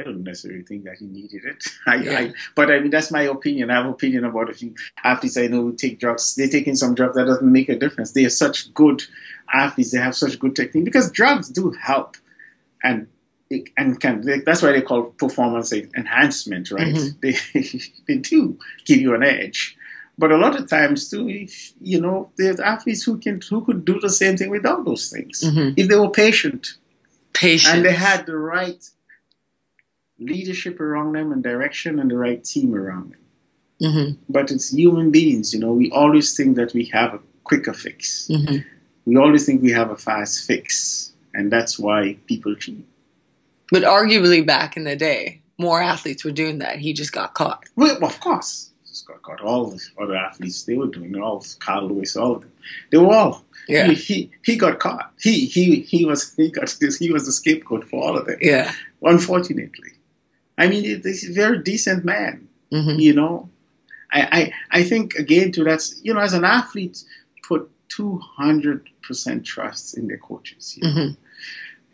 don't 0.04 0.24
necessarily 0.24 0.64
think 0.64 0.86
that 0.86 0.98
he 0.98 1.06
needed 1.06 1.44
it. 1.46 1.64
I, 1.88 1.96
Yeah. 1.96 2.20
I, 2.20 2.34
but 2.56 2.72
I 2.72 2.80
mean, 2.80 2.90
that's 2.92 3.12
my 3.12 3.24
opinion. 3.24 3.70
I 3.70 3.76
have 3.76 3.86
opinion 3.86 4.24
about 4.26 4.50
a 4.50 4.54
few 4.54 4.74
athletes 5.04 5.38
I 5.38 5.48
know 5.48 5.62
who 5.64 5.74
take 5.76 6.00
drugs. 6.00 6.36
They're 6.36 6.48
taking 6.48 6.76
some 6.76 6.96
drugs 6.96 7.16
that 7.16 7.26
doesn't 7.26 7.52
make 7.52 7.70
a 7.70 7.78
difference. 7.78 8.14
They 8.14 8.26
are 8.26 8.30
such 8.30 8.74
good 8.74 9.04
athletes. 9.54 9.92
They 9.92 10.00
have 10.00 10.16
such 10.16 10.40
good 10.40 10.56
technique 10.56 10.86
because 10.86 11.12
drugs 11.12 11.50
do 11.50 11.72
help, 11.72 12.18
and 12.84 13.08
it- 13.50 13.70
and 13.78 14.00
can 14.00 14.22
that's 14.46 14.62
why 14.62 14.72
they 14.72 14.82
call 14.82 15.04
performance 15.04 15.74
enhancement, 15.74 16.72
right? 16.72 16.96
Mhm. 16.96 17.20
They 17.22 17.36
they 18.16 18.18
do 18.20 18.58
give 18.86 19.02
you 19.02 19.14
an 19.14 19.24
edge. 19.24 19.76
But 20.18 20.32
a 20.32 20.38
lot 20.38 20.58
of 20.60 20.70
times 20.70 21.10
too, 21.10 21.48
you 21.82 22.00
know, 22.00 22.30
there's 22.38 22.60
athletes 22.60 23.04
who 23.04 23.18
can 23.18 23.42
who 23.50 23.64
could 23.66 23.84
do 23.86 24.00
the 24.00 24.10
same 24.10 24.38
thing 24.38 24.50
without 24.52 24.86
those 24.86 25.10
things 25.10 25.42
Mhm. 25.44 25.74
if 25.78 25.88
they 25.90 25.96
were 25.96 26.10
patient 26.10 26.76
patient, 27.34 27.76
and 27.78 27.86
they 27.86 27.94
had 27.94 28.26
the 28.26 28.38
right 28.38 28.82
leadership 30.22 30.80
around 30.80 31.14
them 31.14 31.32
and 31.32 31.44
direction 31.44 32.00
and 32.00 32.10
the 32.12 32.18
right 32.18 32.44
team 32.44 32.74
around 32.76 33.14
them. 33.14 33.92
hmm 33.92 34.12
But 34.30 34.52
it's 34.52 34.72
human 34.72 35.12
beings, 35.12 35.54
you 35.54 35.60
know, 35.60 35.74
we 35.74 35.92
always 35.92 36.36
think 36.38 36.56
that 36.56 36.74
we 36.74 36.86
have 36.86 37.14
a 37.16 37.20
quicker 37.44 37.74
fix. 37.74 38.28
hmm 38.28 38.58
We 39.06 39.18
always 39.18 39.46
think 39.46 39.62
we 39.62 39.72
have 39.72 39.90
a 39.92 39.98
fast 39.98 40.46
fix. 40.46 41.08
And 41.34 41.52
that's 41.52 41.80
why 41.80 42.18
people 42.28 42.54
cheat. 42.56 42.86
But 43.72 43.84
arguably, 43.84 44.46
back 44.46 44.76
in 44.76 44.84
the 44.84 44.98
day, 44.98 45.42
more 45.58 45.82
athletes 45.82 46.26
were 46.26 46.32
doing 46.32 46.58
that. 46.60 46.78
He 46.80 46.92
just 46.94 47.14
got 47.14 47.34
caught. 47.34 47.64
Well, 47.78 48.04
of 48.04 48.20
course. 48.20 48.70
Scott 48.84 49.22
got 49.24 49.40
caught. 49.40 49.48
all 49.48 49.68
the 49.68 49.80
other 50.02 50.16
athletes, 50.16 50.64
they 50.64 50.76
were 50.76 50.88
doing 50.88 51.16
it, 51.16 51.22
all 51.22 51.44
Carl 51.60 51.88
Lewis, 51.88 52.18
all 52.18 52.36
of 52.36 52.42
them. 52.42 52.52
They 52.92 52.98
were 52.98 53.14
all. 53.16 53.46
Yeah. 53.70 53.88
He, 53.88 53.94
he, 53.94 54.32
he 54.44 54.58
got 54.58 54.80
caught. 54.80 55.14
He, 55.22 55.46
he, 55.46 55.80
he 55.82 56.04
was 56.06 56.36
he 56.36 56.52
got 56.52 56.76
this, 56.82 56.98
he 56.98 57.12
was 57.12 57.26
the 57.26 57.32
scapegoat 57.32 57.88
for 57.90 58.04
all 58.04 58.18
of 58.18 58.26
them. 58.26 58.38
Yeah. 58.42 58.74
Unfortunately. 59.02 59.92
I 60.62 60.68
mean, 60.72 60.84
he's 60.84 61.30
a 61.30 61.34
very 61.44 61.60
decent 61.72 62.02
man. 62.14 62.36
hmm 62.72 62.98
you 63.08 63.14
know 63.20 63.36
I, 64.18 64.22
I 64.40 64.42
i 64.80 64.82
think 64.90 65.06
again 65.24 65.48
to 65.54 65.62
that's 65.70 65.88
you 66.06 66.14
know 66.14 66.24
as 66.28 66.34
an 66.40 66.46
athlete 66.60 66.98
put 67.48 67.62
200% 67.90 69.44
trust 69.54 69.86
in 69.98 70.04
their 70.08 70.18
coaches 70.30 70.64
you 70.78 70.84
know? 70.84 70.94
hmm 70.96 71.12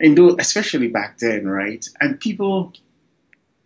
and 0.00 0.14
do 0.18 0.24
especially 0.38 0.88
back 0.98 1.18
then 1.24 1.42
right 1.60 1.84
and 2.00 2.10
people 2.26 2.56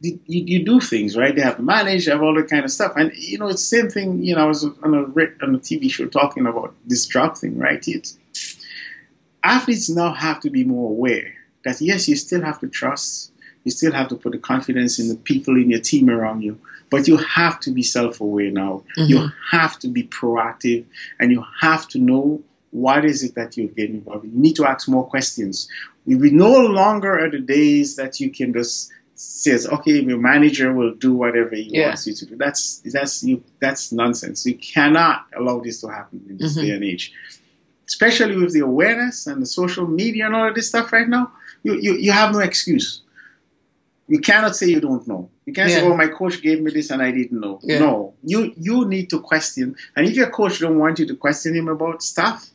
you, 0.00 0.18
you 0.26 0.64
do 0.64 0.80
things 0.80 1.16
right. 1.16 1.34
They 1.34 1.42
have 1.42 1.56
to 1.56 1.62
manage, 1.62 2.06
they 2.06 2.12
have 2.12 2.22
all 2.22 2.34
that 2.34 2.48
kind 2.48 2.64
of 2.64 2.70
stuff, 2.72 2.92
and 2.96 3.12
you 3.14 3.38
know 3.38 3.48
it's 3.48 3.62
the 3.68 3.76
same 3.76 3.88
thing. 3.88 4.22
You 4.22 4.34
know, 4.34 4.42
I 4.42 4.46
was 4.46 4.64
on 4.64 4.94
a 4.94 5.02
on 5.44 5.54
a 5.54 5.58
TV 5.58 5.90
show 5.90 6.06
talking 6.06 6.46
about 6.46 6.74
this 6.86 7.06
drug 7.06 7.36
thing, 7.38 7.58
right? 7.58 7.82
It's 7.86 8.18
athletes 9.44 9.88
now 9.90 10.12
have 10.12 10.40
to 10.40 10.50
be 10.50 10.64
more 10.64 10.90
aware 10.90 11.34
that 11.64 11.80
yes, 11.80 12.08
you 12.08 12.16
still 12.16 12.42
have 12.42 12.58
to 12.60 12.68
trust, 12.68 13.31
you 13.64 13.70
still 13.70 13.92
have 13.92 14.08
to 14.08 14.16
put 14.16 14.32
the 14.32 14.38
confidence 14.38 14.98
in 14.98 15.08
the 15.08 15.16
people 15.16 15.56
in 15.56 15.70
your 15.70 15.80
team 15.80 16.10
around 16.10 16.42
you, 16.42 16.58
but 16.90 17.06
you 17.06 17.16
have 17.16 17.60
to 17.60 17.70
be 17.70 17.82
self-aware 17.82 18.50
now. 18.50 18.82
Mm-hmm. 18.98 19.10
You 19.10 19.32
have 19.50 19.78
to 19.80 19.88
be 19.88 20.04
proactive, 20.04 20.84
and 21.18 21.30
you 21.30 21.44
have 21.60 21.88
to 21.88 21.98
know 21.98 22.42
what 22.70 23.04
is 23.04 23.22
it 23.22 23.34
that 23.34 23.56
you're 23.56 23.68
getting 23.68 23.96
involved 23.96 24.24
in. 24.24 24.32
You 24.32 24.40
need 24.40 24.56
to 24.56 24.66
ask 24.66 24.88
more 24.88 25.06
questions. 25.06 25.68
We, 26.06 26.16
we 26.16 26.30
no 26.30 26.58
longer 26.58 27.18
are 27.18 27.30
the 27.30 27.38
days 27.38 27.96
that 27.96 28.18
you 28.18 28.30
can 28.30 28.52
just 28.52 28.90
says, 29.14 29.68
okay, 29.68 30.00
your 30.00 30.18
manager 30.18 30.72
will 30.72 30.94
do 30.94 31.14
whatever 31.14 31.54
he 31.54 31.68
yeah. 31.70 31.88
wants 31.88 32.06
you 32.06 32.14
to 32.14 32.26
do. 32.26 32.36
That's 32.36 32.82
that's 32.84 33.22
you 33.22 33.44
that's 33.60 33.92
nonsense. 33.92 34.44
You 34.46 34.56
cannot 34.56 35.26
allow 35.36 35.60
this 35.60 35.80
to 35.82 35.88
happen 35.88 36.24
in 36.28 36.38
this 36.38 36.56
mm-hmm. 36.56 36.66
day 36.66 36.72
and 36.72 36.84
age. 36.84 37.12
Especially 37.86 38.36
with 38.36 38.52
the 38.52 38.60
awareness 38.60 39.26
and 39.26 39.42
the 39.42 39.46
social 39.46 39.86
media 39.86 40.26
and 40.26 40.34
all 40.34 40.48
of 40.48 40.54
this 40.54 40.68
stuff 40.68 40.92
right 40.92 41.08
now, 41.08 41.30
you, 41.62 41.74
you, 41.74 41.94
you 41.94 42.10
have 42.10 42.32
no 42.32 42.38
excuse. 42.38 43.01
You 44.12 44.20
cannot 44.20 44.54
say 44.54 44.66
you 44.66 44.78
don't 44.78 45.08
know. 45.08 45.30
You 45.46 45.54
can't 45.54 45.70
yeah. 45.70 45.76
say, 45.76 45.86
"Oh, 45.86 45.96
my 45.96 46.06
coach 46.06 46.42
gave 46.42 46.60
me 46.60 46.70
this 46.70 46.90
and 46.90 47.00
I 47.00 47.10
didn't 47.12 47.40
know." 47.40 47.60
Yeah. 47.62 47.78
No, 47.78 48.12
you 48.22 48.52
you 48.58 48.84
need 48.84 49.08
to 49.08 49.18
question. 49.20 49.74
And 49.96 50.06
if 50.06 50.14
your 50.14 50.28
coach 50.28 50.58
don't 50.58 50.78
want 50.78 50.98
you 50.98 51.06
to 51.06 51.16
question 51.16 51.56
him 51.56 51.68
about 51.68 52.02
stuff, 52.02 52.50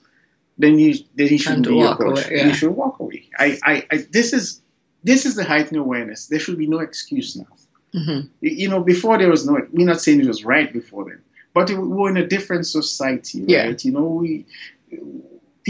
then 0.60 0.78
you 0.78 0.94
then 1.16 1.30
he 1.30 1.40
shouldn't 1.40 1.68
be 1.68 1.76
your 1.76 1.96
coach. 1.96 2.28
Away, 2.28 2.38
yeah. 2.38 2.48
You 2.48 2.54
should 2.54 2.76
walk 2.76 3.00
away. 3.00 3.28
I, 3.40 3.58
I, 3.64 3.88
I 3.90 3.96
this 4.12 4.34
is 4.34 4.62
this 5.04 5.26
is 5.26 5.34
the 5.34 5.46
heightened 5.46 5.80
awareness. 5.80 6.28
There 6.28 6.40
should 6.40 6.60
be 6.60 6.68
no 6.68 6.78
excuse 6.78 7.36
now. 7.36 7.54
Mm-hmm. 7.96 8.28
You 8.42 8.70
know, 8.70 8.82
before 8.82 9.18
there 9.18 9.32
was 9.32 9.44
no. 9.48 9.54
We're 9.72 9.88
not 9.88 10.00
saying 10.00 10.20
it 10.22 10.28
was 10.28 10.46
right 10.46 10.72
before 10.72 11.06
then, 11.06 11.24
but 11.56 11.70
we 11.70 11.76
were 12.00 12.12
in 12.12 12.18
a 12.18 12.28
different 12.28 12.68
society, 12.68 13.40
right? 13.52 13.84
You 13.84 13.94
know, 13.94 14.04
we 14.22 14.46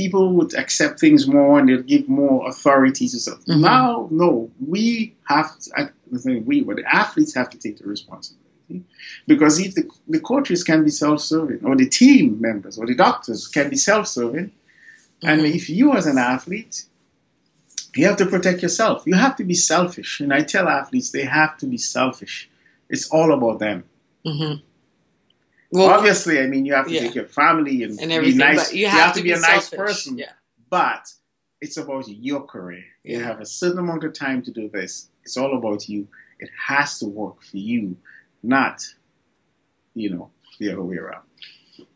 people 0.01 0.23
would 0.35 0.53
accept 0.63 0.99
things 0.99 1.27
more 1.27 1.59
and 1.59 1.67
they'd 1.67 1.87
give 1.93 2.07
more 2.07 2.47
authority 2.51 3.05
to 3.09 3.19
stuff. 3.19 3.39
Mm-hmm. 3.45 3.61
Now, 3.61 4.07
no, 4.11 4.29
we 4.73 5.15
have. 5.31 5.47
I 5.75 5.89
think 6.23 6.47
we, 6.47 6.55
but 6.67 6.75
the 6.77 6.95
athletes 7.01 7.33
have 7.39 7.49
to 7.53 7.57
take 7.57 7.77
the 7.79 7.87
responsibility 7.95 8.83
because 9.31 9.59
if 9.65 9.71
the, 9.75 9.83
the 10.15 10.19
coaches 10.19 10.63
can 10.63 10.83
be 10.83 10.89
self-serving, 10.89 11.61
or 11.65 11.75
the 11.75 11.89
team 12.01 12.39
members, 12.47 12.77
or 12.77 12.85
the 12.85 12.95
doctors 12.95 13.47
can 13.47 13.69
be 13.69 13.77
self-serving, 13.77 14.47
mm-hmm. 14.47 15.27
and 15.27 15.41
if 15.45 15.69
you 15.69 15.93
as 15.93 16.05
an 16.05 16.17
athlete 16.17 16.75
you 17.97 18.05
have 18.05 18.17
to 18.17 18.25
protect 18.25 18.61
yourself. 18.61 19.03
You 19.05 19.15
have 19.15 19.35
to 19.37 19.43
be 19.43 19.55
selfish. 19.55 20.19
And 20.19 20.31
I 20.31 20.41
tell 20.43 20.67
athletes 20.67 21.09
they 21.09 21.25
have 21.25 21.57
to 21.57 21.65
be 21.65 21.79
selfish. 21.79 22.49
It's 22.89 23.09
all 23.09 23.33
about 23.33 23.57
them. 23.59 23.85
Mm-hmm. 24.25 24.61
Well, 25.71 25.89
obviously, 25.89 26.39
I 26.39 26.47
mean, 26.47 26.65
you 26.65 26.73
have 26.73 26.87
to 26.87 26.93
yeah. 26.93 27.01
take 27.01 27.15
your 27.15 27.25
family 27.25 27.83
and, 27.83 27.99
and 27.99 28.09
be 28.23 28.33
nice. 28.33 28.73
You 28.73 28.87
have, 28.87 28.93
you 28.93 29.01
have, 29.01 29.15
to, 29.15 29.21
be, 29.21 29.31
a 29.31 29.39
nice 29.39 29.69
person. 29.69 30.17
Yeah. 30.17 30.31
But 30.69 31.11
it's 31.61 31.77
about 31.77 32.07
your 32.07 32.41
career. 32.41 32.83
You 33.03 33.21
have 33.21 33.41
a 33.41 33.45
certain 33.45 33.79
amount 33.79 34.03
of 34.03 34.13
time 34.13 34.41
to 34.43 34.51
do 34.51 34.69
this. 34.69 35.09
It's 35.23 35.37
all 35.37 35.57
about 35.57 35.89
you. 35.89 36.07
It 36.39 36.49
has 36.67 36.99
to 36.99 37.07
work 37.07 37.41
for 37.43 37.57
you, 37.57 37.97
not, 38.43 38.81
you 39.93 40.09
know, 40.11 40.29
the 40.59 40.71
other 40.71 40.83
way 40.83 40.97
around. 40.97 41.23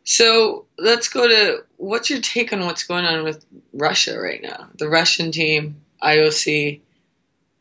So 0.04 0.66
let's 0.78 1.08
go 1.08 1.28
to 1.28 1.64
what's 1.78 2.10
your 2.10 2.20
take 2.20 2.52
on 2.52 2.66
what's 2.66 2.84
going 2.84 3.06
on 3.06 3.24
with 3.24 3.46
Russia 3.74 4.20
right 4.20 4.42
now? 4.42 4.70
The 4.78 4.90
Russian 4.90 5.32
team, 5.32 5.82
IOC, 6.02 6.82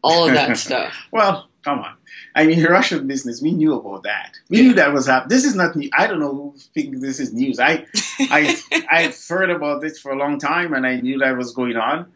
all 0.02 0.26
of 0.26 0.34
that 0.34 0.56
stuff. 0.56 0.94
Well, 1.12 1.49
come 1.62 1.80
on. 1.80 1.94
I 2.34 2.46
mean, 2.46 2.62
Russian 2.70 3.06
business. 3.06 3.42
We 3.42 3.52
knew 3.52 3.74
about 3.74 4.02
that. 4.04 4.38
We 4.48 4.58
yeah. 4.58 4.62
knew 4.64 4.74
that 4.74 4.92
was 4.92 5.06
happening. 5.06 5.28
This 5.28 5.44
is 5.44 5.54
not. 5.54 5.76
New. 5.76 5.90
I 5.96 6.06
don't 6.06 6.20
know 6.20 6.34
who 6.34 6.54
thinks 6.74 7.00
this 7.00 7.20
is 7.20 7.32
news. 7.32 7.58
I, 7.58 7.86
I, 8.20 8.56
I've 8.90 9.28
heard 9.28 9.50
about 9.50 9.80
this 9.80 9.98
for 9.98 10.12
a 10.12 10.16
long 10.16 10.38
time, 10.38 10.74
and 10.74 10.86
I 10.86 11.00
knew 11.00 11.18
that 11.18 11.36
was 11.36 11.52
going 11.52 11.76
on. 11.76 12.06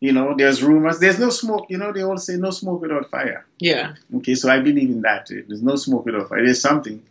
You 0.00 0.12
know, 0.12 0.34
there's 0.36 0.62
rumors. 0.62 0.98
There's 0.98 1.18
no 1.18 1.30
smoke. 1.30 1.66
You 1.68 1.76
know, 1.78 1.92
they 1.92 2.02
all 2.02 2.16
say 2.16 2.36
no 2.36 2.50
smoke 2.50 2.80
without 2.80 3.10
fire. 3.10 3.44
Yeah. 3.58 3.94
Okay, 4.16 4.34
so 4.34 4.50
I 4.50 4.60
believe 4.60 4.90
in 4.90 5.02
that. 5.02 5.26
There's 5.28 5.62
no 5.62 5.76
smoke 5.76 6.06
without 6.06 6.28
fire. 6.28 6.44
There's 6.44 6.62
something, 6.62 7.02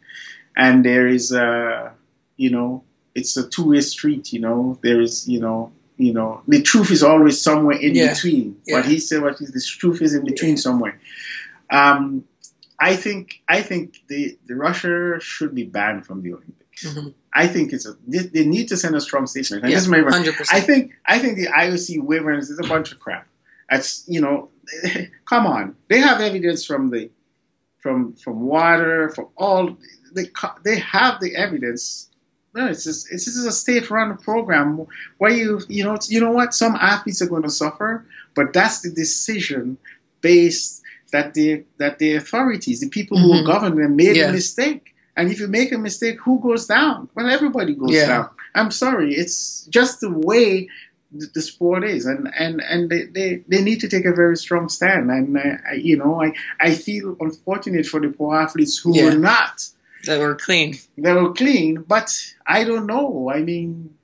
and 0.55 0.83
there 0.83 1.07
is. 1.07 1.31
Uh, 1.31 1.91
you 2.39 2.49
know, 2.49 2.83
it's 3.13 3.35
a 3.35 3.47
two-way 3.47 3.81
street. 3.81 4.31
You 4.31 4.39
know, 4.39 4.79
there 4.81 5.01
is, 5.01 5.27
you 5.27 5.41
know, 5.41 5.71
you 5.97 6.13
know, 6.13 6.41
the 6.47 6.61
truth 6.61 6.89
is 6.89 7.03
always 7.03 7.41
somewhere 7.41 7.77
in 7.77 7.93
yeah. 7.93 8.13
between. 8.13 8.59
Yeah. 8.65 8.77
What 8.77 8.85
he 8.85 8.99
said, 8.99 9.21
what 9.21 9.41
is 9.41 9.51
the 9.51 9.61
truth 9.61 10.01
is 10.01 10.15
in 10.15 10.23
between 10.23 10.51
yeah. 10.51 10.61
somewhere. 10.61 10.99
Um, 11.69 12.25
I 12.79 12.95
think 12.95 13.41
I 13.47 13.61
think 13.61 14.03
the 14.07 14.37
the 14.47 14.55
Russia 14.55 15.19
should 15.19 15.53
be 15.53 15.63
banned 15.63 16.05
from 16.05 16.21
the 16.21 16.33
Olympics. 16.33 16.85
Mm-hmm. 16.85 17.09
I 17.33 17.47
think 17.47 17.73
it's 17.73 17.85
a 17.85 17.95
they, 18.07 18.19
they, 18.19 18.45
need 18.45 18.69
to 18.69 18.77
send 18.77 18.95
a 18.95 19.01
strong 19.01 19.27
statement. 19.27 19.63
And 19.63 19.71
yeah, 19.71 19.77
this 19.77 19.83
is 19.83 19.89
my 19.89 19.99
100%. 19.99 20.47
I 20.51 20.61
think 20.61 20.93
I 21.05 21.19
think 21.19 21.37
the 21.37 21.47
IOC 21.47 21.99
waivers 21.99 22.49
is 22.49 22.59
a 22.63 22.67
bunch 22.67 22.91
of 22.91 22.99
crap. 22.99 23.27
That's 23.69 24.03
you 24.07 24.21
know, 24.21 24.49
come 25.25 25.45
on. 25.45 25.75
They 25.89 25.99
have 25.99 26.21
evidence 26.21 26.65
from 26.65 26.89
the 26.89 27.11
from 27.79 28.13
from 28.13 28.45
WADA 28.47 29.13
from 29.13 29.27
all 29.35 29.77
they 30.13 30.27
they 30.63 30.79
have 30.79 31.19
the 31.19 31.35
evidence 31.35 32.09
no, 32.55 32.67
it's 32.67 32.83
just 32.83 33.11
it's 33.11 33.25
just 33.25 33.47
a 33.47 33.51
state-run 33.51 34.17
program 34.17 34.85
where 35.17 35.31
you 35.31 35.61
you 35.69 35.83
know 35.83 35.97
you 36.07 36.19
know 36.19 36.31
what 36.31 36.53
some 36.53 36.75
athletes 36.75 37.21
are 37.21 37.27
going 37.27 37.43
to 37.43 37.49
suffer, 37.49 38.05
but 38.35 38.53
that's 38.53 38.81
the 38.81 38.89
decision 38.89 39.77
based 40.21 40.78
that 41.11 41.33
the 41.33 41.63
that 41.77 41.99
the 41.99 42.15
authorities, 42.15 42.79
the 42.79 42.89
people 42.89 43.17
mm-hmm. 43.17 43.39
who 43.39 43.45
govern 43.45 43.75
them, 43.75 43.95
made 43.95 44.15
yeah. 44.15 44.29
a 44.29 44.31
mistake. 44.31 44.95
And 45.15 45.29
if 45.29 45.39
you 45.39 45.47
make 45.47 45.71
a 45.71 45.77
mistake, 45.77 46.17
who 46.21 46.39
goes 46.39 46.65
down? 46.65 47.09
Well, 47.13 47.29
everybody 47.29 47.73
goes 47.75 47.91
yeah. 47.91 48.07
down. 48.07 48.29
I'm 48.55 48.71
sorry, 48.71 49.13
it's 49.13 49.65
just 49.65 49.99
the 49.99 50.09
way 50.09 50.69
the, 51.11 51.27
the 51.33 51.41
sport 51.41 51.83
is, 51.83 52.05
and 52.05 52.31
and 52.37 52.61
and 52.61 52.89
they, 52.89 53.05
they, 53.05 53.43
they 53.47 53.61
need 53.61 53.79
to 53.81 53.89
take 53.89 54.05
a 54.05 54.13
very 54.13 54.37
strong 54.37 54.69
stand. 54.69 55.11
And 55.11 55.37
uh, 55.37 55.73
you 55.75 55.97
know, 55.97 56.21
I 56.21 56.33
I 56.59 56.75
feel 56.75 57.17
unfortunate 57.19 57.85
for 57.85 57.99
the 57.99 58.09
poor 58.09 58.35
athletes 58.35 58.77
who 58.77 58.95
yeah. 58.95 59.05
were 59.05 59.17
not 59.17 59.67
that 60.05 60.19
were 60.19 60.35
clean. 60.35 60.77
They 60.97 61.13
were 61.13 61.33
clean, 61.33 61.83
but 61.87 62.15
I 62.45 62.63
don't 62.63 62.85
know. 62.85 63.29
I 63.29 63.41
mean, 63.41 63.95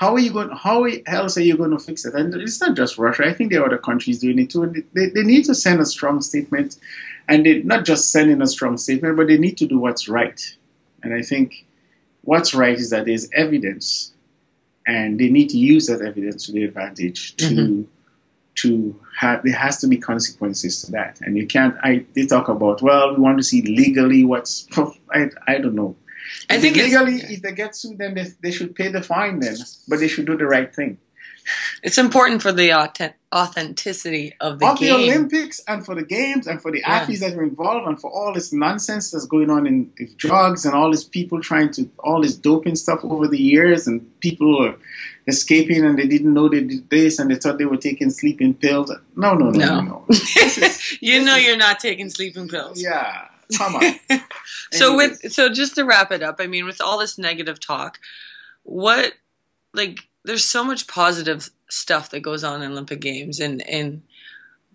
how 0.00 0.14
are 0.14 0.18
you 0.18 0.32
going? 0.32 0.48
How 0.48 0.84
else 1.08 1.36
are 1.36 1.42
you 1.42 1.58
going 1.58 1.72
to 1.72 1.78
fix 1.78 2.06
it? 2.06 2.14
And 2.14 2.34
it's 2.34 2.58
not 2.58 2.74
just 2.74 2.96
Russia. 2.96 3.26
I 3.26 3.34
think 3.34 3.52
there 3.52 3.60
are 3.60 3.66
other 3.66 3.76
countries 3.76 4.18
doing 4.18 4.38
it 4.38 4.48
too. 4.48 4.62
And 4.62 4.82
they, 4.94 5.10
they 5.10 5.22
need 5.22 5.44
to 5.44 5.54
send 5.54 5.78
a 5.78 5.84
strong 5.84 6.22
statement, 6.22 6.78
and 7.28 7.44
they 7.44 7.62
not 7.62 7.84
just 7.84 8.10
sending 8.10 8.40
a 8.40 8.46
strong 8.46 8.78
statement, 8.78 9.18
but 9.18 9.26
they 9.26 9.36
need 9.36 9.58
to 9.58 9.66
do 9.66 9.78
what's 9.78 10.08
right. 10.08 10.40
And 11.02 11.12
I 11.12 11.20
think 11.20 11.66
what's 12.22 12.54
right 12.54 12.78
is 12.78 12.88
that 12.88 13.04
there's 13.04 13.28
evidence, 13.34 14.14
and 14.86 15.20
they 15.20 15.28
need 15.28 15.50
to 15.50 15.58
use 15.58 15.86
that 15.88 16.00
evidence 16.00 16.46
to 16.46 16.52
their 16.52 16.64
advantage 16.68 17.36
to. 17.36 17.44
Mm-hmm 17.44 17.82
to 18.56 18.98
have 19.16 19.42
there 19.44 19.54
has 19.54 19.78
to 19.78 19.86
be 19.86 19.96
consequences 19.96 20.82
to 20.82 20.90
that 20.90 21.18
and 21.22 21.36
you 21.36 21.46
can't 21.46 21.76
i 21.84 22.04
they 22.14 22.26
talk 22.26 22.48
about 22.48 22.82
well 22.82 23.14
we 23.14 23.20
want 23.20 23.38
to 23.38 23.44
see 23.44 23.62
legally 23.62 24.24
what's 24.24 24.66
i, 25.12 25.30
I 25.46 25.58
don't 25.58 25.76
know 25.76 25.94
i 26.48 26.58
think 26.58 26.76
legally 26.76 27.16
if 27.16 27.42
they 27.42 27.52
get 27.52 27.74
sued 27.74 27.98
then 27.98 28.14
they, 28.14 28.26
they 28.42 28.50
should 28.50 28.74
pay 28.74 28.88
the 28.88 29.02
fine 29.02 29.40
then 29.40 29.56
but 29.88 29.98
they 29.98 30.08
should 30.08 30.26
do 30.26 30.36
the 30.36 30.46
right 30.46 30.74
thing 30.74 30.98
it's 31.82 31.98
important 31.98 32.42
for 32.42 32.52
the 32.52 32.72
authenticity 33.34 34.34
of 34.40 34.58
the 34.58 34.66
of 34.66 34.78
game. 34.78 34.88
the 34.88 35.04
Olympics 35.04 35.60
and 35.66 35.84
for 35.84 35.94
the 35.94 36.04
games 36.04 36.46
and 36.46 36.60
for 36.60 36.70
the 36.70 36.80
yeah. 36.80 36.90
athletes 36.90 37.20
that 37.20 37.34
are 37.34 37.42
involved 37.42 37.86
and 37.86 38.00
for 38.00 38.10
all 38.10 38.32
this 38.32 38.52
nonsense 38.52 39.10
that's 39.10 39.26
going 39.26 39.50
on 39.50 39.66
in, 39.66 39.90
in 39.98 40.12
drugs 40.16 40.64
and 40.64 40.74
all 40.74 40.90
these 40.90 41.04
people 41.04 41.40
trying 41.40 41.70
to 41.72 41.88
all 42.00 42.22
this 42.22 42.36
doping 42.36 42.76
stuff 42.76 43.00
over 43.04 43.26
the 43.28 43.38
years 43.38 43.86
and 43.86 44.20
people 44.20 44.64
are 44.64 44.76
escaping 45.26 45.84
and 45.84 45.98
they 45.98 46.06
didn't 46.06 46.34
know 46.34 46.48
they 46.48 46.62
did 46.62 46.88
this 46.90 47.18
and 47.18 47.30
they 47.30 47.36
thought 47.36 47.58
they 47.58 47.64
were 47.64 47.76
taking 47.76 48.10
sleeping 48.10 48.54
pills. 48.54 48.92
No, 49.16 49.34
no, 49.34 49.50
no, 49.50 49.58
no. 49.58 49.66
no, 49.66 49.80
no. 49.80 50.04
Is, 50.08 50.98
you 51.00 51.24
know 51.24 51.36
is, 51.36 51.44
you're 51.44 51.56
not 51.56 51.80
taking 51.80 52.10
sleeping 52.10 52.48
pills. 52.48 52.82
Yeah. 52.82 53.28
Come 53.56 53.76
on. 53.76 53.94
so 54.72 54.96
with 54.96 55.32
so 55.32 55.48
just 55.48 55.74
to 55.76 55.84
wrap 55.84 56.12
it 56.12 56.22
up, 56.22 56.36
I 56.38 56.46
mean, 56.46 56.64
with 56.64 56.80
all 56.80 56.98
this 56.98 57.18
negative 57.18 57.60
talk, 57.60 57.98
what 58.62 59.12
like 59.74 60.00
there's 60.24 60.44
so 60.44 60.64
much 60.64 60.86
positive 60.86 61.50
stuff 61.68 62.10
that 62.10 62.20
goes 62.20 62.44
on 62.44 62.62
in 62.62 62.72
Olympic 62.72 63.00
Games 63.00 63.40
and 63.40 63.66
and 63.68 64.02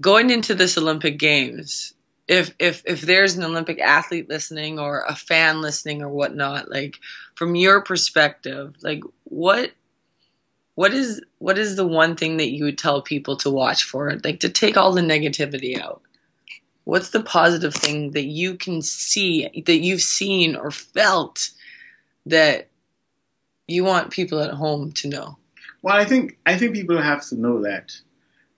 going 0.02 0.30
into 0.30 0.56
this 0.56 0.78
Olympic 0.78 1.18
Games, 1.20 1.94
if 2.28 2.54
if 2.60 2.82
if 2.86 3.02
there's 3.02 3.36
an 3.36 3.44
Olympic 3.44 3.80
athlete 3.80 4.30
listening 4.30 4.80
or 4.80 5.06
a 5.08 5.16
fan 5.16 5.62
listening 5.62 6.02
or 6.02 6.10
whatnot, 6.10 6.70
like 6.70 7.00
from 7.36 7.56
your 7.56 7.82
perspective, 7.82 8.76
like 8.82 9.02
what 9.24 9.72
what 10.76 10.94
is 10.94 11.22
what 11.40 11.58
is 11.58 11.76
the 11.76 11.88
one 11.88 12.16
thing 12.16 12.38
that 12.38 12.52
you 12.52 12.66
would 12.66 12.78
tell 12.78 13.02
people 13.02 13.38
to 13.38 13.50
watch 13.50 13.84
for, 13.84 14.20
like 14.24 14.42
to 14.42 14.50
take 14.50 14.78
all 14.78 14.92
the 14.92 15.02
negativity 15.02 15.80
out? 15.80 16.02
What's 16.86 17.10
the 17.10 17.22
positive 17.22 17.74
thing 17.74 18.12
that 18.12 18.26
you 18.26 18.56
can 18.56 18.82
see 18.82 19.64
that 19.66 19.80
you've 19.80 20.02
seen 20.02 20.56
or 20.56 20.72
felt 20.72 21.50
that 22.28 22.70
you 23.68 23.84
want 23.84 24.12
people 24.12 24.40
at 24.40 24.52
home 24.52 24.92
to 24.94 25.10
know? 25.10 25.38
Well, 25.82 25.96
I 25.96 26.06
think 26.06 26.38
I 26.46 26.58
think 26.58 26.74
people 26.74 27.02
have 27.02 27.26
to 27.28 27.36
know 27.36 27.62
that 27.64 27.92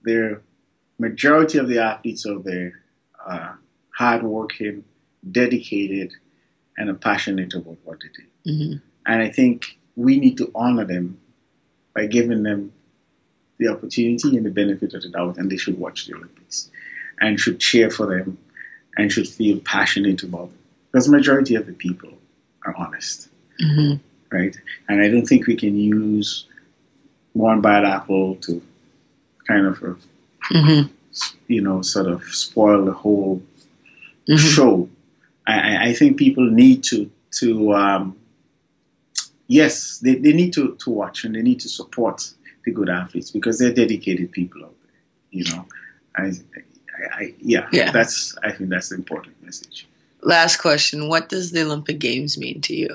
the 0.02 0.40
majority 0.98 1.58
of 1.58 1.68
the 1.68 1.78
athletes 1.78 2.26
out 2.26 2.44
there 2.44 2.80
uh, 3.26 3.54
hardworking, 3.90 4.84
dedicated, 5.30 6.12
and 6.76 6.90
are 6.90 6.94
passionate 6.94 7.54
about 7.54 7.78
what 7.84 7.98
they 8.00 8.08
do. 8.08 8.52
Mm-hmm. 8.52 8.76
And 9.06 9.22
I 9.22 9.30
think 9.30 9.78
we 9.96 10.18
need 10.18 10.36
to 10.38 10.50
honor 10.54 10.84
them 10.84 11.18
by 11.94 12.06
giving 12.06 12.42
them 12.42 12.72
the 13.58 13.68
opportunity 13.68 14.36
and 14.36 14.46
the 14.46 14.50
benefit 14.50 14.94
of 14.94 15.02
the 15.02 15.08
doubt, 15.08 15.38
and 15.38 15.50
they 15.50 15.56
should 15.56 15.78
watch 15.78 16.06
the 16.06 16.14
Olympics 16.14 16.70
and 17.20 17.38
should 17.38 17.58
cheer 17.60 17.90
for 17.90 18.06
them 18.06 18.38
and 18.96 19.10
should 19.12 19.28
feel 19.28 19.58
passionate 19.60 20.22
about 20.22 20.48
them. 20.50 20.58
Because 20.90 21.06
the 21.06 21.12
majority 21.12 21.54
of 21.54 21.66
the 21.66 21.72
people 21.72 22.12
are 22.64 22.74
honest, 22.76 23.28
Mm-hmm. 23.60 23.96
right? 24.36 24.56
And 24.88 25.02
I 25.02 25.08
don't 25.08 25.26
think 25.26 25.46
we 25.46 25.56
can 25.56 25.76
use 25.76 26.46
one 27.32 27.60
bad 27.60 27.84
apple 27.84 28.36
to 28.36 28.62
kind 29.46 29.66
of, 29.66 29.82
uh, 29.82 29.94
Mm-hmm. 30.52 30.88
you 31.48 31.60
know, 31.60 31.82
sort 31.82 32.06
of 32.06 32.22
spoil 32.24 32.84
the 32.84 32.92
whole 32.92 33.42
Mm-hmm. 34.28 34.36
show. 34.36 34.88
I, 35.46 35.54
I- 35.76 35.82
I 35.88 35.92
think 35.94 36.16
people 36.18 36.48
need 36.50 36.82
to 36.84 37.10
to 37.40 37.72
um, 37.74 38.16
yes, 39.46 39.98
they, 39.98 40.14
they 40.16 40.32
need 40.32 40.52
to, 40.54 40.76
to 40.76 40.90
watch 40.90 41.24
and 41.24 41.34
they 41.34 41.42
need 41.42 41.60
to 41.60 41.68
support 41.68 42.30
the 42.64 42.70
good 42.72 42.88
athletes 42.88 43.30
because 43.30 43.58
they're 43.58 43.72
dedicated 43.72 44.30
people 44.32 44.64
out 44.64 44.74
there. 44.82 44.92
You 45.30 45.44
know, 45.50 45.66
I, 46.16 46.32
I, 46.98 47.22
I 47.24 47.34
yeah, 47.38 47.68
Yeah. 47.72 47.90
that's 47.90 48.36
I 48.42 48.52
think 48.52 48.70
that's 48.70 48.88
the 48.90 48.96
important 48.96 49.42
message. 49.42 49.86
Last 50.22 50.56
question: 50.58 51.08
What 51.08 51.28
does 51.28 51.52
the 51.52 51.62
Olympic 51.62 51.98
Games 51.98 52.36
mean 52.38 52.60
to 52.62 52.74
you? 52.74 52.88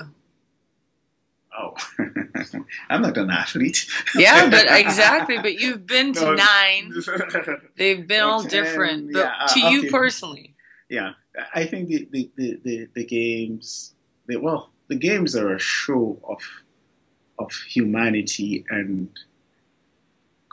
Oh, 1.56 1.74
I'm 2.90 3.02
not 3.02 3.16
an 3.16 3.30
athlete. 3.30 3.86
Yeah, 4.14 4.50
but 4.54 4.66
exactly. 4.68 5.38
But 5.38 5.60
you've 5.60 5.86
been 5.86 6.12
to 6.14 6.20
No. 6.20 6.34
nine. 6.34 6.92
They've 7.76 8.06
been 8.06 8.22
all 8.22 8.42
different. 8.42 9.12
But 9.12 9.18
yeah, 9.20 9.46
to 9.54 9.60
uh, 9.60 9.70
you 9.70 9.78
okay. 9.80 9.90
personally, 9.90 10.54
yeah, 10.88 11.12
I 11.54 11.64
think 11.64 11.88
the 11.88 12.08
the, 12.10 12.30
the, 12.36 12.60
the, 12.64 12.88
the 12.94 13.04
games, 13.04 13.94
the, 14.26 14.36
well, 14.36 14.70
the 14.88 14.96
games 14.96 15.36
are 15.36 15.54
a 15.54 15.58
show 15.60 16.18
of 16.28 16.40
of 17.38 17.52
humanity 17.68 18.64
and 18.68 19.08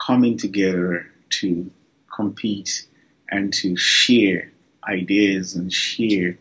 coming 0.00 0.36
together 0.36 1.06
to 1.30 1.70
compete 2.14 2.86
and 3.32 3.52
to 3.54 3.76
share 3.76 4.50
ideas 4.88 5.54
and 5.56 5.72
share. 5.72 6.38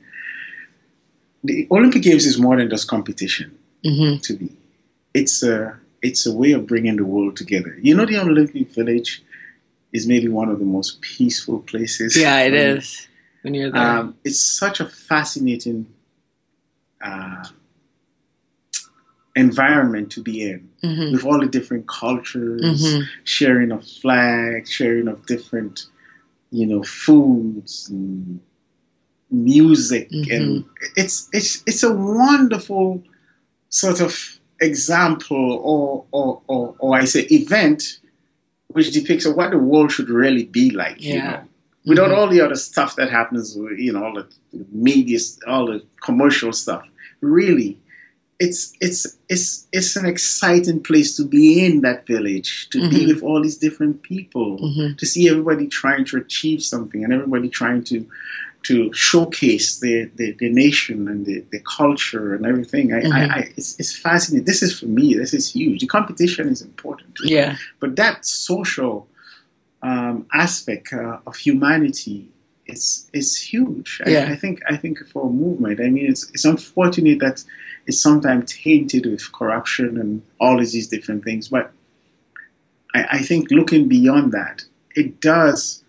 The 1.43 1.67
Olympic 1.71 2.03
Games 2.03 2.25
is 2.27 2.37
more 2.39 2.57
than 2.57 2.69
just 2.69 2.87
competition 2.87 3.57
mm-hmm. 3.83 4.19
to 4.21 4.33
me. 4.37 4.49
It's 5.15 5.41
a 5.41 5.77
it's 6.03 6.25
a 6.25 6.33
way 6.33 6.51
of 6.51 6.67
bringing 6.67 6.97
the 6.97 7.05
world 7.05 7.35
together. 7.37 7.77
You 7.81 7.95
know, 7.95 8.05
the 8.05 8.19
Olympic 8.19 8.69
Village 8.69 9.23
is 9.91 10.07
maybe 10.07 10.27
one 10.27 10.49
of 10.49 10.59
the 10.59 10.65
most 10.65 11.01
peaceful 11.01 11.59
places. 11.59 12.15
yeah, 12.17 12.39
it 12.41 12.53
Um, 12.53 12.77
is 12.77 13.07
when 13.43 13.53
you're 13.55 13.71
there. 13.71 13.81
um, 13.81 14.15
it's 14.23 14.41
such 14.41 14.79
a 14.79 14.85
fascinating 14.85 15.85
uh, 17.03 17.43
environment 19.35 20.11
to 20.11 20.21
be 20.21 20.41
in, 20.43 20.69
mm-hmm. 20.83 21.13
with 21.13 21.23
all 21.25 21.39
the 21.39 21.47
different 21.47 21.87
cultures, 21.87 22.61
Mhm. 22.61 23.03
sharing 23.23 23.71
of 23.71 23.85
flags, 23.87 24.69
sharing 24.69 25.07
of 25.07 25.25
different, 25.25 25.87
you 26.51 26.65
know, 26.67 26.83
foods 26.83 27.87
and 27.89 28.39
music, 29.29 30.09
Mhm. 30.11 30.35
and 30.35 30.65
it's 30.95 31.29
it's 31.33 31.63
it's 31.65 31.83
a 31.83 31.93
wonderful 31.93 33.03
sort 33.69 34.01
of 34.01 34.39
example, 34.59 35.53
or 35.63 36.05
or 36.11 36.41
or, 36.47 36.75
or 36.79 36.95
I 36.97 37.05
say 37.05 37.21
event, 37.31 37.99
which 38.67 38.91
depicts 38.91 39.25
what 39.25 39.51
the 39.51 39.57
world 39.57 39.91
should 39.91 40.09
really 40.09 40.45
be 40.45 40.71
like. 40.71 41.01
You 41.01 41.13
Yeah. 41.15 41.31
know, 41.31 41.41
without 41.85 42.11
Mhm. 42.11 42.17
all 42.17 42.27
the 42.29 42.41
other 42.41 42.55
stuff 42.55 42.95
that 42.97 43.09
happens, 43.09 43.55
you 43.77 43.91
know, 43.93 44.03
all 44.03 44.13
the 44.13 44.27
media, 44.71 45.19
all 45.47 45.65
the 45.67 45.81
commercial 46.01 46.51
stuff. 46.53 46.83
Really, 47.21 47.77
it's 48.45 48.61
it's 48.85 49.01
it's 49.33 49.47
it's 49.77 49.91
an 50.01 50.05
exciting 50.13 50.79
place 50.89 51.09
to 51.17 51.23
be 51.37 51.45
in 51.67 51.81
that 51.87 51.99
village, 52.13 52.51
to 52.73 52.77
be 52.93 52.99
Mhm. 53.01 53.07
with 53.09 53.21
all 53.27 53.39
these 53.45 53.59
different 53.65 53.95
people, 54.11 54.49
Mhm. 54.67 54.97
to 54.99 55.05
see 55.13 55.23
everybody 55.31 55.65
trying 55.81 56.05
to 56.09 56.15
achieve 56.25 56.59
something 56.73 56.99
and 57.03 57.11
everybody 57.17 57.49
trying 57.61 57.83
to 57.91 57.97
to 58.69 58.75
showcase 58.93 59.67
their, 59.83 60.01
their, 60.17 60.33
their 60.39 60.53
nation 60.65 60.97
and 61.11 61.19
their, 61.27 61.41
their 61.51 61.65
culture 61.79 62.25
and 62.35 62.43
everything. 62.51 62.85
I, 62.93 62.99
I, 62.99 63.01
Mhm. 63.01 63.31
I, 63.37 63.39
it's, 63.57 63.71
it's 63.81 63.93
fascinating. 64.07 64.45
This 64.51 64.61
is 64.67 64.71
for 64.79 64.85
me. 64.99 65.07
This 65.23 65.33
is 65.39 65.45
huge. 65.57 65.79
The 65.85 65.87
competition 65.97 66.45
is 66.55 66.61
important. 66.71 67.11
Yeah, 67.37 67.51
but 67.81 67.89
that 68.01 68.15
social 68.25 68.95
um, 69.91 70.15
aspect 70.45 70.87
uh, 70.93 71.17
of 71.29 71.33
humanity 71.47 72.19
is 72.73 72.83
is 73.19 73.29
huge. 73.51 73.89
I, 74.05 74.09
Yeah. 74.15 74.25
I 74.33 74.35
think 74.41 74.55
I 74.73 74.75
think 74.81 74.95
for 75.11 75.21
a 75.29 75.33
movement, 75.43 75.77
I 75.85 75.89
mean, 75.95 76.05
it's 76.13 76.23
it's 76.35 76.45
unfortunate 76.53 77.19
that 77.25 77.37
it's 77.87 78.01
sometimes 78.01 78.53
tainted 78.53 79.05
with 79.05 79.31
corruption 79.31 79.97
and 79.99 80.21
all 80.39 80.59
of 80.59 80.71
these 80.71 80.87
different 80.87 81.23
things. 81.23 81.47
But 81.49 81.71
I, 82.93 83.05
I 83.13 83.21
think 83.21 83.51
looking 83.51 83.87
beyond 83.87 84.31
that, 84.33 84.63
it 84.95 85.19
does 85.21 85.83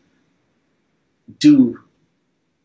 do 1.39 1.79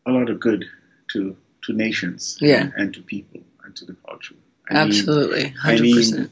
a 0.06 0.10
lot 0.10 0.28
of 0.30 0.40
good 0.40 0.64
to 1.12 1.36
to 1.64 1.72
nations 1.72 2.38
Yeah. 2.40 2.62
and, 2.62 2.72
and 2.76 2.94
to 2.94 3.02
people 3.02 3.40
and 3.64 3.74
to 3.76 3.84
the 3.84 3.96
culture. 4.06 4.34
I 4.70 4.74
absolutely, 4.76 5.48
hundred 5.50 5.92
percent. 5.94 6.30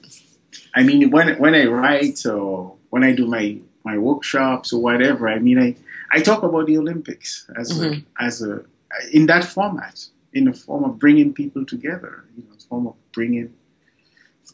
I 0.74 0.82
mean, 0.82 1.11
when 1.11 1.38
when 1.38 1.55
I 1.55 1.64
write 1.66 2.24
or 2.26 2.76
when 2.90 3.03
I 3.05 3.12
do 3.12 3.26
my 3.26 3.59
my 3.84 3.99
workshops 3.99 4.72
or 4.72 4.80
whatever, 4.82 5.28
I 5.28 5.38
mean, 5.38 5.59
I 5.59 5.76
I 6.11 6.20
talk 6.20 6.42
about 6.42 6.66
the 6.66 6.78
Olympics 6.78 7.49
as 7.57 7.70
Mhm. 7.72 8.05
a, 8.20 8.22
as 8.24 8.42
a 8.42 8.64
in 9.12 9.26
that 9.26 9.44
format, 9.44 10.07
in 10.32 10.44
the 10.44 10.53
form 10.53 10.84
of 10.84 10.99
bringing 10.99 11.32
people 11.32 11.64
together, 11.64 12.24
you 12.36 12.42
know, 12.44 12.55
form 12.69 12.87
of 12.87 12.95
bringing 13.12 13.53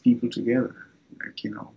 people 0.03 0.29
together, 0.29 0.75
like 1.23 1.43
you 1.43 1.51
know. 1.51 1.71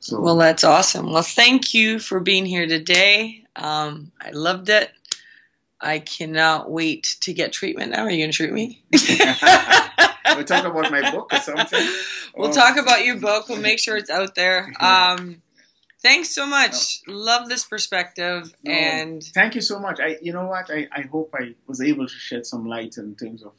So 0.00 0.20
Well, 0.20 0.36
that's 0.36 0.64
awesome. 0.64 1.10
Well, 1.12 1.22
thank 1.22 1.74
you 1.74 1.98
for 1.98 2.20
being 2.20 2.46
here 2.46 2.66
today. 2.66 3.44
Um, 3.56 4.12
I 4.20 4.30
loved 4.30 4.68
it. 4.68 4.90
I 5.80 5.98
cannot 5.98 6.70
wait 6.70 7.16
to 7.22 7.32
get 7.32 7.52
treatment 7.52 7.92
now. 7.92 8.04
Are 8.04 8.10
you 8.10 8.18
going 8.22 8.30
to 8.30 8.36
treat 8.36 8.52
me? 8.52 8.82
we'll 8.92 10.44
talk 10.44 10.64
about 10.64 10.90
my 10.90 11.10
book 11.10 11.32
or 11.32 11.38
something. 11.38 11.86
We'll 12.36 12.50
Or- 12.50 12.52
talk 12.52 12.76
about 12.76 13.04
your 13.04 13.16
book. 13.16 13.48
We'll 13.48 13.60
make 13.60 13.80
sure 13.80 13.96
it's 13.96 14.08
out 14.10 14.36
there. 14.36 14.72
Um, 14.80 15.42
thanks 16.00 16.32
so 16.34 16.46
much. 16.46 17.00
Love 17.08 17.48
this 17.48 17.64
perspective. 17.64 18.54
No, 18.62 18.72
And 18.72 19.22
thank 19.22 19.54
you 19.56 19.60
so 19.60 19.80
much. 19.80 19.98
I, 20.00 20.16
you 20.22 20.32
know 20.32 20.46
what? 20.46 20.70
I, 20.70 20.86
I 20.92 21.00
hope 21.02 21.34
I 21.34 21.54
was 21.66 21.80
able 21.80 22.06
to 22.06 22.12
shed 22.14 22.46
some 22.46 22.66
light 22.66 22.96
in 22.98 23.16
terms 23.16 23.42
of, 23.42 23.52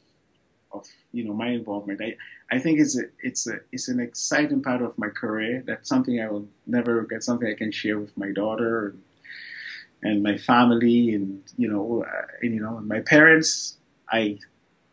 of 0.73 0.85
you 1.11 1.23
know, 1.25 1.33
my 1.33 1.49
involvement. 1.49 2.01
I, 2.01 2.15
I 2.49 2.59
think 2.59 2.79
it's 2.79 2.97
a, 2.97 3.03
it's 3.21 3.47
a, 3.47 3.59
it's 3.71 3.87
an 3.87 3.99
exciting 3.99 4.61
part 4.61 4.81
of 4.81 4.97
my 4.97 5.09
career. 5.09 5.63
That's 5.65 5.87
something 5.89 6.19
I 6.21 6.29
will 6.29 6.47
never 6.67 6.95
regret. 6.95 7.23
Something 7.23 7.49
I 7.49 7.55
can 7.55 7.71
share 7.71 7.97
with 7.99 8.15
my 8.17 8.31
daughter 8.31 8.89
and, 8.89 9.01
and 10.03 10.23
my 10.23 10.37
family, 10.37 11.13
and 11.13 11.43
you 11.57 11.67
know, 11.71 12.05
uh, 12.07 12.25
and, 12.41 12.53
you 12.55 12.61
know, 12.61 12.77
and 12.77 12.87
my 12.87 13.01
parents. 13.01 13.77
I, 14.11 14.39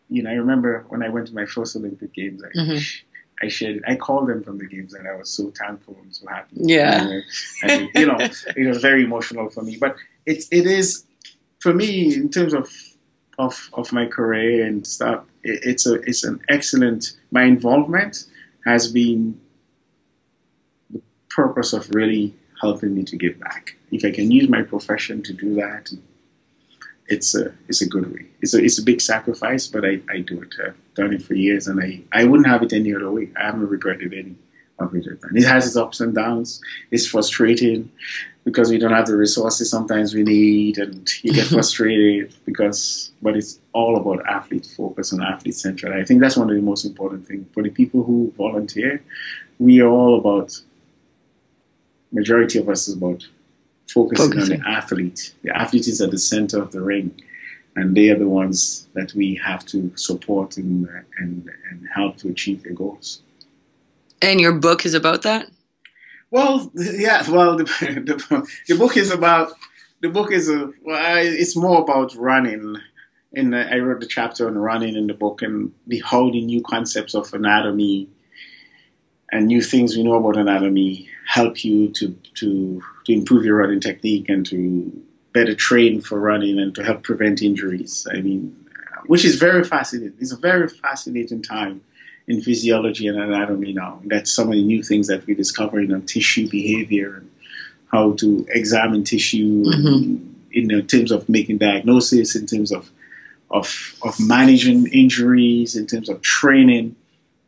you 0.08 0.22
know, 0.22 0.30
I 0.30 0.34
remember 0.34 0.84
when 0.88 1.02
I 1.02 1.08
went 1.08 1.26
to 1.28 1.34
my 1.34 1.46
first 1.46 1.74
Olympic 1.76 2.12
Games. 2.14 2.42
I, 2.42 2.48
Mhm. 2.58 3.00
I 3.40 3.48
shared. 3.48 3.84
I 3.86 3.94
called 3.94 4.28
them 4.28 4.42
from 4.42 4.58
the 4.58 4.66
games, 4.66 4.94
and 4.94 5.06
I 5.06 5.14
was 5.14 5.30
so 5.30 5.52
thankful 5.56 5.96
and 6.02 6.14
so 6.14 6.26
happy. 6.26 6.56
Yeah. 6.58 7.20
and, 7.62 7.88
you 7.94 8.06
know, 8.06 8.18
it 8.18 8.66
was 8.66 8.78
very 8.82 9.04
emotional 9.04 9.48
for 9.50 9.62
me. 9.62 9.76
But 9.76 9.96
it 10.26 10.44
it 10.50 10.66
is 10.66 11.04
for 11.60 11.72
me 11.72 12.14
in 12.14 12.30
terms 12.30 12.52
of 12.52 12.68
of 13.38 13.70
of 13.72 13.92
my 13.92 14.06
career 14.06 14.66
and 14.66 14.84
stuff. 14.86 15.24
It, 15.49 15.61
it's 15.70 15.86
a 15.86 15.94
it's 16.11 16.24
an 16.24 16.40
excellent. 16.49 17.16
My 17.30 17.44
involvement 17.44 18.24
has 18.64 18.90
been 18.90 19.40
the 20.90 21.01
purpose 21.30 21.72
of 21.72 21.88
really 21.94 22.34
helping 22.61 22.94
me 22.94 23.05
to 23.05 23.16
give 23.16 23.38
back. 23.40 23.76
If 23.90 24.05
I 24.05 24.11
can 24.11 24.30
use 24.30 24.49
my 24.49 24.62
profession 24.62 25.22
to 25.22 25.32
do 25.32 25.55
that, 25.57 25.92
it's 27.07 27.34
a 27.34 27.53
it's 27.68 27.82
a 27.82 27.88
good 27.88 28.12
way. 28.12 28.26
It's 28.42 28.55
a 28.55 28.62
it's 28.62 28.78
a 28.78 28.82
big 28.82 29.01
sacrifice, 29.01 29.66
but 29.66 29.84
I, 29.84 30.01
I 30.11 30.18
do 30.20 30.42
it. 30.42 30.55
I've 30.64 30.76
done 30.94 31.12
it 31.12 31.22
for 31.22 31.34
years, 31.34 31.66
and 31.66 31.80
I, 31.80 32.03
I 32.12 32.24
wouldn't 32.24 32.49
have 32.49 32.62
it 32.62 32.72
any 32.72 32.94
other 32.94 33.11
way. 33.11 33.30
I 33.40 33.46
haven't 33.46 33.68
regretted 33.68 34.12
any 34.12 34.36
of 34.78 34.94
it. 34.94 35.07
It 35.34 35.44
has 35.44 35.66
its 35.66 35.76
ups 35.76 36.01
and 36.01 36.14
downs. 36.14 36.61
It's 36.90 37.07
frustrating 37.07 37.90
because 38.49 38.70
we 38.70 38.78
don't 38.78 38.92
have 38.99 39.07
the 39.07 39.16
resources 39.16 39.70
sometimes 39.76 40.09
we 40.14 40.22
need, 40.22 40.74
and 40.84 41.09
you 41.24 41.32
get 41.32 41.46
frustrated 41.57 42.34
because. 42.49 43.11
But 43.20 43.36
it's 43.36 43.53
all 43.72 43.94
about 44.01 44.18
athlete 44.38 44.66
focus 44.76 45.12
and 45.12 45.20
athlete 45.22 45.55
centered. 45.64 45.92
I 46.01 46.05
think 46.07 46.20
that's 46.20 46.36
one 46.36 46.49
of 46.51 46.57
the 46.57 46.62
most 46.62 46.84
important 46.90 47.26
things 47.28 47.44
for 47.55 47.62
the 47.62 47.70
people 47.80 48.01
who 48.05 48.32
volunteer. 48.36 49.03
We 49.59 49.80
are 49.80 49.88
all 49.99 50.18
about. 50.18 50.49
Majority 52.11 52.59
of 52.59 52.68
us 52.70 52.88
is 52.88 52.94
about 52.96 53.26
focusing, 53.92 54.30
Focusing. 54.32 54.62
on 54.62 54.62
the 54.62 54.68
athlete. 54.78 55.34
The 55.42 55.55
athlete 55.55 55.86
is 55.88 56.01
at 56.01 56.11
the 56.11 56.18
center 56.18 56.59
of 56.62 56.72
the 56.72 56.80
ring, 56.80 57.07
and 57.76 57.94
they 57.94 58.09
are 58.09 58.18
the 58.18 58.28
ones 58.42 58.88
that 58.94 59.12
we 59.14 59.34
have 59.44 59.66
to 59.66 59.92
support 59.96 60.57
and 60.57 60.88
and, 61.18 61.51
and 61.70 61.86
help 61.94 62.16
to 62.18 62.28
achieve 62.28 62.62
their 62.62 62.72
goals. 62.72 63.09
and 64.22 64.40
your 64.40 64.53
book 64.53 64.86
is 64.86 64.94
about 64.94 65.20
that. 65.22 65.42
Well, 66.30 66.70
yeah. 66.74 67.28
Well, 67.30 67.56
the, 67.56 67.64
the, 67.64 68.48
the 68.68 68.76
book 68.76 68.96
is 68.96 69.10
about 69.10 69.52
the 70.00 70.08
book 70.08 70.32
is 70.32 70.48
a 70.48 70.70
well, 70.82 71.16
it's 71.16 71.56
more 71.56 71.80
about 71.80 72.14
running 72.14 72.76
in 73.32 73.54
I 73.54 73.78
wrote 73.78 74.00
the 74.00 74.06
chapter 74.06 74.46
on 74.46 74.56
running 74.58 74.96
in 74.96 75.06
the 75.06 75.14
book 75.14 75.42
and 75.42 75.72
the 75.86 76.00
how 76.00 76.28
new 76.28 76.62
concepts 76.62 77.14
of 77.14 77.32
anatomy 77.34 78.08
and 79.30 79.46
new 79.46 79.60
things 79.60 79.96
we 79.96 80.02
know 80.02 80.14
about 80.14 80.36
anatomy 80.36 81.08
help 81.26 81.64
you 81.64 81.88
to 81.92 82.16
to 82.34 82.82
to 83.04 83.12
improve 83.12 83.44
your 83.44 83.56
running 83.56 83.80
technique 83.80 84.28
and 84.28 84.46
to 84.46 85.02
better 85.32 85.54
train 85.54 86.00
for 86.00 86.18
running 86.18 86.58
and 86.58 86.74
to 86.74 86.82
help 86.82 87.02
prevent 87.02 87.42
injuries. 87.42 88.06
I 88.10 88.20
mean, 88.20 88.54
which 89.06 89.24
is 89.24 89.36
very 89.36 89.64
fascinating. 89.64 90.16
It's 90.18 90.32
a 90.32 90.36
very 90.36 90.68
fascinating 90.68 91.42
time 91.42 91.82
in 92.28 92.40
physiology 92.42 93.08
and 93.08 93.18
anatomy 93.18 93.72
now. 93.72 94.00
That's 94.04 94.32
some 94.32 94.48
of 94.48 94.54
the 94.54 94.62
new 94.62 94.82
things 94.82 95.08
that 95.08 95.26
we're 95.26 95.36
discovering 95.36 95.92
on 95.92 96.02
tissue 96.02 96.48
behavior 96.48 97.16
and 97.16 97.30
how 97.90 98.12
to 98.12 98.46
examine 98.50 99.02
tissue 99.02 99.64
mm-hmm. 99.64 100.52
in, 100.52 100.70
in 100.70 100.86
terms 100.86 101.10
of 101.10 101.28
making 101.28 101.58
diagnosis, 101.58 102.36
in 102.36 102.46
terms 102.46 102.70
of 102.70 102.90
of, 103.50 103.94
of 104.02 104.14
managing 104.20 104.86
injuries, 104.88 105.74
in 105.74 105.86
terms 105.86 106.10
of 106.10 106.20
training, 106.20 106.96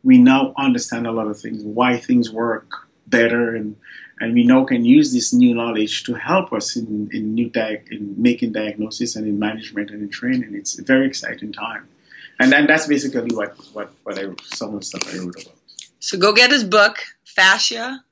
we 0.03 0.17
now 0.17 0.53
understand 0.57 1.05
a 1.05 1.11
lot 1.11 1.27
of 1.27 1.39
things, 1.39 1.61
why 1.63 1.97
things 1.97 2.31
work 2.31 2.87
better, 3.05 3.55
and, 3.55 3.75
and 4.19 4.33
we 4.33 4.43
now 4.43 4.63
can 4.63 4.83
use 4.83 5.13
this 5.13 5.31
new 5.31 5.53
knowledge 5.53 6.03
to 6.05 6.15
help 6.15 6.51
us 6.53 6.75
in, 6.75 7.09
in 7.13 7.35
new 7.35 7.49
di- 7.49 7.83
in 7.91 8.15
making 8.17 8.51
diagnosis 8.51 9.15
and 9.15 9.27
in 9.27 9.37
management 9.37 9.91
and 9.91 10.01
in 10.01 10.09
training. 10.09 10.55
It's 10.55 10.79
a 10.79 10.83
very 10.83 11.05
exciting 11.05 11.53
time. 11.53 11.87
And 12.41 12.51
then 12.51 12.67
that's 12.67 12.87
basically 12.87 13.35
what, 13.35 13.55
what, 13.73 13.91
what 14.03 14.17
I 14.17 14.29
some 14.43 14.73
of 14.73 14.79
the 14.79 14.85
stuff 14.85 15.13
I 15.13 15.17
wrote 15.17 15.41
about. 15.41 15.55
So 15.99 16.17
go 16.17 16.33
get 16.33 16.51
his 16.51 16.63
book, 16.63 16.97
Fascia. 17.23 18.03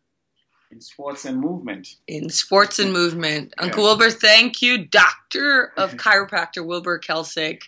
In 0.72 0.82
sports 0.82 1.26
and 1.26 1.40
movement. 1.40 1.96
In 2.08 2.30
sports 2.30 2.78
and 2.78 2.94
movement. 2.94 3.56
Uncle 3.58 3.82
yeah. 3.82 3.90
Wilbur, 3.90 4.12
thank 4.12 4.62
you. 4.62 4.86
Doctor 4.86 5.74
of 5.76 5.94
chiropractor 5.96 6.64
Wilbur 6.64 7.00
Kelsick 7.00 7.64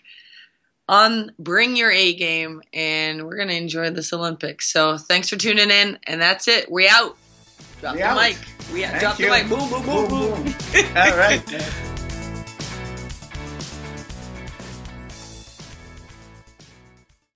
on 0.88 1.32
Bring 1.40 1.76
Your 1.76 1.90
A 1.90 2.14
Game, 2.14 2.62
and 2.74 3.26
we're 3.26 3.38
going 3.38 3.48
to 3.48 3.56
enjoy 3.56 3.90
this 3.90 4.14
Olympics. 4.14 4.72
So 4.72 4.98
thanks 4.98 5.30
for 5.30 5.38
tuning 5.38 5.72
in, 5.72 5.98
and 6.06 6.22
that's 6.22 6.48
it. 6.48 6.72
We 6.72 6.88
out. 6.88 7.18
Drop 7.80 7.96
we 7.96 8.02
the 8.02 8.08
out. 8.08 8.22
mic. 8.22 8.38
We 8.72 8.84
Thank 8.84 9.00
drop 9.00 9.20
you. 9.20 9.26
the 9.26 9.32
mic. 9.32 9.50
Boom, 9.50 9.68
boom, 9.68 9.84
boom, 9.84 10.08
boom. 10.08 10.10
boom. 10.10 10.44
boom. 10.44 10.86
All 10.96 11.18
right. 11.18 11.88